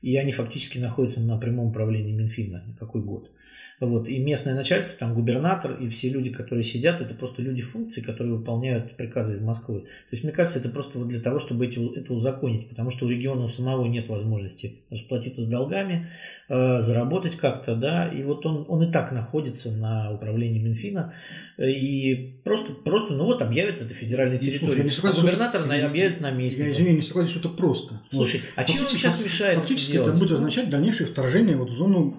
и 0.00 0.16
они 0.16 0.30
фактически 0.30 0.78
находятся 0.78 1.20
на 1.20 1.36
прямом 1.38 1.70
управлении 1.70 2.12
Минфина 2.12 2.62
на 2.64 2.76
какой 2.76 3.02
год. 3.02 3.32
Вот. 3.80 4.08
И 4.08 4.18
местное 4.18 4.54
начальство, 4.54 4.94
там 4.98 5.14
губернатор 5.14 5.74
и 5.74 5.88
все 5.88 6.08
люди, 6.08 6.30
которые 6.30 6.64
сидят, 6.64 7.00
это 7.00 7.14
просто 7.14 7.42
люди 7.42 7.62
функций, 7.62 8.02
которые 8.02 8.34
выполняют 8.36 8.96
приказы 8.96 9.34
из 9.34 9.40
Москвы. 9.40 9.80
То 9.80 10.12
есть, 10.12 10.24
мне 10.24 10.32
кажется, 10.32 10.58
это 10.58 10.68
просто 10.68 10.98
вот 10.98 11.08
для 11.08 11.20
того, 11.20 11.38
чтобы 11.38 11.66
эти, 11.66 11.78
это 11.98 12.12
узаконить, 12.12 12.68
потому 12.68 12.90
что 12.90 13.06
у 13.06 13.08
региона 13.08 13.48
самого 13.48 13.86
нет 13.86 14.08
возможности 14.08 14.80
расплатиться 14.90 15.42
с 15.42 15.48
долгами, 15.48 16.08
э, 16.48 16.80
заработать 16.80 17.36
как-то, 17.36 17.74
да, 17.74 18.08
и 18.08 18.22
вот 18.22 18.46
он, 18.46 18.64
он 18.68 18.82
и 18.88 18.92
так 18.92 19.12
находится 19.12 19.70
на 19.70 20.12
управлении 20.12 20.60
Минфина, 20.60 21.12
и 21.58 22.34
просто, 22.44 22.72
просто, 22.72 23.14
ну 23.14 23.24
вот, 23.24 23.42
объявят 23.42 23.80
это 23.80 23.94
федеральной 23.94 24.38
территорией, 24.38 24.90
согласен, 24.90 25.18
а 25.18 25.22
губернатор 25.22 25.60
что- 25.60 25.68
на- 25.68 25.86
объявит 25.86 26.20
Я, 26.20 26.72
извини, 26.72 26.96
не 26.96 27.02
согласен, 27.02 27.30
что 27.30 27.40
это 27.40 27.48
просто. 27.50 28.00
Слушай, 28.10 28.42
а 28.56 28.64
чем 28.64 28.82
им 28.82 28.88
сейчас 28.88 29.22
мешает 29.22 29.58
это 29.58 29.60
Фактически 29.62 29.92
делать? 29.92 30.10
это 30.10 30.18
будет 30.18 30.32
означать 30.32 30.70
дальнейшее 30.70 31.06
вторжение 31.06 31.56
вот 31.56 31.70
в 31.70 31.76
зону 31.76 32.16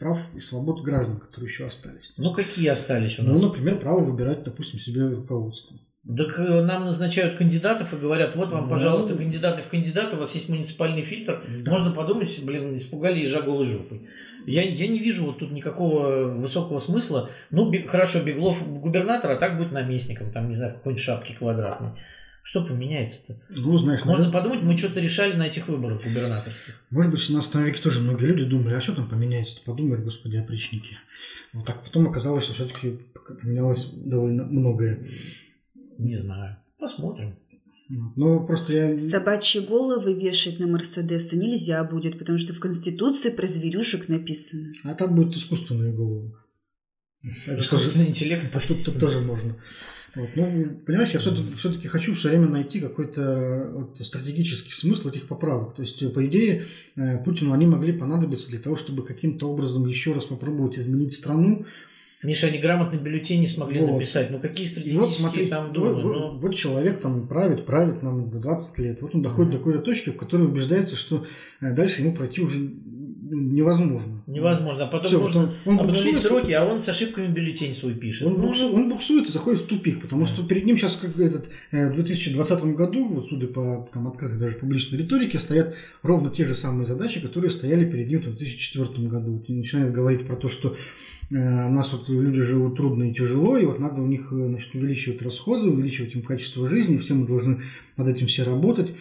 прав 0.00 0.18
и 0.34 0.40
свобод 0.40 0.82
граждан, 0.82 1.20
которые 1.20 1.50
еще 1.50 1.66
остались. 1.66 2.12
Ну, 2.16 2.32
какие 2.32 2.68
остались 2.68 3.18
у 3.18 3.22
Ну, 3.22 3.32
нас? 3.34 3.42
например, 3.42 3.78
право 3.78 4.00
выбирать, 4.00 4.42
допустим, 4.42 4.80
себе 4.80 5.06
руководство. 5.06 5.76
Так 6.16 6.38
э, 6.40 6.62
нам 6.62 6.86
назначают 6.86 7.34
кандидатов 7.34 7.92
и 7.92 7.96
говорят, 7.98 8.34
вот 8.34 8.50
вам, 8.50 8.64
Ну. 8.64 8.70
пожалуйста, 8.70 9.14
кандидаты 9.14 9.60
в 9.60 9.68
кандидаты, 9.68 10.16
у 10.16 10.18
вас 10.18 10.34
есть 10.34 10.48
муниципальный 10.48 11.02
фильтр, 11.02 11.44
Да. 11.62 11.70
можно 11.70 11.90
подумать, 11.92 12.40
блин, 12.42 12.74
испугали 12.74 13.20
ежа 13.20 13.42
голой 13.42 13.66
жопой. 13.66 14.08
Я, 14.46 14.62
я 14.62 14.86
не 14.88 14.98
вижу 14.98 15.26
вот 15.26 15.38
тут 15.38 15.52
никакого 15.52 16.28
высокого 16.28 16.78
смысла. 16.78 17.28
Ну, 17.50 17.70
хорошо, 17.86 18.24
Беглов 18.24 18.66
губернатор, 18.80 19.30
а 19.32 19.36
так 19.36 19.58
будет 19.58 19.70
наместником, 19.72 20.32
там, 20.32 20.48
не 20.48 20.56
знаю, 20.56 20.72
в 20.72 20.76
какой-нибудь 20.76 21.04
шапке 21.04 21.34
квадратной. 21.34 21.90
Что 22.42 22.64
поменяется-то? 22.64 23.40
Ну, 23.50 23.78
знаешь, 23.78 24.00
Можно 24.04 24.24
наверное, 24.24 24.32
подумать, 24.32 24.62
мы 24.62 24.76
что-то 24.76 25.00
решали 25.00 25.34
на 25.34 25.46
этих 25.46 25.68
выборах 25.68 26.02
губернаторских. 26.02 26.74
может 26.90 27.12
быть, 27.12 27.20
в 27.20 27.26
17 27.26 27.54
веке 27.56 27.82
тоже 27.82 28.00
многие 28.00 28.26
люди 28.26 28.44
думали, 28.44 28.74
а 28.74 28.80
что 28.80 28.94
там 28.94 29.08
поменяется? 29.08 29.60
Подумали, 29.64 30.02
господи, 30.02 30.36
опричники. 30.36 30.96
Вот 31.52 31.66
так 31.66 31.82
потом 31.84 32.08
оказалось, 32.08 32.44
что 32.44 32.54
все-таки 32.54 32.98
поменялось 33.40 33.90
довольно 33.92 34.44
многое. 34.44 35.10
Не 35.98 36.16
знаю. 36.16 36.56
Посмотрим. 36.78 37.36
Но 38.16 38.46
просто 38.46 38.72
я... 38.72 39.00
Собачьи 39.00 39.60
головы 39.60 40.14
вешать 40.14 40.60
на 40.60 40.66
Мерседесы 40.66 41.36
нельзя 41.36 41.82
будет, 41.82 42.18
потому 42.18 42.38
что 42.38 42.54
в 42.54 42.60
Конституции 42.60 43.30
про 43.30 43.46
зверюшек 43.48 44.08
написано. 44.08 44.72
А 44.84 44.94
там 44.94 45.14
будут 45.14 45.36
искусственные 45.36 45.92
головы. 45.92 46.32
Это 47.46 47.58
Искусственный 47.58 48.08
интеллект. 48.08 48.46
Тут, 48.66 48.84
тут 48.84 48.98
тоже 48.98 49.20
можно. 49.20 49.56
Вот. 50.16 50.28
Ну, 50.34 50.76
понимаешь, 50.86 51.10
я 51.10 51.20
все-таки, 51.20 51.88
хочу 51.88 52.14
все 52.14 52.30
время 52.30 52.48
найти 52.48 52.80
какой-то 52.80 53.70
вот, 53.72 54.06
стратегический 54.06 54.72
смысл 54.72 55.08
этих 55.08 55.28
поправок. 55.28 55.74
То 55.74 55.82
есть, 55.82 56.12
по 56.12 56.26
идее, 56.26 56.66
э, 56.96 57.18
Путину 57.22 57.52
они 57.52 57.66
могли 57.66 57.92
понадобиться 57.92 58.50
для 58.50 58.58
того, 58.58 58.76
чтобы 58.76 59.04
каким-то 59.04 59.50
образом 59.50 59.86
еще 59.86 60.12
раз 60.12 60.24
попробовать 60.24 60.78
изменить 60.78 61.14
страну. 61.14 61.64
Миша, 62.22 62.48
они 62.48 62.58
грамотный 62.58 62.98
бюллетень 62.98 63.40
не 63.40 63.46
смогли 63.46 63.80
вот. 63.80 63.92
написать. 63.92 64.30
Ну, 64.30 64.40
какие 64.40 64.66
стратегические 64.66 65.00
вот, 65.00 65.12
смотри, 65.12 65.46
там 65.46 65.72
думы? 65.72 65.94
Вот, 65.94 66.02
ну... 66.02 66.38
вот 66.38 66.54
человек 66.54 67.00
там 67.00 67.26
правит, 67.26 67.64
правит 67.64 68.02
нам 68.02 68.28
до 68.30 68.38
20 68.38 68.78
лет. 68.78 69.00
Вот 69.00 69.14
он 69.14 69.22
доходит 69.22 69.48
mm-hmm. 69.48 69.52
до 69.52 69.58
какой-то 69.58 69.80
точки, 69.80 70.10
в 70.10 70.16
которой 70.16 70.46
убеждается, 70.46 70.96
что 70.96 71.24
э, 71.60 71.72
дальше 71.72 72.02
ему 72.02 72.14
пройти 72.14 72.42
уже 72.42 72.58
невозможно. 73.30 74.22
Невозможно. 74.26 74.84
А 74.84 74.86
потом 74.86 75.08
Все, 75.08 75.20
можно 75.20 75.54
он 75.64 75.80
обнулить 75.80 76.04
буксует, 76.04 76.18
сроки, 76.18 76.52
а 76.52 76.64
он 76.64 76.80
с 76.80 76.88
ошибками 76.88 77.28
бюллетень 77.28 77.74
свой 77.74 77.94
пишет. 77.94 78.26
Он, 78.26 78.40
буксует, 78.40 78.74
он 78.74 78.88
буксует 78.88 79.28
и 79.28 79.32
заходит 79.32 79.62
в 79.62 79.66
тупик, 79.66 80.00
потому 80.00 80.26
что 80.26 80.42
перед 80.42 80.64
ним 80.64 80.76
сейчас, 80.76 80.96
как 80.96 81.18
этот, 81.18 81.48
э, 81.70 81.90
в 81.90 81.94
2020 81.94 82.64
году, 82.74 83.08
вот 83.08 83.28
судя 83.28 83.46
по 83.46 83.88
там, 83.92 84.08
открытой 84.08 84.38
даже 84.38 84.56
публичной 84.56 84.98
риторике, 84.98 85.38
стоят 85.38 85.74
ровно 86.02 86.30
те 86.30 86.46
же 86.46 86.54
самые 86.54 86.86
задачи, 86.86 87.20
которые 87.20 87.50
стояли 87.50 87.90
перед 87.90 88.08
ним 88.08 88.20
в 88.20 88.24
2004 88.24 89.08
году. 89.08 89.32
Вот 89.32 89.48
начинает 89.48 89.92
говорить 89.92 90.26
про 90.26 90.36
то, 90.36 90.48
что 90.48 90.76
э, 91.30 91.34
у 91.34 91.70
нас 91.70 91.92
вот 91.92 92.08
люди 92.08 92.42
живут 92.42 92.76
трудно 92.76 93.10
и 93.10 93.14
тяжело, 93.14 93.56
и 93.56 93.64
вот 93.64 93.78
надо 93.78 94.00
у 94.00 94.06
них 94.06 94.32
э, 94.32 94.46
значит, 94.48 94.74
увеличивать 94.74 95.22
расходы, 95.22 95.68
увеличивать 95.68 96.14
им 96.14 96.22
качество 96.22 96.68
жизни, 96.68 96.98
все 96.98 97.14
мы 97.14 97.26
должны 97.26 97.62
над 97.96 98.08
этим 98.08 98.26
все 98.26 98.42
работать. 98.42 98.92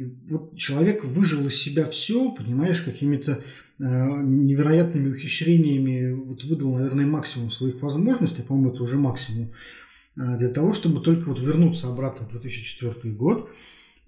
И 0.00 0.04
вот 0.30 0.56
человек 0.56 1.04
выжил 1.04 1.46
из 1.46 1.60
себя 1.60 1.84
все, 1.84 2.30
понимаешь, 2.30 2.80
какими-то 2.80 3.32
э, 3.32 3.82
невероятными 3.82 5.10
ухищрениями, 5.12 6.12
вот 6.12 6.42
выдал, 6.44 6.74
наверное, 6.74 7.04
максимум 7.04 7.50
своих 7.50 7.82
возможностей, 7.82 8.40
по-моему, 8.40 8.72
это 8.72 8.82
уже 8.82 8.96
максимум, 8.96 9.50
э, 10.16 10.38
для 10.38 10.48
того, 10.48 10.72
чтобы 10.72 11.02
только 11.02 11.28
вот 11.28 11.38
вернуться 11.38 11.88
обратно 11.88 12.26
в 12.26 12.30
2004 12.30 13.14
год, 13.14 13.50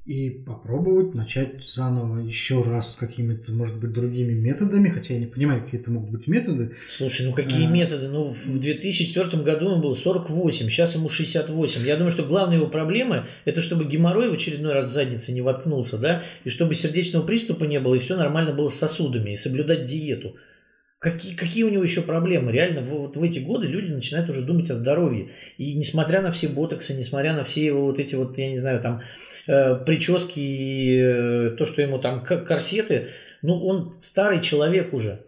и 0.05 0.31
попробовать 0.31 1.15
начать 1.15 1.65
заново 1.65 2.19
еще 2.19 2.63
раз 2.63 2.95
с 2.95 2.97
какими-то, 2.97 3.53
может 3.53 3.77
быть, 3.77 3.93
другими 3.93 4.33
методами, 4.33 4.89
хотя 4.89 5.15
я 5.15 5.21
не 5.21 5.27
понимаю, 5.27 5.63
какие 5.63 5.81
это 5.81 5.93
могут 5.93 6.11
быть 6.11 6.27
методы. 6.27 6.73
Слушай, 6.91 7.27
ну 7.27 7.33
какие 7.33 7.67
а... 7.67 7.71
методы? 7.71 8.09
Ну, 8.09 8.25
в 8.25 8.59
2004 8.59 9.43
году 9.45 9.71
ему 9.71 9.81
было 9.81 9.95
48, 9.95 10.69
сейчас 10.69 10.97
ему 10.97 11.09
68. 11.09 11.87
Я 11.87 11.97
думаю, 11.97 12.11
что 12.11 12.25
главная 12.25 12.57
его 12.57 12.67
проблема– 12.67 13.27
это 13.45 13.61
чтобы 13.61 13.85
геморрой 13.85 14.29
в 14.29 14.35
очередной 14.35 14.73
раз 14.73 14.89
в 14.89 14.93
заднице 14.93 15.31
не 15.33 15.41
воткнулся, 15.41 15.99
да, 15.99 16.23
и 16.43 16.49
чтобы 16.49 16.75
сердечного 16.75 17.25
приступа 17.25 17.65
не 17.65 17.79
было, 17.79 17.95
и 17.95 18.01
все 18.01 18.17
нормально 18.17 18.53
было 18.53 18.71
с 18.71 18.75
сосудами, 18.75 19.31
и 19.31 19.37
соблюдать 19.37 19.85
диету. 19.85 20.35
Какие, 21.03 21.35
какие 21.35 21.65
у 21.65 21.69
него 21.69 21.83
еще 21.83 22.01
проблемы? 22.01 22.53
Реально, 22.53 22.81
вот 22.81 23.17
в 23.17 23.23
эти 23.25 23.41
годы 23.41 23.67
люди 23.67 23.91
начинают 23.91 24.31
уже 24.31 24.41
думать 24.43 24.71
о 24.71 24.75
здоровье. 24.75 25.31
И 25.59 25.75
несмотря 25.75 26.23
на 26.23 26.31
все 26.31 26.47
ботоксы, 26.47 26.95
несмотря 26.95 27.35
на 27.35 27.43
все 27.43 27.67
его 27.67 27.87
вот 27.87 27.99
эти 27.99 28.15
вот, 28.15 28.39
я 28.39 28.49
не 28.49 28.57
знаю, 28.57 28.81
там, 28.81 29.03
э, 29.49 29.85
прически 29.85 30.39
и 30.39 30.97
э, 30.97 31.57
то, 31.59 31.65
что 31.65 31.83
ему 31.83 31.99
там 31.99 32.23
корсеты, 32.23 33.09
ну, 33.43 33.67
он 33.67 33.97
старый 34.01 34.41
человек 34.41 34.95
уже. 34.95 35.25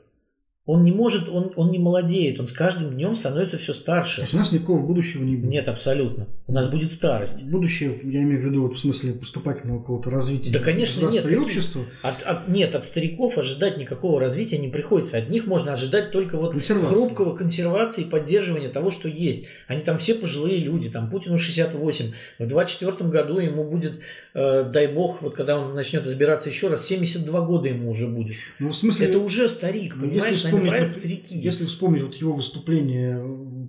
Он 0.66 0.82
не 0.82 0.92
может, 0.92 1.28
он, 1.28 1.52
он 1.56 1.70
не 1.70 1.78
молодеет, 1.78 2.40
он 2.40 2.46
с 2.46 2.52
каждым 2.52 2.94
днем 2.94 3.14
становится 3.14 3.58
все 3.58 3.74
старше. 3.74 4.16
То 4.16 4.22
есть 4.22 4.34
у 4.34 4.38
нас 4.38 4.50
никакого 4.50 4.80
будущего 4.80 5.22
не 5.22 5.36
будет. 5.36 5.50
Нет, 5.50 5.68
абсолютно. 5.68 6.26
У 6.46 6.52
нас 6.52 6.68
будет 6.68 6.90
старость. 6.90 7.42
Будущее, 7.42 8.00
я 8.02 8.22
имею 8.22 8.40
в 8.40 8.44
виду 8.46 8.62
вот 8.62 8.74
в 8.74 8.78
смысле 8.78 9.12
поступательного 9.12 9.80
какого-то 9.80 10.08
развития. 10.08 10.50
Да, 10.52 10.60
конечно, 10.60 11.06
нет. 11.10 11.24
Какие... 11.24 11.38
Общества. 11.38 11.82
От, 12.00 12.22
от, 12.22 12.48
нет, 12.48 12.74
от 12.74 12.86
стариков 12.86 13.36
ожидать 13.36 13.76
никакого 13.76 14.18
развития 14.18 14.56
не 14.56 14.68
приходится. 14.68 15.18
От 15.18 15.28
них 15.28 15.46
можно 15.46 15.74
ожидать 15.74 16.12
только 16.12 16.38
вот 16.38 16.54
хрупкого 16.54 17.36
консервации 17.36 18.04
и 18.04 18.08
поддерживания 18.08 18.70
того, 18.70 18.90
что 18.90 19.06
есть. 19.06 19.44
Они 19.66 19.82
там 19.82 19.98
все 19.98 20.14
пожилые 20.14 20.60
люди, 20.60 20.88
там 20.88 21.10
Путину 21.10 21.36
68. 21.36 22.12
В 22.38 22.46
24 22.46 23.10
году 23.10 23.38
ему 23.38 23.64
будет, 23.64 24.00
э, 24.32 24.64
дай 24.64 24.86
бог, 24.86 25.20
вот 25.20 25.34
когда 25.34 25.58
он 25.58 25.74
начнет 25.74 26.06
избираться 26.06 26.48
еще 26.48 26.68
раз, 26.68 26.86
72 26.86 27.40
года 27.42 27.68
ему 27.68 27.90
уже 27.90 28.06
будет. 28.06 28.36
Ну, 28.58 28.70
в 28.70 28.74
смысле... 28.74 29.08
Это 29.08 29.18
уже 29.18 29.50
старик, 29.50 29.92
ну, 29.96 30.08
понимаешь? 30.08 30.53
Вспомнить, 30.58 30.90
старики. 30.90 31.34
Если 31.36 31.66
вспомнить 31.66 32.02
вот 32.02 32.14
его 32.14 32.32
выступление 32.34 33.22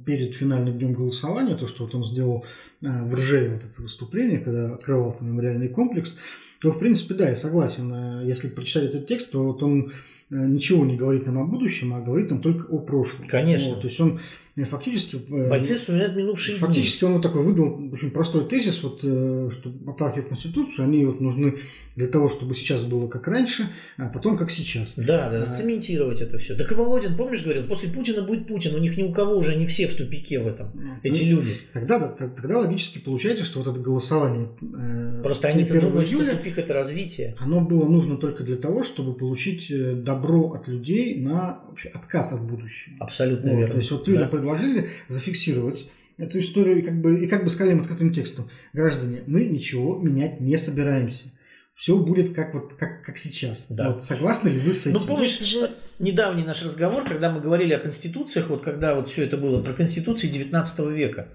перед 0.06 0.36
финальным 0.36 0.78
днем 0.78 0.94
голосования, 0.94 1.56
то, 1.56 1.68
что 1.68 1.86
вот 1.86 1.96
он 1.96 2.06
сделал 2.06 2.46
э, 2.82 2.88
в 3.10 3.14
Ржеве 3.14 3.56
вот 3.56 3.64
это 3.64 3.82
выступление, 3.82 4.40
когда 4.40 4.74
открывал 4.74 5.18
мемориальный 5.20 5.70
комплекс, 5.70 6.18
то, 6.60 6.72
в 6.72 6.80
принципе, 6.80 7.14
да, 7.16 7.30
я 7.30 7.36
согласен. 7.36 7.92
Э, 7.94 8.26
если 8.26 8.50
прочитать 8.50 8.86
этот 8.86 9.08
текст, 9.08 9.32
то 9.32 9.44
вот 9.44 9.62
он 9.64 9.92
э, 10.30 10.36
ничего 10.36 10.86
не 10.86 10.96
говорит 10.96 11.26
нам 11.26 11.40
о 11.40 11.46
будущем, 11.46 11.94
а 11.94 12.02
говорит 12.02 12.30
нам 12.30 12.42
только 12.42 12.72
о 12.72 12.80
прошлом. 12.80 13.28
Конечно. 13.28 13.72
Вот, 13.72 13.82
то 13.82 13.88
есть 13.88 14.00
он 14.00 14.20
фактически... 14.64 15.18
Бойцы 15.18 15.76
вспоминают 15.76 16.16
минувшие 16.16 16.58
Фактически 16.58 17.02
дни. 17.02 17.08
он 17.08 17.14
вот 17.16 17.24
такой 17.24 17.44
выдал 17.44 17.92
очень 17.92 18.12
простой 18.12 18.48
тезис, 18.48 18.82
вот, 18.84 19.00
что 19.00 19.70
поправки 19.86 20.20
в 20.20 20.30
Конституцию, 20.30 20.86
они 20.86 21.06
вот 21.06 21.20
нужны 21.20 21.60
для 21.96 22.08
того, 22.08 22.30
чтобы 22.30 22.56
сейчас 22.56 22.84
было 22.84 23.08
как 23.08 23.28
раньше, 23.28 23.70
а 23.98 24.08
потом 24.08 24.38
как 24.38 24.52
сейчас. 24.52 24.96
Да, 24.96 25.30
да, 25.30 25.42
зацементировать 25.42 26.22
это 26.22 26.38
все. 26.38 26.56
Так 26.56 26.72
и 26.72 26.76
Володин, 26.76 27.16
помнишь, 27.16 27.44
говорил, 27.44 27.68
после 27.68 27.90
Путина 27.90 28.22
будет 28.22 28.48
Путин, 28.48 28.76
у 28.76 28.80
них 28.80 28.98
ни 28.98 29.04
у 29.04 29.14
кого 29.14 29.36
уже 29.36 29.56
не 29.56 29.66
все 29.66 29.88
в 29.88 29.96
тупике 29.96 30.40
в 30.40 30.48
этом, 30.48 30.72
ну, 30.74 30.92
эти 31.04 31.24
ну, 31.24 31.38
люди. 31.38 31.58
Тогда, 31.74 32.10
тогда 32.10 32.60
логически 32.60 33.00
получается, 33.00 33.46
что 33.46 33.60
вот 33.60 33.68
это 33.68 33.80
голосование... 33.80 34.50
Э, 34.62 35.22
Просто 35.24 35.48
они-то 35.48 35.80
думают, 35.80 36.10
июля, 36.10 36.32
что 36.32 36.38
тупик 36.38 36.58
это 36.58 36.74
развитие. 36.74 37.36
Оно 37.40 37.62
было 37.62 37.88
нужно 37.88 38.18
только 38.18 38.44
для 38.44 38.58
того, 38.58 38.84
чтобы 38.84 39.14
получить 39.14 39.72
э, 39.72 39.94
добро 39.96 40.54
от 40.54 40.68
людей 40.68 41.22
на 41.22 41.62
вообще, 41.68 41.90
отказ 41.90 42.34
от 42.34 42.42
будущего. 42.42 42.96
Абсолютно 43.00 43.52
вот, 43.52 43.58
верно. 43.58 43.74
То 43.74 43.80
есть 43.80 43.92
вот 43.92 44.08
люди 44.08 44.20
да. 44.20 44.28
Предложили 44.46 44.90
зафиксировать 45.08 45.88
эту 46.18 46.40
историю 46.40 46.80
и 46.80 46.82
как 46.82 47.02
бы, 47.02 47.24
и 47.24 47.28
как 47.28 47.44
бы 47.44 47.50
сказали 47.50 47.74
им 47.74 47.82
открытым 47.82 48.14
текстом, 48.14 48.50
граждане, 48.74 49.24
мы 49.28 49.46
ничего 49.46 49.98
менять 49.98 50.40
не 50.40 50.58
собираемся 50.58 51.32
все 51.76 51.98
будет 51.98 52.34
как 52.34 52.54
вот 52.54 52.74
как, 52.76 53.04
как 53.04 53.18
сейчас. 53.18 53.66
Да. 53.70 53.92
Вот, 53.92 54.06
согласны 54.06 54.48
ли 54.48 54.60
вы 54.60 54.74
с 54.74 54.88
этим? 54.88 54.98
Ну, 54.98 55.06
помнишь, 55.06 55.36
это 55.36 55.46
же 55.46 55.72
недавний 56.00 56.46
наш 56.46 56.64
разговор, 56.64 57.04
когда 57.04 57.30
мы 57.30 57.42
говорили 57.42 57.74
о 57.74 57.80
конституциях, 57.80 58.50
вот 58.50 58.62
когда 58.62 58.96
вот 58.96 59.10
все 59.10 59.26
это 59.26 59.36
было, 59.36 59.62
про 59.62 59.74
конституции 59.74 60.30
19 60.30 60.80
века. 60.92 61.28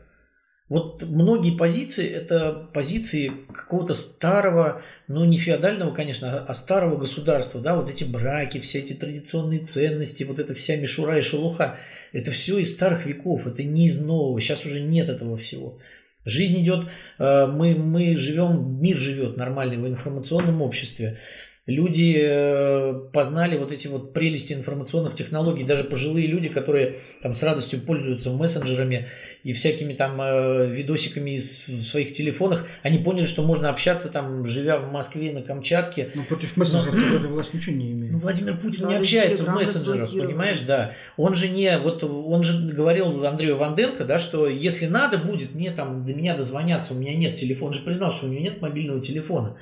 Вот 0.71 1.03
многие 1.03 1.51
позиции– 1.51 2.09
это 2.09 2.68
позиции 2.73 3.33
какого-то 3.53 3.93
старого, 3.93 4.83
ну 5.09 5.25
не 5.25 5.37
феодального, 5.37 5.93
конечно, 5.93 6.45
а 6.45 6.55
старого 6.55 6.97
государства, 6.97 7.61
да, 7.61 7.75
вот 7.75 7.91
эти 7.91 8.05
браки, 8.05 8.61
все 8.61 8.79
эти 8.79 8.93
традиционные 8.93 9.59
ценности, 9.59 10.23
вот 10.23 10.39
эта 10.39 10.55
вся 10.55 10.77
мишура 10.77 11.18
и 11.18 11.23
шелуха– 11.23 11.77
это 12.12 12.31
все 12.31 12.59
из 12.59 12.73
старых 12.73 13.05
веков, 13.05 13.49
это 13.49 13.64
не 13.64 13.89
из 13.89 14.01
нового, 14.01 14.41
сейчас 14.41 14.64
уже 14.64 14.81
нет 14.81 15.09
этого 15.09 15.37
всего. 15.37 15.81
Жизнь 16.25 16.62
идет, 16.62 16.87
э, 17.18 17.47
мы, 17.47 17.75
мы 17.75 18.14
живем, 18.16 18.81
мир 18.81 18.97
живет 18.97 19.37
нормальный 19.37 19.77
в 19.77 19.89
информационном 19.89 20.62
обществе 20.62 21.18
люди 21.66 22.16
э, 22.18 22.94
познали 23.12 23.56
вот 23.56 23.70
эти 23.70 23.86
вот 23.86 24.12
прелести 24.12 24.52
информационных 24.52 25.14
технологий, 25.14 25.64
даже 25.64 25.84
пожилые 25.84 26.26
люди, 26.26 26.48
которые 26.48 26.96
там 27.22 27.34
с 27.34 27.42
радостью 27.42 27.80
пользуются 27.80 28.30
мессенджерами 28.30 29.08
и 29.44 29.52
всякими 29.52 29.92
там 29.92 30.20
э, 30.20 30.66
видосиками 30.70 31.32
из, 31.32 31.68
в 31.68 31.82
своих 31.82 32.12
телефонах, 32.12 32.66
они 32.82 32.98
поняли, 32.98 33.26
что 33.26 33.42
можно 33.42 33.68
общаться 33.68 34.08
там, 34.08 34.44
живя 34.46 34.78
в 34.78 34.90
Москве, 34.90 35.32
на 35.32 35.42
Камчатке. 35.42 36.11
Но 36.14 36.24
против 36.24 36.56
мессенджеров 36.56 37.22
Но... 37.22 37.28
власть 37.28 37.54
ничего 37.54 37.76
не 37.76 37.92
имеет. 37.92 38.12
Ну, 38.12 38.18
Владимир 38.18 38.56
Путин 38.56 38.88
не 38.88 38.96
общается 38.96 39.44
в 39.44 39.48
мессенджерах, 39.54 40.11
понимаешь, 40.11 40.61
да. 40.61 40.94
Он 41.16 41.34
же 41.34 41.48
не, 41.48 41.78
вот 41.78 42.02
он 42.02 42.42
же 42.42 42.72
говорил 42.72 43.24
Андрею 43.24 43.56
Ванденко, 43.56 44.04
да, 44.04 44.18
что 44.18 44.48
если 44.48 44.86
надо 44.86 45.18
будет 45.18 45.54
мне 45.54 45.70
там 45.70 46.04
до 46.04 46.14
меня 46.14 46.36
дозвоняться, 46.36 46.94
у 46.94 46.98
меня 46.98 47.14
нет 47.14 47.34
телефона, 47.34 47.68
он 47.68 47.74
же 47.74 47.80
признал, 47.80 48.11
что 48.11 48.26
у 48.26 48.28
него 48.28 48.42
нет 48.42 48.61
мобильного 48.61 49.00
телефона. 49.00 49.56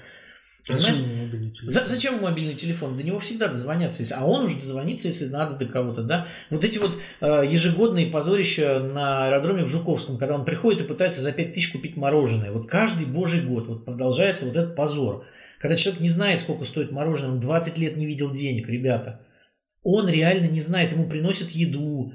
Зачем 0.66 0.94
телефон? 0.94 1.70
За, 1.70 1.86
зачем 1.86 2.20
мобильный 2.20 2.54
телефон? 2.54 2.96
До 2.96 3.02
него 3.02 3.18
всегда 3.18 3.48
дозвонятся, 3.48 4.02
если, 4.02 4.14
а 4.14 4.24
он 4.24 4.44
уже 4.44 4.58
дозвонится, 4.58 5.08
если 5.08 5.26
надо 5.26 5.56
до 5.56 5.66
кого-то, 5.66 6.02
да? 6.02 6.26
Вот 6.50 6.64
эти 6.64 6.78
вот 6.78 6.98
э, 7.20 7.44
ежегодные 7.48 8.06
позорища 8.06 8.78
на 8.80 9.26
аэродроме 9.26 9.64
в 9.64 9.68
Жуковском, 9.68 10.18
когда 10.18 10.34
он 10.34 10.44
приходит 10.44 10.82
и 10.82 10.84
пытается 10.84 11.22
за 11.22 11.32
5 11.32 11.52
тысяч 11.52 11.72
купить 11.72 11.96
мороженое. 11.96 12.52
Вот 12.52 12.68
каждый 12.68 13.06
божий 13.06 13.40
год 13.42 13.66
вот 13.66 13.84
продолжается 13.84 14.44
вот 14.44 14.56
этот 14.56 14.76
позор. 14.76 15.24
Когда 15.58 15.76
человек 15.76 16.00
не 16.00 16.08
знает, 16.08 16.40
сколько 16.40 16.64
стоит 16.64 16.92
мороженое, 16.92 17.32
он 17.32 17.40
20 17.40 17.78
лет 17.78 17.96
не 17.96 18.06
видел 18.06 18.30
денег, 18.30 18.68
ребята. 18.68 19.20
Он 19.82 20.08
реально 20.08 20.46
не 20.46 20.60
знает, 20.60 20.92
ему 20.92 21.08
приносят 21.08 21.50
еду, 21.50 22.12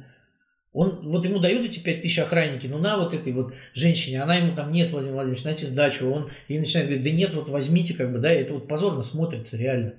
он, 0.74 1.08
вот 1.08 1.24
ему 1.26 1.40
дают 1.40 1.66
эти 1.66 1.80
5 1.80 2.02
тысяч 2.02 2.20
охранники, 2.20 2.66
ну 2.68 2.80
на 2.80 2.98
вот 2.98 3.14
этой 3.14 3.32
вот 3.32 3.54
женщине, 3.74 4.22
она 4.22 4.36
ему 4.36 4.56
там, 4.56 4.72
нет, 4.72 4.92
Владимир 4.92 5.14
Владимирович, 5.14 5.44
дайте 5.44 5.66
сдачу, 5.68 6.10
он 6.10 6.30
ей 6.48 6.60
начинает 6.60 6.88
говорить, 6.88 7.04
да 7.06 7.12
нет, 7.12 7.34
вот 7.36 7.48
возьмите, 7.50 7.94
как 7.94 8.12
бы, 8.12 8.18
да, 8.18 8.32
это 8.32 8.56
вот 8.56 8.68
позорно 8.68 9.04
смотрится 9.04 9.56
реально. 9.56 9.94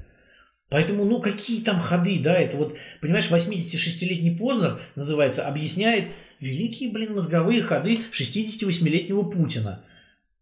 Поэтому, 0.71 1.05
ну, 1.05 1.21
какие 1.21 1.63
там 1.63 1.79
ходы, 1.79 2.19
да, 2.19 2.35
это 2.35 2.57
вот, 2.57 2.77
понимаешь, 3.01 3.31
86-летний 3.31 4.33
Познер, 4.33 4.81
называется, 4.97 5.47
объясняет 5.47 6.07
великие, 6.41 6.91
блин, 6.91 7.15
мозговые 7.15 7.63
ходы 7.63 8.01
68-летнего 8.13 9.31
Путина. 9.31 9.85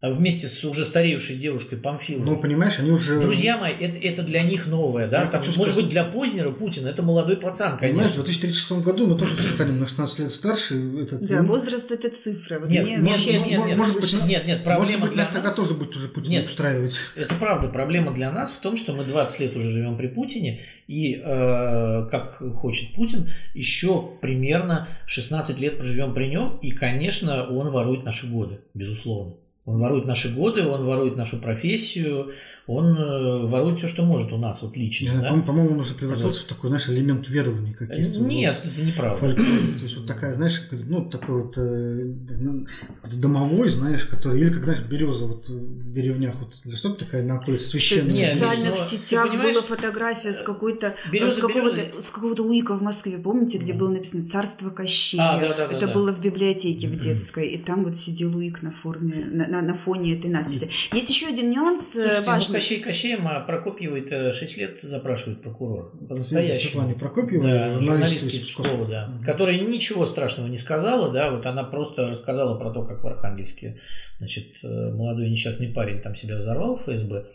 Вместе 0.09 0.49
с 0.49 0.63
уже 0.65 0.83
старевшей 0.85 1.37
девушкой 1.37 1.77
Памфиловой. 1.77 2.25
Ну, 2.25 2.41
понимаешь, 2.41 2.77
они 2.77 2.91
уже... 2.91 3.21
Друзья 3.21 3.57
мои, 3.57 3.71
это, 3.73 3.97
это 3.99 4.21
для 4.21 4.41
них 4.43 4.67
новое, 4.67 5.07
да? 5.07 5.21
Я 5.23 5.27
Там, 5.27 5.41
может 5.41 5.55
сказать- 5.55 5.75
быть, 5.75 5.89
для 5.89 6.03
Познера 6.03 6.51
Путин 6.51 6.85
это 6.85 7.01
молодой 7.01 7.37
пацан, 7.37 7.77
Понимаешь, 7.77 8.11
в 8.11 8.15
конечно. 8.15 8.23
2036 8.25 8.71
году 8.83 9.07
мы 9.07 9.17
тоже 9.17 9.41
станем 9.53 9.79
на 9.79 9.87
16 9.87 10.19
лет 10.19 10.33
старше. 10.33 10.75
Этот, 11.03 11.25
Да, 11.25 11.41
ну, 11.41 11.47
возраст 11.47 11.89
это 11.89 12.09
цифра. 12.09 12.59
Вот 12.59 12.69
Нет, 12.69 12.83
мне 12.83 12.97
нет, 12.97 13.11
вообще 13.11 13.39
нет, 13.39 13.47
нет, 13.47 13.65
нет, 13.65 13.77
может 13.77 13.95
быть, 13.95 14.13
нет, 14.13 14.27
нет, 14.27 14.45
нет, 14.45 14.63
проблема 14.63 14.83
Может 14.83 15.01
быть, 15.01 15.13
для 15.13 15.23
нас 15.23 15.33
тогда 15.33 15.51
тоже 15.51 15.73
будет 15.73 15.95
уже 15.95 16.09
Путин 16.09 16.31
Нет. 16.31 16.45
устраивать. 16.47 16.95
Это 17.15 17.35
правда. 17.35 17.69
Проблема 17.69 18.13
для 18.13 18.29
нас 18.31 18.51
в 18.51 18.59
том, 18.59 18.75
что 18.75 18.93
мы 18.93 19.05
20 19.05 19.39
лет 19.39 19.55
уже 19.55 19.71
живем 19.71 19.95
при 19.95 20.07
Путине, 20.07 20.63
и, 20.87 21.15
э, 21.15 22.07
как 22.11 22.41
хочет 22.57 22.93
Путин, 22.93 23.29
еще 23.53 24.03
примерно 24.21 24.89
16 25.05 25.59
лет 25.59 25.77
проживем 25.77 26.13
при 26.13 26.25
нем, 26.27 26.57
и, 26.61 26.71
конечно, 26.71 27.47
он 27.47 27.69
ворует 27.69 28.03
наши 28.03 28.27
годы, 28.27 28.59
безусловно. 28.73 29.35
Он 29.65 29.79
ворует 29.79 30.05
наши 30.05 30.33
годы, 30.33 30.67
он 30.67 30.85
ворует 30.85 31.15
нашу 31.15 31.39
профессию, 31.39 32.33
он 32.65 32.97
э, 32.97 33.45
ворует 33.47 33.77
все, 33.77 33.87
что 33.87 34.03
может 34.03 34.31
у 34.31 34.37
нас, 34.37 34.61
вот 34.61 34.77
лично. 34.77 35.21
да? 35.21 35.33
по- 35.33 35.41
По-моему, 35.41 35.71
он 35.73 35.79
уже 35.81 35.95
превратился 35.95 36.41
в 36.41 36.45
такой, 36.45 36.69
знаешь, 36.69 36.87
элемент 36.87 37.27
верования 37.27 37.73
каких-то. 37.73 38.19
Нет, 38.21 38.61
это 38.63 38.81
неправда. 38.81 39.19
фольклор. 39.19 39.47
То 39.47 39.83
есть 39.83 39.97
вот 39.97 40.07
такая, 40.07 40.35
знаешь, 40.35 40.61
ну, 40.71 41.09
такой 41.09 41.43
вот 41.43 41.57
э, 41.57 42.13
ну, 42.39 42.65
домовой, 43.11 43.67
знаешь, 43.69 44.05
который, 44.05 44.39
или 44.41 44.49
как, 44.49 44.63
знаешь, 44.63 44.81
береза 44.81 45.25
вот 45.25 45.49
в 45.49 45.93
деревнях 45.93 46.35
вот 46.39 46.53
растет 46.71 46.97
такая 46.99 47.23
находится 47.23 47.67
священная. 47.67 48.09
в 48.09 48.13
Нет, 48.13 48.33
социальных 48.35 48.71
Миш, 48.71 48.79
но 48.79 48.85
ты 48.85 48.91
сетях 48.97 49.31
была 49.31 49.61
фотография 49.61 50.33
с 50.33 50.41
какой-то 50.41 50.95
берёза 51.11 51.31
с 51.37 51.41
какого-то 51.41 51.81
с 52.01 52.05
какого-то 52.11 52.43
уика 52.43 52.75
в 52.77 52.81
Москве, 52.81 53.17
помните, 53.17 53.57
где 53.57 53.73
было 53.73 53.89
написано 53.91 54.25
«Царство 54.25 54.69
Кощея». 54.69 55.21
А, 55.21 55.39
да, 55.39 55.53
да, 55.53 55.67
да, 55.67 55.75
Это 55.77 55.87
да. 55.87 55.93
было 55.93 56.11
в 56.13 56.21
библиотеке 56.21 56.87
в 56.87 56.97
детской, 56.97 57.47
и 57.47 57.57
там 57.57 57.83
вот 57.83 57.97
сидел 57.97 58.35
уик 58.37 58.61
на 58.61 58.71
форме, 58.71 59.25
на, 59.29 59.47
на- 59.47 59.61
на 59.61 59.77
фоне 59.77 60.17
этой 60.17 60.29
надписи. 60.29 60.69
Есть 60.93 61.09
еще 61.09 61.27
один 61.27 61.51
нюанс 61.51 61.81
э, 61.93 61.99
Слушайте, 61.99 62.19
ну 62.21 62.25
важный. 62.31 62.52
Кощей 62.53 62.79
Кощеем, 62.79 63.27
а 63.27 63.39
Прокопьева 63.41 64.31
6 64.31 64.57
лет 64.57 64.79
запрашивает 64.81 65.41
прокурор. 65.41 65.91
По-настоящему. 66.07 66.93
Прокопьевой, 66.95 67.51
Да, 67.51 67.79
журналистка 67.79 68.29
из 68.29 68.43
Пскова. 68.43 68.85
Да. 68.87 69.07
Мгм. 69.07 69.23
Которая 69.23 69.59
ничего 69.59 70.05
страшного 70.05 70.47
не 70.47 70.57
сказала, 70.57 71.11
да, 71.11 71.31
вот 71.31 71.45
она 71.45 71.63
просто 71.63 72.07
рассказала 72.07 72.57
про 72.57 72.71
то, 72.71 72.83
как 72.85 73.03
в 73.03 73.07
Архангельске, 73.07 73.79
значит, 74.19 74.57
э, 74.63 74.91
молодой 74.91 75.29
несчастный 75.29 75.67
парень 75.67 76.01
там 76.01 76.15
себя 76.15 76.37
взорвал 76.37 76.75
в 76.75 76.83
ФСБ, 76.83 77.25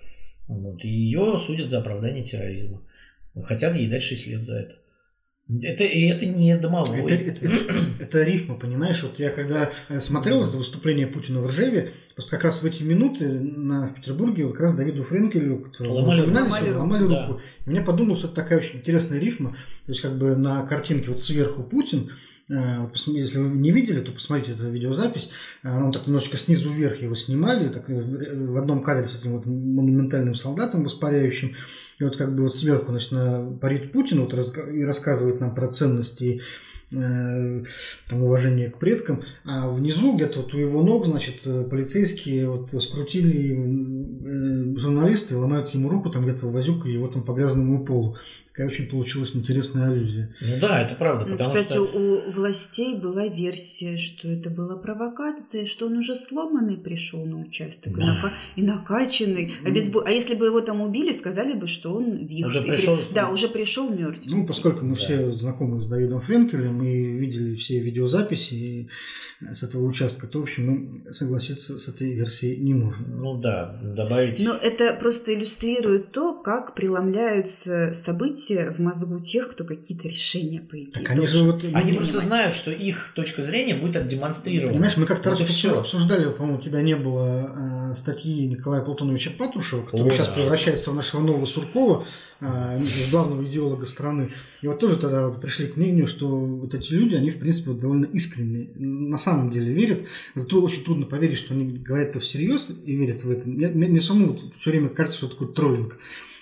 вот, 0.49 0.85
и 0.85 0.89
ее 0.89 1.39
судят 1.39 1.69
за 1.69 1.79
оправдание 1.79 2.25
терроризма. 2.25 2.83
Хотят 3.43 3.77
ей 3.77 3.89
дать 3.89 4.03
6 4.03 4.27
лет 4.27 4.43
за 4.43 4.61
это. 4.61 4.75
Это, 5.63 5.85
и 5.85 6.07
это 6.09 6.27
не 6.27 6.57
домовой. 6.59 6.99
Это, 7.01 7.15
это- 7.15 7.47
это- 7.47 7.75
это 8.01 8.23
рифма, 8.23 8.57
понимаешь? 8.57 9.03
Вот 9.03 9.19
я 9.19 9.31
когда 9.31 9.71
э, 9.89 10.01
смотрел 10.01 10.47
это 10.47 10.57
выступление 10.59 11.07
Путина 11.07 11.41
в 11.41 11.47
Ржеве, 11.47 11.93
просто 12.15 12.33
как 12.33 12.45
раз 12.45 12.63
в 12.63 12.67
эти 12.67 12.83
минуты 12.83 13.27
на, 13.29 13.89
в 13.89 13.95
Петербурге 13.95 14.47
как 14.49 14.61
раз 14.61 14.75
Давиду 14.77 15.05
Френкелю, 15.05 15.59
которого 15.61 15.95
Ломали 15.95 16.21
Ломали 16.21 16.71
ломали 16.71 17.03
руку. 17.03 17.15
руку. 17.33 17.41
И 17.67 17.71
мне 17.71 17.81
подумалось, 17.81 18.19
что 18.19 18.29
это 18.29 18.37
такая 18.37 18.59
очень 18.59 18.79
интересная 18.81 19.19
рифма. 19.21 19.51
То 19.87 19.93
есть 19.93 20.03
как 20.03 20.19
бы 20.19 20.37
на 20.37 20.67
картинке 20.67 21.09
вот 21.09 21.21
сверху 21.21 21.63
Путин, 21.63 22.11
э, 22.51 22.89
если 23.07 23.39
вы 23.39 23.49
не 23.59 23.71
видели, 23.71 24.01
то 24.01 24.13
посмотрите 24.13 24.53
эту 24.53 24.69
видеозапись. 24.69 25.31
Э, 25.63 25.71
Он 25.83 25.93
так 25.93 26.07
немножечко 26.07 26.37
снизу 26.37 26.71
вверх 26.71 27.01
его 27.01 27.15
снимали, 27.15 27.69
так, 27.69 27.89
в 27.89 28.53
в 28.53 28.57
одном 28.59 28.83
кадре 28.83 29.09
с 29.09 29.19
этим 29.19 29.33
вот 29.33 29.47
монументальным 29.47 30.35
солдатом 30.35 30.85
воспаряющим. 30.85 31.55
И 32.01 32.05
вот 32.05 32.17
как 32.17 32.35
бы 32.35 32.45
вот 32.45 32.55
сверху, 32.55 32.93
значит, 32.93 33.11
на- 33.13 33.57
парит 33.61 33.93
Путин 33.93 34.21
вот, 34.21 34.33
раска- 34.33 34.73
и 34.73 34.85
рассказывает 34.85 35.41
нам 35.41 35.55
про 35.55 35.69
ценности 35.69 36.41
там, 36.91 38.23
уважение 38.23 38.71
к 38.71 38.79
предкам, 38.79 39.23
а 39.45 39.69
внизу 39.71 40.15
где-то 40.17 40.41
вот 40.41 40.55
у 40.55 40.59
его 40.59 40.83
ног, 40.83 41.07
значит, 41.07 41.41
э, 41.47 41.65
полицейские 41.65 42.49
вот 42.49 42.71
скрутили 42.83 44.75
э, 44.75 44.79
журналисты, 44.79 45.37
ломают 45.37 45.71
ему 45.75 45.89
руку, 45.89 46.11
там 46.11 46.23
где-то 46.25 46.47
возюкают 46.47 46.95
его 46.95 47.09
там 47.09 47.23
по 47.25 47.33
грязному 47.33 47.85
полу. 47.85 48.17
Такая 48.49 48.73
очень 48.75 48.89
получилась 48.89 49.37
интересная 49.37 49.87
аллюзия. 49.89 50.35
Ну 50.41 50.59
да, 50.61 50.83
это 50.83 50.97
правда, 50.97 51.27
Ну, 51.27 51.37
потому 51.37 51.55
Кстати, 51.55 51.73
что... 51.75 51.83
у 51.85 52.33
властей 52.33 52.97
была 52.97 53.29
версия, 53.29 53.97
что 53.99 54.27
это 54.29 54.51
была 54.51 54.75
провокация, 54.77 55.65
что 55.65 55.87
он 55.87 55.99
уже 55.99 56.17
сломанный 56.17 56.77
пришел 56.77 57.25
на 57.25 57.39
участок 57.39 57.97
и, 57.97 58.01
Да. 58.01 58.07
нака- 58.07 58.33
и 58.57 58.63
накачанный. 58.63 59.53
Ну. 59.63 59.71
обезбо- 59.71 60.03
А 60.05 60.11
если 60.11 60.35
бы 60.35 60.47
его 60.47 60.61
там 60.61 60.81
убили, 60.81 61.13
сказали 61.13 61.53
бы, 61.53 61.69
что 61.69 61.95
он 61.95 62.27
вихрь. 62.27 62.49
Уже 62.49 62.59
И 62.59 62.63
при- 62.63 62.71
пришел- 62.71 62.99
Да, 63.15 63.29
уже 63.31 63.47
пришел 63.47 63.91
мертв. 63.95 64.27
Ну, 64.27 64.45
поскольку 64.45 64.85
мы 64.85 64.97
Да. 64.97 65.03
все 65.03 65.33
знакомы 65.37 65.81
с 65.81 65.87
Давидом 65.87 66.21
Френкелем 66.23 66.78
и 66.83 67.13
видели 67.17 67.55
все 67.57 67.79
видеозаписи 67.81 68.89
с 69.41 69.63
этого 69.63 69.85
участка, 69.87 70.27
то, 70.27 70.41
в 70.41 70.43
общем, 70.43 70.67
мы 70.67 71.13
согласиться 71.13 71.79
с 71.79 71.89
этой 71.89 72.13
версией 72.13 72.57
не 72.57 72.75
можем. 72.75 73.21
Ну 73.21 73.39
да, 73.39 73.79
добавить... 73.83 74.45
Но 74.45 74.55
это 74.55 74.95
просто 74.95 75.35
иллюстрирует 75.35 76.13
то, 76.13 76.35
как 76.35 76.75
преломляются 76.75 77.95
события 77.95 78.71
в 78.71 78.81
мозгу 78.81 79.21
тех, 79.21 79.51
кто 79.51 79.65
какие-то 79.65 80.09
решения, 80.09 80.61
по 80.61 80.77
идее, 80.77 80.93
Так 80.93 81.11
они 81.11 81.27
же 81.27 81.45
вот... 81.45 81.63
Они 81.63 81.73
принимать. 81.73 81.97
просто 81.97 82.19
знают, 82.19 82.55
что 82.55 82.71
их 82.71 83.13
точка 83.15 83.43
зрения 83.43 83.75
будет 83.75 83.97
отдемонстрирована. 83.97 84.73
Понимаешь, 84.73 84.97
мы 84.97 85.07
как-то 85.07 85.31
Вот 85.31 85.41
раз 85.41 85.49
и 85.49 85.53
всё. 85.53 85.81
обсуждали, 85.81 86.31
по-моему, 86.33 86.59
у 86.59 86.61
тебя 86.63 86.83
не 86.83 86.97
было 86.97 87.93
э, 87.93 87.95
статьи 87.95 88.47
Николая 88.47 88.83
Платоновича 88.83 89.31
Патрушева, 89.31 89.85
который 89.85 90.09
О, 90.09 90.11
сейчас 90.11 90.29
да. 90.29 90.35
превращается 90.35 90.91
в 90.91 90.95
нашего 90.95 91.21
нового 91.21 91.47
Суркова, 91.47 92.07
главного 92.41 93.45
идеолога 93.45 93.85
страны. 93.87 94.31
И 94.63 94.69
вот 94.69 94.79
тоже 94.79 94.97
тогда 94.97 95.29
вот 95.29 95.41
пришли 95.41 95.67
к 95.67 95.77
мнению, 95.77 96.07
что 96.07 96.29
вот 96.29 96.75
эти 96.75 96.93
люди, 96.93 97.15
они, 97.15 97.31
в 97.31 97.39
принципе, 97.39 97.71
вот 97.71 97.81
довольно 97.81 98.05
искренне, 98.07 98.69
на 98.77 99.19
самом 99.19 99.51
деле 99.51 99.73
верят. 99.73 100.07
Тру- 100.49 100.63
очень 100.63 100.85
трудно 100.85 101.07
поверить, 101.07 101.39
что 101.39 101.55
они 101.55 101.79
говорят 101.79 102.11
это 102.11 102.21
всерьез 102.21 102.71
и 102.85 102.95
верят 102.95 103.25
в 103.25 103.31
это. 103.31 103.49
Мне, 103.49 103.69
мне, 103.69 104.01
самому 104.01 104.29
вот 104.29 104.43
все 104.61 104.71
время 104.71 104.89
кажется, 104.89 105.19
что 105.19 105.29
такой 105.29 105.53
троллинг 105.53 105.95
э, 105.95 105.99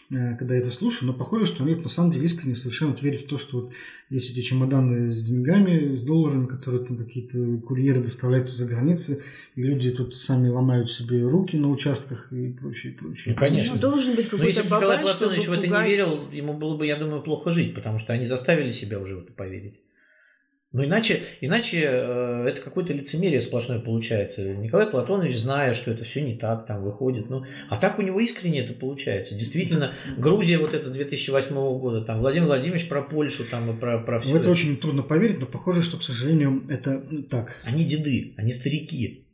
когда 0.08 0.54
я 0.54 0.60
это 0.60 0.70
слушаю, 0.70 1.08
но 1.08 1.12
похоже, 1.12 1.46
что 1.46 1.64
они 1.64 1.74
на 1.74 1.88
самом 1.88 2.12
деле 2.12 2.26
искренне 2.26 2.54
совершенно 2.54 2.92
вот 2.92 3.02
верят 3.02 3.22
в 3.22 3.26
то, 3.26 3.38
что 3.38 3.60
вот 3.60 3.72
есть 4.08 4.30
эти 4.30 4.40
чемоданы 4.42 5.10
с 5.10 5.24
деньгами, 5.24 5.96
с 5.96 6.02
долларами, 6.02 6.46
которые 6.46 6.84
там 6.84 6.96
какие-то 6.96 7.58
курьеры 7.66 8.02
доставляют 8.02 8.48
из-за 8.48 8.66
границы, 8.66 9.22
и 9.56 9.62
люди 9.62 9.90
тут 9.90 10.16
сами 10.16 10.48
ломают 10.48 10.92
себе 10.92 11.22
руки 11.22 11.56
на 11.56 11.70
участках 11.70 12.32
и 12.32 12.52
прочее, 12.52 12.92
прочее. 12.92 13.34
Ну, 13.34 13.34
конечно. 13.34 13.74
Ну, 13.74 13.80
должен 13.80 14.14
быть 14.14 14.26
Но 14.26 14.38
какой-то 14.38 14.46
если 14.46 14.62
бы 14.62 14.76
Николай 14.76 15.00
Платонович 15.00 15.48
в 15.48 15.52
это 15.52 15.66
не 15.66 15.88
верил, 15.88 16.30
ему 16.30 16.52
было 16.52 16.76
бы, 16.76 16.86
я 16.86 16.96
думаю, 16.96 17.22
плохо 17.22 17.50
жить, 17.50 17.74
потому 17.74 17.98
что 17.98 18.12
они 18.12 18.26
заставили 18.26 18.70
себя 18.70 19.00
уже 19.00 19.16
в 19.16 19.24
это 19.24 19.32
поверить. 19.32 19.74
Ну, 20.72 20.84
иначе, 20.84 21.22
иначе 21.40 21.82
э, 21.84 22.46
это 22.48 22.60
какое-то 22.60 22.92
лицемерие 22.92 23.40
сплошное 23.40 23.78
получается. 23.78 24.42
Николай 24.42 24.86
Платонович, 24.86 25.38
зная, 25.38 25.72
что 25.72 25.90
это 25.90 26.04
все 26.04 26.20
не 26.20 26.36
так, 26.36 26.66
там 26.66 26.82
выходит. 26.82 27.30
Ну, 27.30 27.44
а 27.70 27.76
так 27.76 27.98
у 27.98 28.02
него 28.02 28.20
искренне 28.20 28.60
это 28.60 28.74
получается. 28.74 29.34
Действительно, 29.34 29.92
Грузия 30.18 30.58
вот 30.58 30.74
это 30.74 30.90
2008 30.90 31.54
года, 31.78 32.02
там 32.02 32.18
Владимир 32.18 32.46
Владимирович 32.46 32.88
про 32.88 33.02
Польшу 33.02 33.44
там 33.50 33.70
и 33.70 33.80
про, 33.80 33.98
про 33.98 34.18
В 34.18 34.24
все. 34.24 34.36
это 34.36 34.50
очень 34.50 34.76
трудно 34.76 35.02
поверить, 35.02 35.38
но 35.38 35.46
похоже, 35.46 35.82
что, 35.82 35.98
к 35.98 36.02
сожалению, 36.02 36.62
это 36.68 37.02
так. 37.30 37.56
Они 37.64 37.84
деды, 37.84 38.34
они 38.36 38.50
старики. 38.50 39.25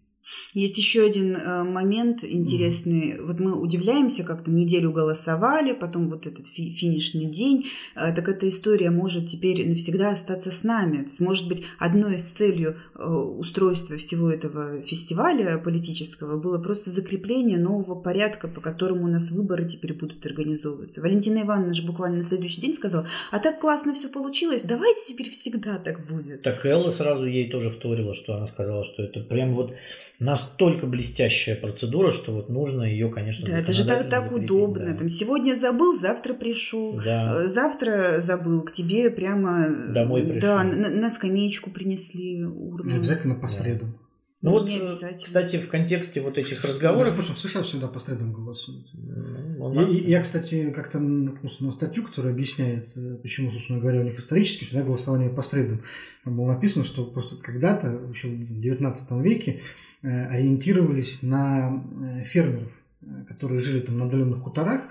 Есть 0.54 0.76
еще 0.76 1.02
один 1.04 1.34
э, 1.36 1.62
момент 1.64 2.24
интересный. 2.24 3.20
Вот 3.20 3.40
мы 3.40 3.58
удивляемся, 3.58 4.22
как 4.22 4.44
там 4.44 4.54
неделю 4.54 4.92
голосовали, 4.92 5.72
потом 5.72 6.08
вот 6.10 6.26
этот 6.26 6.46
фи- 6.46 6.74
финишный 6.74 7.26
день. 7.26 7.66
Э, 7.94 8.14
так 8.14 8.28
эта 8.28 8.48
история 8.48 8.90
может 8.90 9.28
теперь 9.28 9.66
навсегда 9.68 10.10
остаться 10.10 10.50
с 10.50 10.62
нами. 10.62 11.04
То 11.04 11.08
есть, 11.08 11.20
может 11.20 11.48
быть, 11.48 11.64
одной 11.78 12.16
из 12.16 12.22
целью 12.22 12.76
э, 12.94 13.04
устройства 13.04 13.96
всего 13.96 14.30
этого 14.30 14.82
фестиваля 14.82 15.56
политического 15.58 16.38
было 16.38 16.58
просто 16.58 16.90
закрепление 16.90 17.58
нового 17.58 17.94
порядка, 17.94 18.48
по 18.48 18.60
которому 18.60 19.04
у 19.04 19.08
нас 19.08 19.30
выборы 19.30 19.66
теперь 19.66 19.94
будут 19.94 20.24
организовываться. 20.26 21.00
Валентина 21.00 21.42
Ивановна 21.42 21.74
же 21.74 21.82
буквально 21.82 22.18
на 22.18 22.22
следующий 22.22 22.60
день 22.60 22.74
сказала, 22.74 23.06
а 23.30 23.38
так 23.38 23.60
классно 23.60 23.94
все 23.94 24.08
получилось, 24.08 24.62
давайте 24.62 25.00
теперь 25.08 25.30
всегда 25.30 25.78
так 25.78 26.06
будет. 26.06 26.42
Так 26.42 26.64
Элла 26.66 26.90
сразу 26.90 27.26
ей 27.26 27.50
тоже 27.50 27.70
вторила, 27.70 28.14
что 28.14 28.34
она 28.34 28.46
сказала, 28.46 28.84
что 28.84 29.02
это 29.02 29.20
прям 29.20 29.52
вот 29.52 29.74
настолько 30.22 30.86
блестящая 30.86 31.56
процедура, 31.56 32.10
что 32.12 32.32
вот 32.32 32.48
нужно 32.48 32.82
ее, 32.84 33.08
конечно, 33.10 33.46
Да, 33.46 33.58
это 33.58 33.72
же 33.72 33.84
так, 33.84 34.08
так 34.08 34.32
удобно. 34.32 34.92
да. 34.92 34.96
Там 34.98 35.08
сегодня 35.08 35.54
забыл, 35.54 35.98
завтра 35.98 36.34
пришел. 36.34 37.00
Да. 37.04 37.42
Э, 37.42 37.46
Завтра 37.46 38.20
забыл, 38.20 38.62
к 38.62 38.72
тебе 38.72 39.10
прямо 39.10 39.66
э, 39.66 39.92
Домой 39.92 40.22
пришел. 40.22 40.40
Да, 40.40 40.62
на, 40.62 40.88
на 40.90 41.10
скамеечку 41.10 41.70
принесли 41.70 42.36
Не 42.38 42.44
урну. 42.46 42.94
обязательно 42.96 43.34
по 43.34 43.46
средам. 43.48 43.98
Ну 44.42 44.50
вот, 44.50 44.68
Не 44.68 44.78
э, 44.78 44.92
кстати, 45.24 45.56
в 45.56 45.68
контексте 45.68 46.20
вот 46.20 46.36
этих 46.38 46.52
Между 46.52 46.68
разговоров... 46.68 47.14
прочим, 47.14 47.34
в 47.34 47.38
США 47.38 47.62
всегда 47.62 47.86
по 47.88 48.00
средам 48.00 48.32
голосуют. 48.32 48.86
ну, 48.92 49.72
Я, 49.72 49.86
я, 50.18 50.22
кстати, 50.22 50.70
как-то 50.70 50.98
наткнулся 50.98 51.64
на 51.64 51.70
статью, 51.72 52.04
которая 52.04 52.32
объясняет, 52.32 52.88
почему, 53.22 53.52
собственно 53.52 53.78
говоря, 53.80 54.00
у 54.00 54.04
них 54.04 54.18
исторически 54.18 54.64
всегда 54.64 54.82
голосование 54.82 55.30
по 55.30 55.42
средам. 55.42 55.82
Там 56.24 56.36
было 56.36 56.46
написано, 56.54 56.84
что 56.84 57.04
просто 57.04 57.36
когда-то, 57.36 57.88
еще 58.12 58.28
в 58.28 58.60
XIX 58.60 59.22
веке, 59.22 59.60
ориентировались 60.08 61.22
на 61.22 61.82
э, 62.20 62.24
фермеров, 62.24 62.72
э, 63.02 63.06
которые 63.28 63.60
жили 63.60 63.80
там 63.80 63.98
на 63.98 64.06
отдаленных 64.06 64.38
хуторах, 64.38 64.82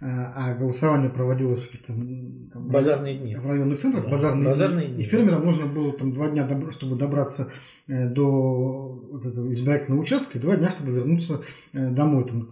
а 0.00 0.54
голосование 0.54 1.10
проводилось 1.10 1.60
в 1.60 1.66
какие-то 1.66 1.88
там, 1.88 2.68
базарные 2.68 3.18
дни. 3.18 3.34
В 3.34 3.44
районных 3.44 3.80
центрах, 3.80 4.04
да. 4.04 4.10
базарные, 4.10 4.46
базарные 4.46 4.86
дни. 4.86 4.94
дни. 4.94 5.04
И 5.04 5.08
фермерам 5.08 5.44
нужно 5.44 5.66
было 5.66 5.92
там 5.92 6.14
два 6.14 6.30
дня, 6.30 6.48
чтобы 6.70 6.94
добраться 6.96 7.50
э, 7.88 8.08
до 8.08 9.02
вот 9.10 9.26
этого 9.26 9.52
избирательного 9.52 10.02
участка, 10.02 10.38
и 10.38 10.40
два 10.40 10.54
дня, 10.54 10.70
чтобы 10.70 10.92
вернуться 10.92 11.40
э, 11.72 11.90
домой 11.90 12.28
там, 12.28 12.46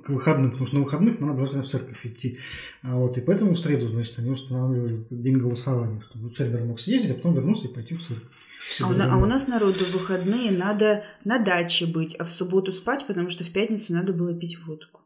к 0.00 0.08
выходным, 0.08 0.50
потому 0.50 0.66
что 0.66 0.78
на 0.78 0.82
выходных 0.82 1.20
надо 1.20 1.34
обязательно 1.34 1.62
в 1.62 1.68
церковь 1.68 2.06
идти. 2.06 2.38
А 2.82 2.96
вот, 2.96 3.16
и 3.16 3.20
поэтому 3.20 3.54
в 3.54 3.60
среду, 3.60 3.86
значит, 3.86 4.18
они 4.18 4.30
устанавливали 4.30 5.06
день 5.10 5.38
голосования, 5.38 6.00
чтобы 6.10 6.30
фермер 6.30 6.64
мог 6.64 6.80
съездить, 6.80 7.12
а 7.12 7.14
потом 7.14 7.34
вернуться 7.34 7.68
и 7.68 7.72
пойти 7.72 7.94
в 7.94 8.04
церковь. 8.04 8.26
А 8.80 8.88
у, 8.88 8.92
а 8.92 9.16
у 9.16 9.26
нас 9.26 9.48
народу 9.48 9.84
в 9.84 9.92
выходные 9.92 10.50
надо 10.50 11.04
на 11.24 11.38
даче 11.38 11.86
быть, 11.86 12.14
а 12.16 12.24
в 12.24 12.30
субботу 12.30 12.72
спать, 12.72 13.06
потому 13.06 13.30
что 13.30 13.44
в 13.44 13.50
пятницу 13.52 13.92
надо 13.92 14.12
было 14.12 14.34
пить 14.34 14.58
водку. 14.60 15.00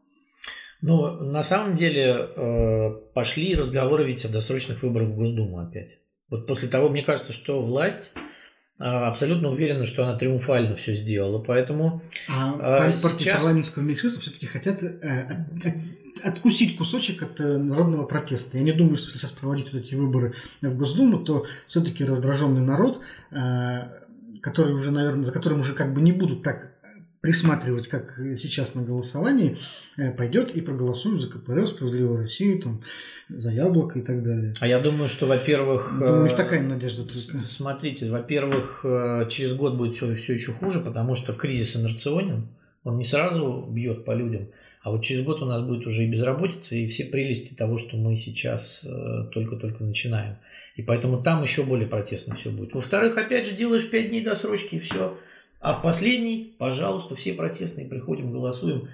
Ну, 0.81 1.11
на 1.23 1.41
самом 1.41 1.75
деле 1.75 2.29
э, 2.35 2.91
пошли 3.13 3.55
разговоры 3.55 4.03
ведь 4.05 4.25
о 4.25 4.29
досрочных 4.29 4.83
выборах 4.83 5.09
в 5.09 5.15
Госдуму 5.15 5.59
опять. 5.59 5.97
Вот 6.29 6.47
после 6.47 6.67
того, 6.67 6.89
мне 6.89 7.01
кажется, 7.01 7.33
что 7.33 7.61
власть 7.61 8.11
э, 8.79 8.83
абсолютно 8.83 9.49
уверена, 9.49 9.85
что 9.85 10.03
она 10.03 10.17
триумфально 10.17 10.75
все 10.75 10.93
сделала, 10.93 11.41
поэтому 11.41 12.03
а 12.29 12.89
э, 12.91 12.95
сейчас... 12.95 13.41
парламентского 13.41 13.83
меньшинства 13.83 14.21
все-таки 14.21 14.45
хотят 14.45 14.81
откусить 16.23 16.77
кусочек 16.77 17.23
от 17.23 17.39
народного 17.39 18.05
протеста. 18.05 18.57
Я 18.57 18.63
не 18.63 18.71
думаю, 18.71 18.97
что 18.97 19.11
сейчас 19.17 19.31
проводить 19.31 19.71
вот 19.73 19.83
эти 19.83 19.95
выборы 19.95 20.33
в 20.61 20.77
Госдуму, 20.77 21.23
то 21.23 21.45
все-таки 21.67 22.05
раздраженный 22.05 22.61
народ, 22.61 23.01
который 24.41 24.73
уже, 24.73 24.91
наверное, 24.91 25.25
за 25.25 25.31
которым 25.31 25.61
уже 25.61 25.73
как 25.73 25.93
бы 25.93 26.01
не 26.01 26.11
будут 26.11 26.43
так 26.43 26.75
присматривать, 27.25 27.87
как 27.87 28.19
сейчас 28.37 28.75
на 28.75 28.83
голосовании, 28.83 29.57
э, 29.97 30.11
пойдет 30.11 30.55
и 30.55 30.61
проголосует 30.61 31.19
за 31.19 31.27
КПРФ, 31.27 31.69
Справедливую 31.69 32.19
Россию, 32.19 32.61
там, 32.61 32.83
за 33.29 33.49
Яблоко 33.49 33.97
и 33.97 34.03
так 34.03 34.21
далее. 34.21 34.53
А 34.59 34.67
я 34.67 34.79
думаю, 34.79 35.07
что, 35.07 35.25
во-первых... 35.25 35.91
Думаю, 35.91 36.21
у 36.21 36.23
них 36.25 36.35
такая 36.35 36.61
надежда 36.61 37.01
только. 37.01 37.43
Смотрите, 37.47 38.11
во-первых, 38.11 38.81
э, 38.83 39.27
через 39.31 39.55
год 39.55 39.75
будет 39.75 39.95
все, 39.95 40.15
все 40.15 40.33
еще 40.33 40.51
хуже, 40.51 40.81
потому 40.81 41.15
что 41.15 41.33
кризис 41.33 41.75
инерционен, 41.75 42.47
он 42.83 42.99
не 42.99 43.05
сразу 43.05 43.67
бьет 43.71 44.05
по 44.05 44.11
людям, 44.11 44.49
а 44.85 44.91
вот 44.91 45.03
через 45.03 45.23
год 45.23 45.41
у 45.41 45.45
нас 45.45 45.65
будет 45.65 45.85
уже 45.87 46.05
и 46.05 46.07
безработица, 46.07 46.75
и 46.75 46.85
все 46.85 47.05
прелести 47.05 47.55
того, 47.55 47.77
что 47.77 47.97
мы 47.97 48.15
сейчас 48.15 48.81
э, 48.83 49.25
только-только 49.33 49.83
начинаем. 49.83 50.37
И 50.75 50.83
поэтому 50.83 51.21
там 51.21 51.41
еще 51.41 51.63
более 51.63 51.87
протестно 51.87 52.35
все 52.35 52.51
будет. 52.51 52.73
Во-вторых, 52.73 53.17
опять 53.17 53.47
же, 53.47 53.55
делаешь 53.55 53.89
5 53.89 54.09
дней 54.09 54.23
досрочки, 54.23 54.75
и 54.75 54.79
все 54.79 55.17
а 55.65 55.73
в 55.73 55.81
последний, 55.81 56.53
пожалуйста, 56.59 57.15
все 57.15 57.33
протестные 57.33 57.87
приходим, 57.87 58.31
голосуем. 58.31 58.89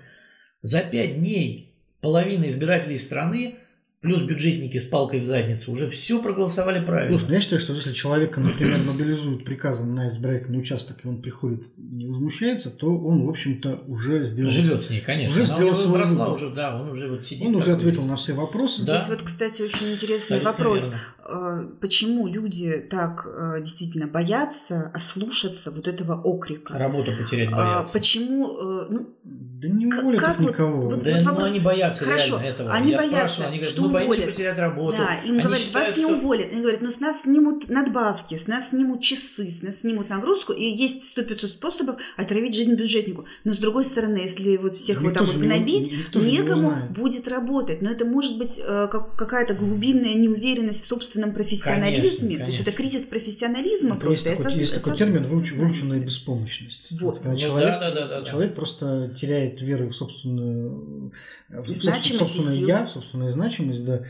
За 0.62 0.80
пять 0.80 1.20
дней 1.20 1.74
половина 2.00 2.48
избирателей 2.48 2.98
страны 2.98 3.56
плюс 4.02 4.22
бюджетники 4.22 4.80
с 4.80 4.84
палкой 4.84 5.20
в 5.20 5.26
задницу 5.26 5.72
уже 5.72 5.88
все 5.88 6.22
проголосовали 6.22 6.84
правильно. 6.84 7.18
Слушай, 7.18 7.30
ну, 7.30 7.36
я 7.36 7.42
считаю, 7.42 7.62
что 7.62 7.74
если 7.74 7.94
человека, 7.94 8.40
например, 8.40 8.80
мобилизуют 8.80 9.46
приказом 9.46 9.94
на 9.94 10.10
избирательный 10.10 10.60
участок, 10.60 10.98
и 11.04 11.08
он 11.08 11.22
приходит 11.22 11.62
не 11.78 12.08
возмущается, 12.08 12.72
то 12.72 12.88
он, 12.88 13.28
в 13.28 13.30
общем-то, 13.30 13.84
уже 13.88 14.26
сделал... 14.26 14.50
Живет 14.50 14.82
с 14.82 14.90
ней, 14.90 15.02
конечно. 15.02 15.36
Уже 15.36 15.46
сделал 15.46 15.76
свой 15.76 15.88
выросла 15.88 16.34
уже, 16.34 16.50
да, 16.50 16.82
он 16.82 16.90
уже 16.90 17.10
вот 17.10 17.24
сидит. 17.24 17.48
Он 17.48 17.56
уже 17.56 17.74
ответил 17.74 18.04
на 18.04 18.16
все 18.16 18.34
вопросы. 18.34 18.84
Да. 18.84 18.98
Здесь 18.98 19.10
вот, 19.10 19.22
кстати, 19.22 19.62
очень 19.62 19.92
интересный 19.92 20.38
Абсолютно 20.38 20.52
вопрос. 20.52 20.82
Верно. 20.82 20.98
А, 21.24 21.66
почему 21.80 22.28
люди 22.28 22.84
так 22.90 23.26
а, 23.28 23.60
действительно 23.60 24.08
боятся 24.08 24.92
ослушаться 24.94 25.70
вот 25.70 25.88
этого 25.88 26.20
окрика? 26.20 26.78
Работу 26.78 27.16
потерять 27.16 27.50
а, 27.52 27.56
боятся. 27.56 27.94
Почему... 27.94 28.58
Э, 28.58 28.88
ну, 28.90 29.10
да 29.24 29.68
не 29.68 29.86
уволят 29.86 30.22
как 30.22 30.40
никого. 30.40 30.82
Вот, 30.82 31.04
да, 31.04 31.12
вот 31.14 31.24
вопрос... 31.24 31.40
ну, 31.40 31.46
они 31.46 31.60
боятся 31.60 32.06
Хорошо, 32.06 32.38
реально 32.40 32.46
этого. 32.46 32.74
Они 32.74 32.92
Я 32.92 32.98
боятся, 32.98 33.46
они 33.46 33.58
говорят, 33.58 33.74
что 33.74 33.82
мы 33.84 33.91
боимся 33.92 34.22
потерять 34.22 34.58
работу. 34.58 34.98
Да, 34.98 35.16
им 35.26 35.34
они 35.34 35.42
говорят, 35.42 35.60
считают, 35.60 35.90
вас 35.90 35.98
не 35.98 36.04
что... 36.04 36.14
уволят. 36.16 36.52
Они 36.52 36.62
говорят, 36.62 36.82
ну 36.82 36.92
с 36.92 37.00
нас 37.00 37.22
снимут 37.22 37.70
надбавки, 37.70 38.38
с 38.38 38.48
нас 38.48 38.70
снимут 38.70 39.02
часы, 39.02 39.50
с 39.50 39.62
нас 39.62 39.82
снимут 39.82 40.10
нагрузку, 40.10 40.54
и 40.54 40.64
есть 40.64 41.18
100-500 41.18 41.48
способов 41.48 42.02
отравить 42.18 42.56
жизнь 42.56 42.76
бюджетнику. 42.76 43.26
Но 43.44 43.54
с 43.54 43.58
другой 43.58 43.86
стороны, 43.86 44.18
если 44.18 44.58
вот 44.58 44.76
всех 44.76 45.02
никто 45.02 45.20
вот 45.22 45.28
так 45.28 45.36
вот 45.36 45.44
гнобить, 45.44 45.92
не, 46.16 46.32
некому 46.32 46.72
не 46.72 46.94
будет 46.94 47.28
работать. 47.28 47.82
Но 47.82 47.92
это 47.92 48.06
может 48.06 48.38
быть 48.38 48.60
э, 48.60 48.88
как, 48.92 49.16
какая-то 49.16 49.54
глубинная 49.54 50.14
неуверенность 50.14 50.84
в 50.84 50.88
собственном 50.88 51.34
профессионализме. 51.34 52.02
Конечно, 52.02 52.28
конечно. 52.28 52.46
То 52.46 52.52
есть 52.52 52.68
это 52.68 52.72
кризис 52.72 53.04
профессионализма 53.04 53.96
это 53.96 54.06
просто. 54.06 54.30
Есть 54.30 54.44
такой, 54.44 54.60
есть 54.60 54.76
такой 54.76 54.96
термин 54.96 55.24
выученная 55.26 56.00
беспомощность. 56.00 56.88
Вот. 56.92 57.18
Когда 57.18 57.32
ну, 57.32 57.38
человек, 57.40 57.80
да, 57.80 57.92
да, 57.92 58.08
да, 58.08 58.30
человек 58.30 58.56
просто 58.56 59.16
теряет 59.20 59.62
веру 59.62 59.90
в 59.90 59.96
собственную 59.96 61.12
собственную, 61.52 61.82
значимость 61.82 62.34
собственное 62.34 62.68
я, 62.68 62.86
в 62.86 62.92
собственную 62.92 63.32
значимость, 63.32 63.86
да. 63.86 64.04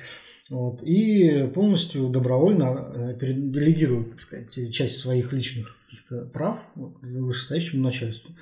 Вот, 0.50 0.84
и 0.84 1.50
полностью 1.56 2.10
добровольно 2.10 2.92
э, 2.94 3.16
делегирует, 3.20 4.12
так 4.12 4.20
сказать, 4.20 4.74
часть 4.74 4.98
своих 4.98 5.32
личных 5.32 5.78
каких-то 5.86 6.26
прав 6.26 6.58
вышестоящему 6.76 7.84
начальству. 7.84 8.36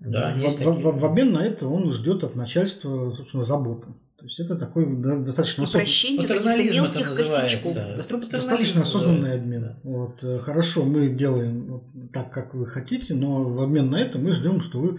Да, 0.00 0.32
в, 0.32 0.38
в, 0.38 0.82
в, 0.82 1.00
в 1.00 1.04
обмен 1.04 1.32
на 1.32 1.44
это 1.44 1.66
он 1.66 1.92
ждет 1.92 2.22
от 2.22 2.36
начальства, 2.36 3.12
собственно, 3.16 3.42
заботы. 3.42 3.88
То 4.16 4.26
есть 4.26 4.40
это 4.40 4.56
такой 4.56 4.86
да, 4.86 5.16
достаточно 5.18 5.64
осознанный... 5.64 6.16
Патернализм 6.16 6.84
это 6.84 7.00
называется. 7.04 7.94
Достаточно, 7.96 8.30
достаточно 8.30 8.82
осознанный 8.82 9.34
обмен. 9.34 9.76
Вот, 9.82 10.24
хорошо, 10.42 10.84
мы 10.84 11.08
делаем 11.08 11.82
так, 12.12 12.32
как 12.32 12.54
вы 12.54 12.66
хотите, 12.66 13.12
но 13.12 13.44
в 13.44 13.60
обмен 13.60 13.90
на 13.90 13.96
это 13.96 14.18
мы 14.18 14.32
ждем, 14.32 14.62
что 14.62 14.78
вы 14.80 14.98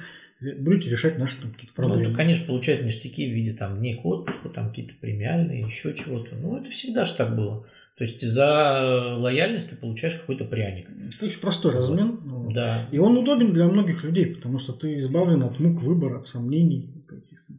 будете 0.54 0.90
решать 0.90 1.18
наши 1.18 1.40
там, 1.40 1.52
какие-то 1.52 1.74
проблемы. 1.74 2.04
Ну, 2.04 2.10
то, 2.12 2.16
конечно, 2.16 2.46
получают 2.46 2.84
ништяки 2.84 3.28
в 3.30 3.34
виде 3.34 3.54
там 3.54 3.80
дней 3.80 3.96
к 3.96 4.06
отпуску, 4.06 4.50
там 4.50 4.70
какие-то 4.70 4.94
премиальные, 5.00 5.66
еще 5.66 5.94
чего-то. 5.94 6.36
Ну, 6.36 6.58
это 6.58 6.70
всегда 6.70 7.06
же 7.06 7.14
так 7.14 7.36
было. 7.36 7.66
То 7.98 8.04
есть 8.04 8.22
за 8.22 9.16
лояльность 9.18 9.70
ты 9.70 9.78
получаешь 9.78 10.16
какой-то 10.16 10.44
пряник. 10.44 10.90
Это 11.16 11.26
очень 11.26 11.40
простой 11.40 11.72
размен. 11.72 12.20
Ну, 12.26 12.52
да. 12.52 12.90
И 12.92 13.00
он 13.00 13.18
удобен 13.18 13.54
для 13.54 13.68
многих 13.68 14.04
людей, 14.04 14.26
потому 14.26 14.60
что 14.60 14.74
ты 14.74 15.00
избавлен 15.00 15.44
от 15.44 15.60
мук 15.60 15.82
выбора, 15.82 16.20
от 16.20 16.26
сомнений 16.26 16.90
каких-то. 17.08 17.54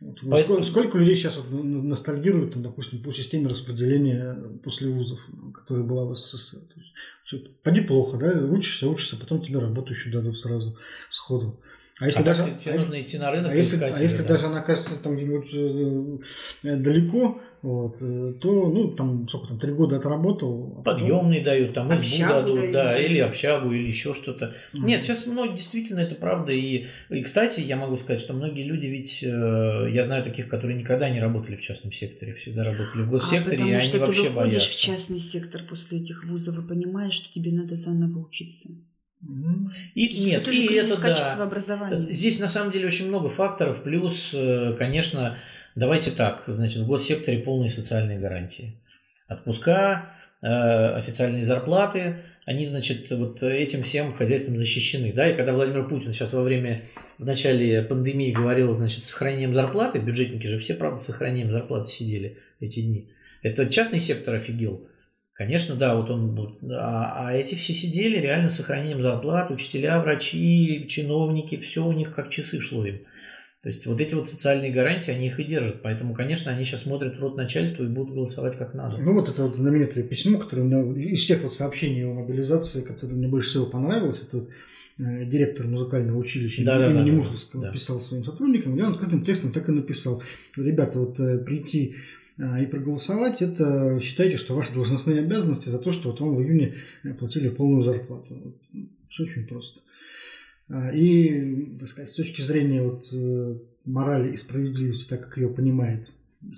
Вот. 0.00 0.18
Поэтому... 0.22 0.64
Сколько, 0.64 0.64
сколько 0.64 0.98
людей 0.98 1.16
сейчас 1.16 1.36
вот 1.36 1.50
ностальгируют, 1.50 2.54
там, 2.54 2.62
допустим, 2.62 3.02
по 3.02 3.12
системе 3.12 3.48
распределения 3.48 4.36
после 4.62 4.88
вузов, 4.88 5.18
которая 5.54 5.84
была 5.84 6.04
в 6.06 6.14
СССР. 6.14 6.58
То 6.68 7.36
есть, 7.36 7.62
поди 7.62 7.80
плохо, 7.80 8.18
да, 8.18 8.32
учишься, 8.32 8.88
учишься, 8.88 9.16
потом 9.16 9.42
тебе 9.42 9.60
работу 9.60 9.92
еще 9.92 10.10
дадут 10.10 10.38
сразу 10.38 10.76
сходу. 11.10 11.60
А 12.00 12.06
если 12.06 12.20
а 12.20 12.24
даже 12.24 12.44
тебе 12.44 12.72
а 12.72 12.78
нужно 12.78 13.02
идти 13.02 13.18
на 13.18 13.30
рынок, 13.30 13.52
а 13.52 13.54
если, 13.54 13.76
искать 13.76 13.98
а 13.98 14.02
если 14.02 14.22
да? 14.22 14.28
даже 14.28 14.46
она 14.46 14.60
окажется 14.60 14.96
там 14.96 15.16
где-нибудь 15.16 16.22
э, 16.62 16.76
далеко, 16.76 17.42
вот, 17.60 17.98
э, 18.00 18.34
то, 18.40 18.70
ну, 18.70 18.92
там, 18.92 19.28
сколько 19.28 19.48
там, 19.48 19.60
три 19.60 19.72
года 19.72 19.96
отработал. 19.96 20.76
А 20.78 20.82
Подъемный 20.82 21.40
дают, 21.40 21.74
там 21.74 21.92
избу 21.92 22.26
дадут, 22.26 22.56
дают. 22.56 22.72
да, 22.72 22.98
или 22.98 23.18
общагу, 23.18 23.70
или 23.70 23.86
еще 23.86 24.14
что-то. 24.14 24.54
Mm-hmm. 24.72 24.78
Нет, 24.78 25.04
сейчас 25.04 25.26
многие, 25.26 25.56
действительно, 25.56 26.00
это 26.00 26.14
правда. 26.14 26.52
И, 26.52 26.86
и, 27.10 27.22
кстати, 27.22 27.60
я 27.60 27.76
могу 27.76 27.96
сказать, 27.96 28.22
что 28.22 28.32
многие 28.32 28.62
люди 28.62 28.86
ведь, 28.86 29.22
э, 29.22 29.90
я 29.92 30.02
знаю 30.02 30.24
таких, 30.24 30.48
которые 30.48 30.78
никогда 30.78 31.10
не 31.10 31.20
работали 31.20 31.56
в 31.56 31.60
частном 31.60 31.92
секторе, 31.92 32.32
всегда 32.32 32.64
работали 32.64 33.02
в 33.02 33.10
госсекторе, 33.10 33.56
а 33.56 33.58
потому 33.58 33.68
и 33.68 33.74
они 33.74 33.82
что 33.82 33.98
вообще 33.98 34.22
ты 34.22 34.28
выходишь 34.30 34.52
боятся. 34.54 34.70
в 34.70 34.76
частный 34.76 35.18
сектор 35.18 35.62
после 35.68 35.98
этих 35.98 36.24
вузов 36.24 36.58
и 36.58 36.66
понимаешь, 36.66 37.12
что 37.12 37.30
тебе 37.30 37.52
надо 37.52 37.76
заново 37.76 38.20
учиться. 38.20 38.70
И, 39.94 40.24
нет, 40.24 40.42
это 40.42 40.50
и 40.50 40.74
это 40.74 40.96
да. 40.96 41.42
образования. 41.42 42.10
Здесь 42.10 42.40
на 42.40 42.48
самом 42.48 42.72
деле 42.72 42.86
очень 42.86 43.08
много 43.08 43.28
факторов. 43.28 43.82
Плюс, 43.82 44.30
э, 44.32 44.74
конечно, 44.78 45.36
давайте 45.74 46.10
так, 46.10 46.44
значит, 46.46 46.82
в 46.82 46.86
госсекторе 46.86 47.38
полные 47.38 47.68
социальные 47.68 48.18
гарантии. 48.18 48.80
Отпуска, 49.28 50.14
э, 50.40 50.46
официальные 50.46 51.44
зарплаты, 51.44 52.16
они, 52.46 52.64
значит, 52.64 53.10
вот 53.10 53.42
этим 53.42 53.82
всем 53.82 54.14
хозяйством 54.14 54.56
защищены. 54.56 55.12
Да? 55.12 55.28
И 55.28 55.36
когда 55.36 55.52
Владимир 55.52 55.86
Путин 55.86 56.12
сейчас 56.12 56.32
во 56.32 56.42
время, 56.42 56.82
в 57.18 57.26
начале 57.26 57.82
пандемии 57.82 58.32
говорил, 58.32 58.74
значит, 58.74 59.04
сохранением 59.04 59.52
зарплаты, 59.52 59.98
бюджетники 59.98 60.46
же 60.46 60.58
все, 60.58 60.74
правда, 60.74 60.98
сохранением 60.98 61.50
зарплаты 61.50 61.90
сидели 61.90 62.38
эти 62.58 62.80
дни. 62.80 63.10
Это 63.42 63.66
частный 63.66 64.00
сектор 64.00 64.34
офигел. 64.34 64.88
Конечно, 65.40 65.74
да, 65.74 65.96
вот 65.96 66.10
он, 66.10 66.58
а, 66.70 67.28
а 67.28 67.32
эти 67.32 67.54
все 67.54 67.72
сидели 67.72 68.18
реально 68.18 68.50
с 68.50 68.56
сохранением 68.56 69.00
зарплат, 69.00 69.50
учителя, 69.50 69.98
врачи, 69.98 70.84
чиновники, 70.86 71.56
все 71.56 71.82
у 71.82 71.92
них 71.92 72.14
как 72.14 72.28
часы 72.28 72.60
шло 72.60 72.84
им. 72.84 72.98
То 73.62 73.70
есть 73.70 73.86
вот 73.86 73.98
эти 74.02 74.12
вот 74.12 74.28
социальные 74.28 74.70
гарантии, 74.70 75.10
они 75.10 75.28
их 75.28 75.40
и 75.40 75.44
держат. 75.44 75.80
Поэтому, 75.80 76.12
конечно, 76.12 76.52
они 76.52 76.66
сейчас 76.66 76.82
смотрят 76.82 77.16
в 77.16 77.22
рот 77.22 77.38
начальству 77.38 77.84
и 77.84 77.88
будут 77.88 78.12
голосовать 78.12 78.58
как 78.58 78.74
надо. 78.74 78.98
Ну 78.98 79.14
вот 79.14 79.30
это 79.30 79.44
вот 79.44 79.56
знаменитое 79.56 80.04
письмо, 80.04 80.40
которое 80.40 80.60
у 80.60 80.64
меня 80.66 81.10
из 81.10 81.20
всех 81.20 81.42
вот 81.42 81.54
сообщений 81.54 82.04
о 82.04 82.12
мобилизации, 82.12 82.82
которое 82.82 83.14
мне 83.14 83.26
больше 83.26 83.48
всего 83.48 83.64
понравилось, 83.64 84.20
это 84.20 84.40
вот 84.40 84.50
э, 84.98 85.24
директор 85.24 85.66
музыкального 85.66 86.18
училища 86.18 86.62
да, 86.66 86.86
имени 86.86 87.12
да, 87.12 87.16
Мусорского 87.16 87.62
да. 87.62 87.72
писал 87.72 88.02
своим 88.02 88.24
сотрудникам, 88.24 88.78
и 88.78 88.82
он 88.82 88.92
открытым 88.92 89.24
текстом 89.24 89.54
так 89.54 89.70
и 89.70 89.72
написал. 89.72 90.22
Ребята, 90.54 90.98
вот 90.98 91.18
э, 91.18 91.38
прийти 91.38 91.94
и 92.40 92.66
проголосовать, 92.66 93.42
это 93.42 94.00
считайте, 94.00 94.38
что 94.38 94.54
ваши 94.54 94.72
должностные 94.72 95.20
обязанности 95.20 95.68
за 95.68 95.78
то, 95.78 95.92
что 95.92 96.10
вот 96.10 96.20
вам 96.20 96.36
в 96.36 96.42
июне 96.42 96.74
платили 97.18 97.50
полную 97.50 97.82
зарплату. 97.82 98.54
Все 99.08 99.24
очень 99.24 99.46
просто. 99.46 99.80
А, 100.70 100.90
и, 100.90 101.76
так 101.78 101.88
сказать, 101.88 102.10
с 102.10 102.14
точки 102.14 102.42
зрения 102.42 102.82
вот 102.82 103.06
э, 103.12 103.58
морали 103.84 104.32
и 104.32 104.36
справедливости, 104.36 105.08
так 105.08 105.26
как 105.26 105.36
ее 105.36 105.48
понимает 105.48 106.08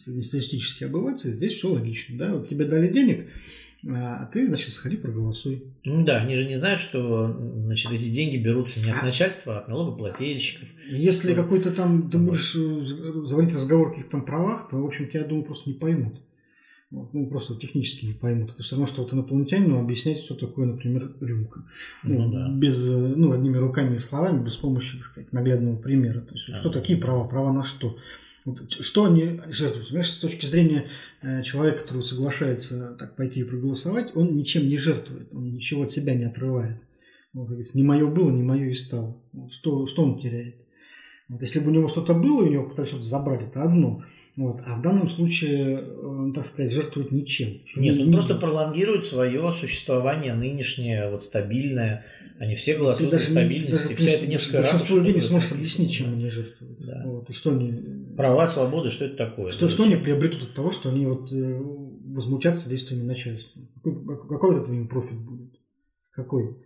среднестатистический 0.04 0.84
обыватель, 0.84 1.34
здесь 1.34 1.54
все 1.54 1.68
логично. 1.68 2.18
Да? 2.18 2.34
Вот 2.34 2.48
тебе 2.48 2.66
дали 2.66 2.92
денег, 2.92 3.26
а 3.88 4.26
ты, 4.26 4.46
значит, 4.46 4.72
сходи 4.72 4.96
проголосуй. 4.96 5.64
Ну 5.84 6.04
да, 6.04 6.18
они 6.18 6.36
же 6.36 6.46
не 6.46 6.54
знают, 6.54 6.80
что 6.80 7.36
значит, 7.64 7.90
эти 7.90 8.08
деньги 8.08 8.36
берутся 8.36 8.78
не 8.78 8.90
от 8.90 9.02
а 9.02 9.06
начальства, 9.06 9.56
а 9.56 9.58
от 9.60 9.68
налогоплательщиков. 9.68 10.68
Если 10.88 11.32
что... 11.32 11.42
какой-то 11.42 11.72
там, 11.72 12.08
ты 12.08 12.18
будешь 12.18 12.54
э, 12.54 13.26
заводить 13.26 13.54
разговор 13.54 13.88
о 13.88 13.90
каких-то 13.90 14.12
там 14.12 14.24
правах, 14.24 14.68
то, 14.70 14.80
в 14.80 14.86
общем, 14.86 15.08
тебя, 15.08 15.20
я 15.20 15.26
думаю, 15.26 15.44
просто 15.44 15.68
не 15.68 15.74
поймут. 15.74 16.14
Вот, 16.92 17.12
ну, 17.14 17.26
просто 17.26 17.56
технически 17.56 18.04
не 18.04 18.12
поймут. 18.12 18.50
Это 18.52 18.62
все 18.62 18.76
равно, 18.76 18.86
что 18.86 19.02
вот 19.02 19.12
инопланетянину 19.14 19.80
объяснять, 19.80 20.24
что 20.24 20.34
такое, 20.34 20.66
например, 20.66 21.10
рюмка. 21.20 21.64
Ну, 22.04 22.24
ну, 22.24 22.32
да. 22.32 22.50
Без, 22.50 22.86
э, 22.86 23.14
ну, 23.16 23.32
одними 23.32 23.56
руками 23.56 23.96
и 23.96 23.98
словами, 23.98 24.44
без 24.44 24.56
помощи, 24.56 24.98
так 24.98 25.06
сказать, 25.06 25.32
наглядного 25.32 25.76
примера. 25.76 26.20
То 26.20 26.34
есть, 26.34 26.50
а, 26.50 26.56
что 26.56 26.70
такие 26.70 26.98
права? 26.98 27.26
Права 27.26 27.52
на 27.52 27.64
что? 27.64 27.96
Что 28.80 29.04
они 29.04 29.40
жертвуют? 29.48 29.88
Понимаешь, 29.88 30.10
с 30.10 30.18
точки 30.18 30.46
зрения 30.46 30.88
э, 31.20 31.42
человека, 31.42 31.82
который 31.82 32.02
соглашается 32.02 32.96
так 32.98 33.14
пойти 33.14 33.40
и 33.40 33.44
проголосовать, 33.44 34.16
он 34.16 34.36
ничем 34.36 34.68
не 34.68 34.78
жертвует, 34.78 35.32
он 35.32 35.54
ничего 35.54 35.84
от 35.84 35.92
себя 35.92 36.14
не 36.14 36.24
отрывает. 36.24 36.76
Вот, 37.32 37.48
не 37.50 37.82
мое 37.82 38.06
было, 38.06 38.30
не 38.30 38.42
мое 38.42 38.70
и 38.70 38.74
стало. 38.74 39.16
Вот, 39.32 39.52
что, 39.52 39.86
что 39.86 40.02
он 40.02 40.20
теряет? 40.20 40.56
Вот, 41.28 41.40
если 41.40 41.60
бы 41.60 41.68
у 41.68 41.74
него 41.74 41.88
что-то 41.88 42.14
было, 42.14 42.44
и 42.44 42.48
у 42.48 42.52
него 42.52 42.68
пытались 42.68 42.90
что-то 42.90 43.04
забрать, 43.04 43.42
это 43.42 43.62
одно. 43.62 44.04
Вот. 44.34 44.62
А 44.66 44.78
в 44.78 44.82
данном 44.82 45.10
случае, 45.10 45.82
он, 46.02 46.32
так 46.32 46.46
сказать, 46.46 46.72
жертвует 46.72 47.12
ничем. 47.12 47.60
Нет, 47.76 48.00
он 48.00 48.06
не 48.06 48.12
просто 48.12 48.34
пролонгирует 48.34 49.04
свое 49.04 49.52
существование 49.52 50.32
нынешнее, 50.32 51.10
вот 51.10 51.22
стабильное. 51.22 52.06
Они 52.38 52.54
все 52.54 52.76
голосуют 52.76 53.12
за 53.12 53.20
стабильность. 53.20 53.90
и 53.90 53.94
вся 53.94 54.12
эта 54.12 54.26
Невская 54.26 54.62
ратуша. 54.62 54.78
Большинство 54.78 54.98
людей 54.98 55.14
не 55.14 55.20
сможет 55.20 55.52
объяснить, 55.52 55.92
чем 55.92 56.14
они 56.14 56.30
жертвуют. 56.30 56.78
Да. 56.80 57.02
Вот. 57.04 57.28
И 57.28 57.32
что 57.34 57.50
они... 57.50 57.72
Права, 58.16 58.46
свободы, 58.46 58.88
что 58.88 59.04
это 59.04 59.16
такое? 59.16 59.52
Что, 59.52 59.68
что 59.68 59.84
они 59.84 59.96
приобретут 59.96 60.42
от 60.42 60.54
того, 60.54 60.70
что 60.70 60.88
они 60.88 61.06
вот, 61.06 61.30
э, 61.32 61.60
возмутятся 62.06 62.70
действиями 62.70 63.04
начальства? 63.04 63.60
Какой, 63.76 64.18
какой 64.28 64.56
от 64.56 64.62
этого 64.62 64.74
им 64.74 64.88
профит 64.88 65.18
будет? 65.18 65.52
Какой? 66.10 66.56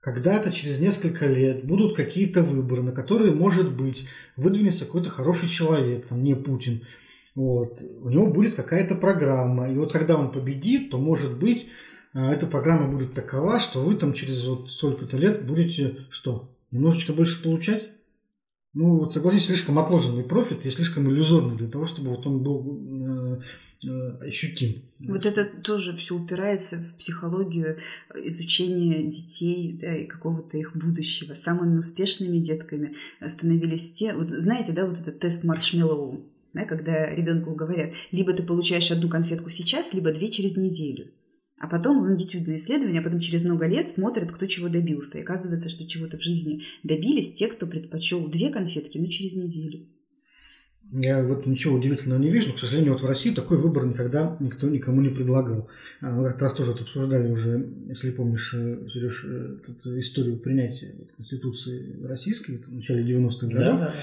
Когда-то 0.00 0.52
через 0.52 0.78
несколько 0.78 1.26
лет 1.26 1.64
будут 1.64 1.96
какие-то 1.96 2.42
выборы, 2.42 2.82
на 2.82 2.92
которые, 2.92 3.34
может 3.34 3.76
быть, 3.76 4.06
выдвинется 4.36 4.86
какой-то 4.86 5.10
хороший 5.10 5.48
человек, 5.48 6.06
там, 6.06 6.22
не 6.22 6.34
Путин. 6.34 6.86
Вот. 7.34 7.80
У 7.80 8.08
него 8.08 8.26
будет 8.28 8.54
какая-то 8.54 8.94
программа. 8.94 9.70
И 9.70 9.76
вот 9.76 9.92
когда 9.92 10.16
он 10.16 10.30
победит, 10.30 10.90
то, 10.90 10.98
может 10.98 11.36
быть, 11.36 11.66
э, 12.14 12.20
эта 12.30 12.46
программа 12.46 12.88
будет 12.88 13.14
такова, 13.14 13.58
что 13.58 13.82
вы 13.82 13.96
там 13.96 14.12
через 14.12 14.44
вот 14.44 14.70
столько-то 14.70 15.16
лет 15.16 15.44
будете 15.44 16.06
что? 16.10 16.48
Немножечко 16.70 17.12
больше 17.12 17.42
получать? 17.42 17.88
Ну, 18.78 18.98
вот 18.98 19.12
согласитесь, 19.12 19.46
слишком 19.46 19.78
отложенный 19.78 20.22
профит 20.22 20.64
и 20.64 20.70
слишком 20.70 21.10
иллюзорный 21.10 21.56
для 21.56 21.68
того, 21.68 21.86
чтобы 21.86 22.10
вот 22.10 22.26
он 22.26 22.42
был 22.42 23.38
э, 23.38 23.40
Э, 23.86 24.26
ощутим. 24.26 24.82
Вот 24.98 25.24
это 25.24 25.44
тоже 25.44 25.96
все 25.96 26.16
упирается 26.16 26.78
в 26.78 26.98
психологию 26.98 27.78
изучения 28.24 29.04
детей 29.04 29.78
да, 29.80 29.94
и 29.94 30.06
какого-то 30.06 30.58
их 30.58 30.74
будущего. 30.74 31.34
Самыми 31.34 31.78
успешными 31.78 32.38
детками 32.38 32.96
становились 33.24 33.92
те, 33.92 34.14
вот 34.14 34.30
знаете, 34.30 34.72
да, 34.72 34.84
вот 34.84 34.98
этот 34.98 35.20
тест 35.20 35.44
маршмеллоу, 35.44 36.24
да, 36.54 36.64
когда 36.64 37.08
ребенку 37.14 37.54
говорят, 37.54 37.92
либо 38.10 38.32
ты 38.32 38.42
получаешь 38.42 38.90
одну 38.90 39.08
конфетку 39.08 39.48
сейчас, 39.50 39.92
либо 39.92 40.10
две 40.10 40.32
через 40.32 40.56
неделю. 40.56 41.12
А 41.60 41.66
потом 41.66 42.02
лонгитюдные 42.02 42.58
исследования, 42.58 43.00
а 43.00 43.02
потом 43.02 43.20
через 43.20 43.44
много 43.44 43.66
лет 43.66 43.90
смотрят, 43.90 44.30
кто 44.30 44.46
чего 44.46 44.68
добился. 44.68 45.18
И 45.18 45.22
оказывается, 45.22 45.68
что 45.68 45.86
чего-то 45.86 46.16
в 46.16 46.22
жизни 46.22 46.62
добились 46.84 47.32
те, 47.32 47.48
кто 47.48 47.66
предпочел 47.66 48.28
две 48.28 48.50
конфетки, 48.50 48.98
но 48.98 49.06
через 49.06 49.34
неделю. 49.34 49.86
Я 50.90 51.26
вот 51.26 51.44
ничего 51.44 51.76
удивительного 51.76 52.18
не 52.18 52.30
вижу, 52.30 52.48
но, 52.48 52.54
к 52.54 52.60
сожалению, 52.60 52.92
вот 52.92 53.02
в 53.02 53.06
России 53.06 53.34
такой 53.34 53.58
выбор 53.58 53.84
никогда 53.84 54.36
никто 54.40 54.68
никому 54.68 55.02
не 55.02 55.10
предлагал. 55.10 55.68
А, 56.00 56.10
мы 56.10 56.30
как 56.30 56.40
раз 56.40 56.54
тоже 56.54 56.72
это 56.72 56.84
обсуждали 56.84 57.30
уже, 57.30 57.68
если 57.88 58.10
помнишь, 58.10 58.54
э, 58.54 58.86
Сереж, 58.90 59.22
э, 59.24 60.00
историю 60.00 60.38
принятия 60.38 60.94
Конституции 61.16 62.02
российской 62.06 62.56
в 62.56 62.72
начале 62.72 63.02
90-х 63.02 63.48
годов. 63.48 63.64
Да, 63.64 63.78
да, 63.78 63.86
да. 63.86 63.94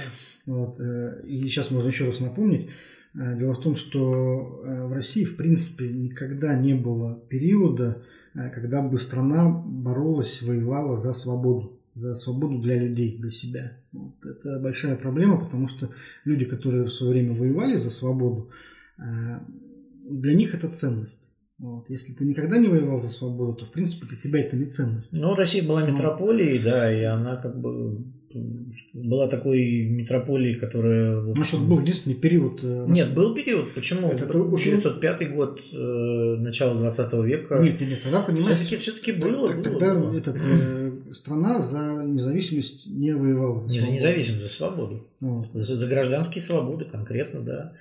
Вот, 0.46 0.80
э, 0.80 1.22
и 1.26 1.42
сейчас 1.44 1.72
можно 1.72 1.88
еще 1.88 2.06
раз 2.06 2.20
напомнить. 2.20 2.70
Дело 3.16 3.54
в 3.54 3.62
том, 3.62 3.78
что 3.78 4.62
в 4.64 4.94
России, 4.94 5.24
в 5.24 5.38
принципе, 5.38 5.88
никогда 5.88 6.60
не 6.60 6.74
было 6.74 7.18
периода, 7.30 8.04
когда 8.34 8.82
бы 8.82 9.00
страна 9.00 9.50
боролась, 9.50 10.42
воевала 10.42 10.98
за 10.98 11.14
свободу 11.14 11.76
за 11.96 12.14
свободу 12.14 12.60
для 12.60 12.78
людей, 12.78 13.18
для 13.18 13.32
себя. 13.32 13.78
Вот. 13.94 14.14
Это 14.26 14.60
большая 14.60 14.98
проблема, 14.98 15.40
потому 15.40 15.68
что 15.68 15.90
люди, 16.26 16.46
которые 16.46 16.84
в 16.84 16.92
свое 16.92 17.14
время 17.14 17.34
воевали 17.34 17.78
за 17.78 17.90
свободу, 17.90 18.50
э, 18.98 19.40
для 20.10 20.36
них 20.36 20.54
это 20.54 20.68
ценность. 20.68 21.22
Вот. 21.58 21.90
Если 21.90 22.14
ты 22.14 22.26
никогда 22.26 22.58
не 22.58 22.68
воевал 22.68 23.02
за 23.02 23.10
свободу, 23.10 23.54
то 23.54 23.66
в 23.66 23.72
принципе 23.72 24.08
для 24.08 24.18
тебя 24.18 24.42
это 24.42 24.58
не 24.58 24.66
ценность. 24.66 25.14
Ну, 25.14 25.36
Россия 25.36 25.66
была 25.66 25.90
метрополией, 25.90 26.62
да, 26.62 26.94
и 26.94 27.04
она 27.04 27.38
как 27.38 27.60
бы 27.60 28.04
была 28.94 29.28
такой 29.28 29.86
метрополией, 29.86 30.56
которая... 30.56 31.32
Общем... 31.32 31.64
У 31.64 31.68
был 31.68 31.80
единственный 31.80 32.16
период... 32.16 32.60
Э, 32.64 32.86
нет, 32.88 33.14
был 33.14 33.34
период. 33.34 33.74
Почему? 33.74 34.10
Это 34.10 34.26
1905 34.26 35.34
год, 35.34 35.62
э, 35.72 36.36
начало 36.40 36.78
20 36.78 37.14
века. 37.26 37.60
Нет, 37.60 37.80
нет, 37.80 37.90
нет, 37.90 38.04
тогда 38.04 38.22
понимаешь... 38.22 38.58
Все-таки, 38.58 38.78
все-таки 38.78 39.12
было, 39.14 39.54
Тогда 39.62 39.94
было, 39.94 40.10
было. 40.10 40.18
Этот, 40.18 40.36
э, 40.38 40.92
страна 41.14 41.62
за 41.62 42.04
независимость 42.06 42.86
не 42.88 43.14
воевала. 43.14 43.64
За 43.68 43.74
не 43.74 43.80
за 43.80 43.92
независимость, 43.92 44.44
за 44.44 44.50
свободу. 44.50 45.08
Вот. 45.20 45.48
За, 45.54 45.76
за 45.76 45.88
гражданские 45.88 46.42
свободы 46.42 46.86
конкретно, 46.86 47.42
да 47.42 47.74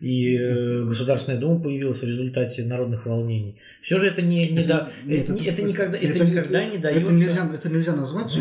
и 0.00 0.34
э, 0.34 0.84
Государственная 0.84 1.38
Дума 1.38 1.60
появилась 1.60 1.98
в 1.98 2.04
результате 2.04 2.64
народных 2.64 3.04
волнений. 3.04 3.56
Все 3.82 3.98
же 3.98 4.08
это 4.08 4.22
не, 4.22 4.48
не 4.48 4.60
это, 4.60 4.68
да, 4.68 4.90
нет, 5.04 5.24
это, 5.24 5.32
это, 5.34 5.44
это, 5.44 5.62
никогда, 5.62 5.98
это, 5.98 6.06
это 6.06 6.24
никогда 6.24 6.64
не 6.64 6.78
дается. 6.78 7.02
Это 7.02 7.12
нельзя, 7.12 7.50
это 7.54 7.68
нельзя 7.68 7.96
назвать 7.96 8.34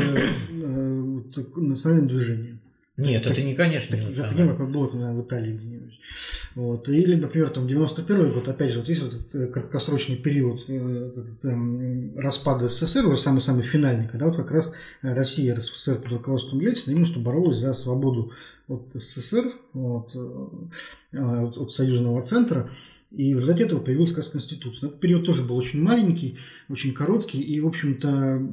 э, 1.38 1.42
э, 1.42 1.60
национальным 1.60 2.08
движением. 2.08 2.60
Нет, 3.00 3.24
так, 3.24 3.34
это 3.34 3.42
не, 3.44 3.56
конечно, 3.56 3.98
так, 3.98 4.08
не 4.08 4.14
таким, 4.14 4.58
как 4.58 4.72
было 4.72 4.90
наверное, 4.92 5.22
в 5.22 5.26
Италии 5.26 5.54
где-нибудь. 5.54 6.00
Вот. 6.56 6.90
Или, 6.90 7.16
например, 7.16 7.50
там, 7.50 7.64
в 7.64 7.68
91 7.68 8.34
год, 8.34 8.48
опять 8.48 8.74
же, 8.74 8.80
вот 8.80 8.90
есть 8.90 9.02
вот 9.02 9.14
этот 9.14 9.36
э, 9.36 9.48
краткосрочный 9.48 10.18
период 10.18 10.62
э, 10.68 11.12
этот, 11.16 11.46
э, 11.46 12.20
распада 12.20 12.68
СССР, 12.68 13.08
уже 13.08 13.18
самый-самый 13.18 13.64
финальный, 13.64 14.08
когда 14.08 14.26
вот 14.26 14.36
как 14.36 14.52
раз 14.52 14.74
Россия, 15.02 15.56
РСФСР 15.56 16.02
под 16.02 16.12
руководством 16.12 16.60
Ельцина 16.60 16.94
именно 16.94 17.08
что 17.08 17.20
боролась 17.20 17.60
за 17.60 17.74
свободу 17.74 18.34
от 18.68 18.90
СССР, 18.94 19.46
от, 19.74 20.12
э, 20.16 21.18
от 21.22 21.72
союзного 21.72 22.22
центра. 22.24 22.70
И 23.12 23.34
в 23.34 23.38
результате 23.38 23.64
этого 23.64 23.80
появилась 23.80 24.12
как 24.12 24.20
раз 24.20 24.30
Конституция. 24.30 24.90
Этот 24.90 25.00
период 25.00 25.26
тоже 25.26 25.44
был 25.44 25.56
очень 25.56 25.82
маленький, 25.82 26.38
очень 26.70 26.94
короткий, 26.94 27.42
и, 27.42 27.60
в 27.60 27.68
общем-то, 27.68 28.48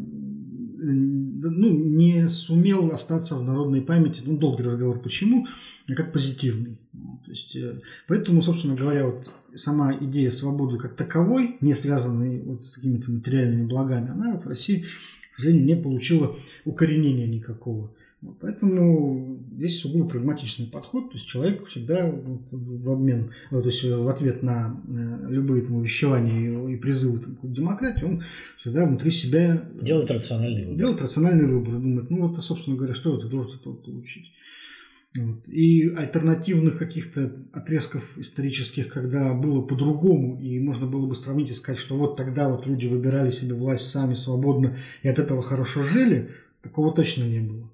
ну, 0.93 1.70
не 1.72 2.28
сумел 2.28 2.93
остаться 2.93 3.37
в 3.37 3.45
народной 3.45 3.82
памяти, 3.82 4.22
ну, 4.24 4.37
долгий 4.37 4.62
разговор, 4.62 5.01
почему, 5.01 5.47
а 5.89 5.95
как 5.95 6.12
позитивный. 6.12 6.78
То 7.24 7.30
есть, 7.30 7.57
э, 7.57 7.80
поэтому, 8.07 8.43
собственно 8.43 8.74
говоря, 8.74 9.07
вот 9.07 9.30
сама 9.57 9.95
идея 9.95 10.30
свободы 10.30 10.78
как 10.78 10.95
таковой, 10.95 11.57
не 11.61 11.74
связанной 11.74 12.41
вот 12.43 12.64
с 12.64 12.74
какими-то 12.74 13.11
материальными 13.11 13.66
благами, 13.66 14.11
она 14.11 14.37
в 14.39 14.47
России, 14.47 14.84
к 15.32 15.37
сожалению, 15.37 15.66
не 15.66 15.76
получила 15.76 16.37
укоренения 16.64 17.26
никакого. 17.26 17.91
Поэтому 18.40 19.38
здесь 19.52 19.80
сугубо 19.80 20.08
прагматичный 20.08 20.66
подход, 20.66 21.10
то 21.10 21.16
есть 21.16 21.26
человек 21.26 21.66
всегда 21.68 22.10
в 22.10 22.90
обмен, 22.90 23.32
то 23.50 23.60
есть 23.60 23.84
в 23.84 24.08
ответ 24.08 24.42
на 24.42 24.80
э, 24.86 25.30
любые 25.30 25.62
там, 25.62 25.76
увещевания 25.76 26.68
и 26.68 26.76
призывы 26.76 27.20
там, 27.20 27.36
к 27.36 27.52
демократии, 27.52 28.04
он 28.04 28.22
всегда 28.58 28.86
внутри 28.86 29.10
себя 29.10 29.64
делает 29.80 30.10
рациональный 30.10 30.62
выбор. 30.64 30.78
Делает 30.78 31.02
рациональный 31.02 31.46
выбор, 31.46 31.74
думает, 31.74 32.10
ну 32.10 32.28
вот, 32.28 32.42
собственно 32.42 32.76
говоря, 32.76 32.94
что 32.94 33.16
ты 33.16 33.28
должен 33.28 33.58
этого 33.58 33.74
получить. 33.74 34.32
Вот. 35.16 35.48
И 35.48 35.88
альтернативных 35.96 36.78
каких-то 36.78 37.32
отрезков 37.52 38.18
исторических, 38.18 38.88
когда 38.88 39.32
было 39.34 39.62
по-другому, 39.62 40.40
и 40.40 40.58
можно 40.60 40.86
было 40.86 41.06
бы 41.06 41.16
сравнить 41.16 41.50
и 41.50 41.54
сказать, 41.54 41.80
что 41.80 41.96
вот 41.96 42.16
тогда 42.16 42.48
вот 42.48 42.66
люди 42.66 42.86
выбирали 42.86 43.30
себе 43.30 43.54
власть 43.54 43.88
сами 43.88 44.14
свободно 44.14 44.76
и 45.02 45.08
от 45.08 45.18
этого 45.18 45.42
хорошо 45.42 45.82
жили, 45.82 46.30
такого 46.62 46.92
точно 46.92 47.24
не 47.24 47.40
было. 47.40 47.70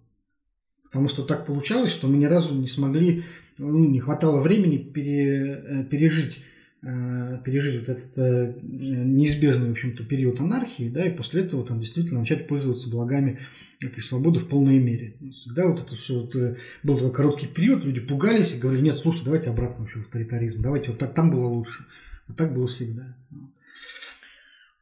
Потому 0.93 1.09
что 1.09 1.23
так 1.23 1.47
получалось, 1.47 1.91
что 1.91 2.07
мы 2.07 2.19
ни 2.19 2.27
разу 2.27 2.55
не 2.55 2.67
смогли, 2.67 3.25
ну, 3.57 3.89
не 3.89 3.99
хватало 3.99 4.43
времени 4.43 4.77
пере, 4.77 5.63
э, 5.65 5.85
пережить 5.85 6.41
э, 6.83 7.39
пережить 7.43 7.81
вот 7.81 7.89
этот 7.89 8.19
э, 8.19 8.55
неизбежный, 8.61 9.69
в 9.69 9.73
общем-то, 9.73 10.05
период 10.05 10.39
анархии, 10.39 10.91
да, 10.91 11.07
и 11.07 11.17
после 11.17 11.45
этого 11.45 11.65
там 11.65 11.81
действительно 11.81 12.21
начать 12.21 12.47
пользоваться 12.47 12.91
благами 12.91 13.39
этой 13.81 14.03
свободы 14.03 14.39
в 14.39 14.49
полной 14.49 14.79
мере. 14.79 15.15
Всегда 15.33 15.67
вот 15.67 15.81
это 15.81 15.97
все 15.97 16.21
вот, 16.21 16.35
был 16.83 16.97
такой 16.97 17.13
короткий 17.13 17.47
период, 17.47 17.85
люди 17.85 18.01
пугались 18.01 18.53
и 18.53 18.59
говорили, 18.59 18.83
нет, 18.83 18.97
слушай, 18.97 19.25
давайте 19.25 19.49
обратно 19.49 19.85
вообще 19.85 20.01
в 20.01 20.03
авторитаризм, 20.03 20.61
давайте 20.61 20.91
вот 20.91 20.99
так, 20.99 21.15
там 21.15 21.31
было 21.31 21.47
лучше. 21.47 21.87
Вот 22.29 22.37
так 22.37 22.53
было 22.53 22.67
всегда. 22.67 23.17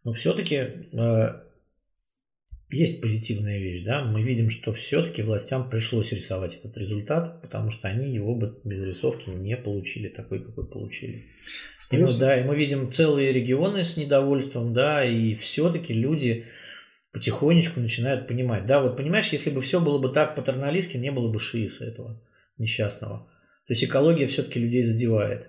Но 0.02 0.12
все-таки 0.12 0.88
есть 2.70 3.00
позитивная 3.00 3.58
вещь, 3.58 3.82
да, 3.82 4.04
мы 4.04 4.22
видим, 4.22 4.50
что 4.50 4.72
все-таки 4.72 5.22
властям 5.22 5.68
пришлось 5.68 6.12
рисовать 6.12 6.56
этот 6.56 6.76
результат, 6.76 7.42
потому 7.42 7.70
что 7.70 7.88
они 7.88 8.14
его 8.14 8.34
бы 8.34 8.60
без 8.64 8.82
рисовки 8.82 9.28
не 9.30 9.56
получили 9.56 10.08
такой, 10.08 10.44
какой 10.44 10.66
получили. 10.66 11.26
И 11.90 11.96
мы, 11.96 12.12
да, 12.18 12.40
и 12.40 12.44
мы 12.44 12.56
видим 12.56 12.88
целые 12.88 13.32
регионы 13.32 13.84
с 13.84 13.96
недовольством, 13.96 14.72
да, 14.72 15.04
и 15.04 15.34
все-таки 15.34 15.92
люди 15.92 16.46
потихонечку 17.12 17.80
начинают 17.80 18.28
понимать. 18.28 18.66
Да, 18.66 18.80
вот 18.80 18.96
понимаешь, 18.96 19.28
если 19.28 19.50
бы 19.50 19.60
все 19.60 19.80
было 19.80 19.98
бы 19.98 20.10
так 20.10 20.36
патерналистски, 20.36 20.96
не 20.96 21.10
было 21.10 21.30
бы 21.30 21.38
шииса 21.40 21.84
этого 21.84 22.22
несчастного. 22.56 23.28
То 23.66 23.72
есть 23.72 23.84
экология 23.84 24.26
все-таки 24.26 24.60
людей 24.60 24.82
задевает. 24.84 25.48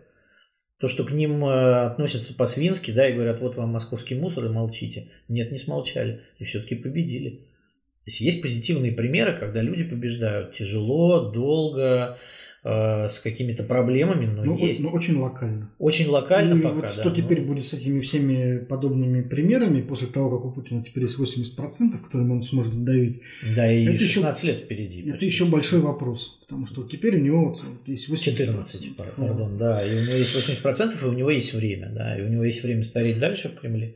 То, 0.82 0.88
что 0.88 1.04
к 1.04 1.12
ним 1.12 1.46
э, 1.46 1.86
относятся 1.86 2.34
по-свински, 2.34 2.90
да, 2.90 3.08
и 3.08 3.14
говорят, 3.14 3.40
вот 3.40 3.56
вам 3.56 3.70
московский 3.70 4.16
мусор, 4.16 4.46
и 4.46 4.50
молчите. 4.50 5.10
Нет, 5.28 5.52
не 5.52 5.60
смолчали. 5.60 6.22
И 6.40 6.44
все-таки 6.44 6.74
победили. 6.74 7.30
То 7.30 8.08
есть 8.08 8.20
есть 8.20 8.42
позитивные 8.42 8.92
примеры, 8.92 9.38
когда 9.38 9.62
люди 9.62 9.84
побеждают 9.84 10.56
тяжело, 10.56 11.30
долго, 11.30 12.18
э, 12.64 13.10
с 13.10 13.20
какими-то 13.20 13.64
проблемами, 13.64 14.26
но 14.26 14.44
ну, 14.44 14.58
есть. 14.58 14.84
Но 14.84 14.90
очень 14.92 15.18
локально. 15.18 15.72
Очень 15.80 16.08
локально 16.08 16.60
и 16.60 16.62
пока, 16.62 16.76
вот 16.76 16.82
да. 16.84 16.90
Что 16.90 17.12
теперь 17.12 17.42
будет 17.42 17.68
с 17.68 17.74
этими 17.74 18.00
всеми 18.02 18.60
подобными 18.60 19.22
примерами, 19.22 19.82
после 19.82 20.08
того, 20.08 20.38
как 20.38 20.46
у 20.46 20.52
Путина 20.52 20.84
теперь 20.84 21.06
есть 21.06 21.18
80%, 21.18 21.56
которым 22.04 22.32
он 22.32 22.44
сможет 22.44 22.74
сдавить? 22.74 23.22
Да, 23.56 23.72
и 23.72 23.86
это 23.86 23.98
16 23.98 24.44
еще, 24.44 24.52
лет 24.52 24.62
впереди. 24.62 25.10
Это 25.10 25.26
еще 25.26 25.46
большой 25.46 25.80
вопрос, 25.80 26.40
потому 26.42 26.68
что 26.68 26.84
теперь 26.84 27.18
у 27.18 27.22
него 27.22 27.50
вот 27.50 27.88
есть 27.88 28.10
80%. 28.10 28.20
14, 28.20 28.96
пардон, 28.96 29.58
да, 29.58 29.86
и 29.86 29.96
у 29.96 30.02
него 30.04 30.16
есть 30.16 30.36
80%, 30.36 30.94
и 31.02 31.06
у 31.06 31.14
него 31.14 31.30
есть 31.30 31.54
время, 31.54 31.90
да, 31.90 32.18
и 32.18 32.24
у 32.24 32.30
него 32.30 32.44
есть 32.44 32.64
время 32.64 32.84
стареть 32.84 33.20
дальше 33.20 33.50
в 33.50 33.60
Кремле. 33.60 33.96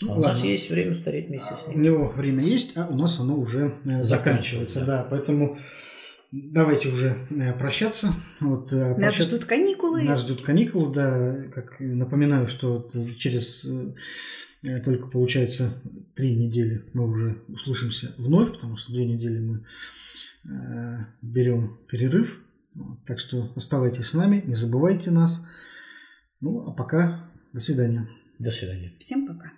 Ну, 0.00 0.12
а 0.12 0.16
у 0.16 0.20
нас 0.20 0.42
есть 0.42 0.68
время 0.68 0.94
стареть 0.94 1.28
вместе 1.28 1.54
с 1.54 1.68
ним. 1.68 1.76
У 1.76 1.80
него 1.80 2.08
время 2.08 2.42
есть, 2.42 2.72
а 2.76 2.88
у 2.88 2.96
нас 2.96 3.20
оно 3.20 3.38
уже 3.38 3.74
э, 3.84 4.02
заканчивается. 4.02 4.80
Да. 4.80 4.86
да, 4.86 5.06
поэтому 5.08 5.58
Давайте 6.32 6.88
уже 6.88 7.26
э, 7.28 7.52
прощаться. 7.58 8.14
Вот, 8.40 8.72
э, 8.72 8.76
нас 8.76 8.96
прощаться. 8.96 9.24
ждут 9.24 9.44
каникулы. 9.44 10.02
Нас 10.02 10.22
ждут 10.22 10.40
каникулы, 10.40 10.94
да. 10.94 11.42
Как 11.54 11.76
напоминаю, 11.78 12.48
что 12.48 12.90
через 13.18 13.66
э, 13.66 14.80
только 14.80 15.08
получается 15.08 15.74
три 16.16 16.34
недели 16.34 16.86
мы 16.94 17.06
уже 17.06 17.42
услышимся 17.48 18.14
вновь, 18.16 18.52
потому 18.52 18.78
что 18.78 18.92
две 18.92 19.04
недели 19.04 19.38
мы 19.40 19.66
берем 21.20 21.78
перерыв. 21.86 22.40
Так 23.06 23.20
что 23.20 23.52
оставайтесь 23.54 24.06
с 24.06 24.14
нами, 24.14 24.42
не 24.44 24.54
забывайте 24.54 25.10
нас. 25.10 25.46
Ну, 26.40 26.66
а 26.66 26.72
пока 26.72 27.30
до 27.52 27.60
свидания. 27.60 28.08
До 28.38 28.50
свидания. 28.50 28.92
Всем 28.98 29.26
пока. 29.26 29.52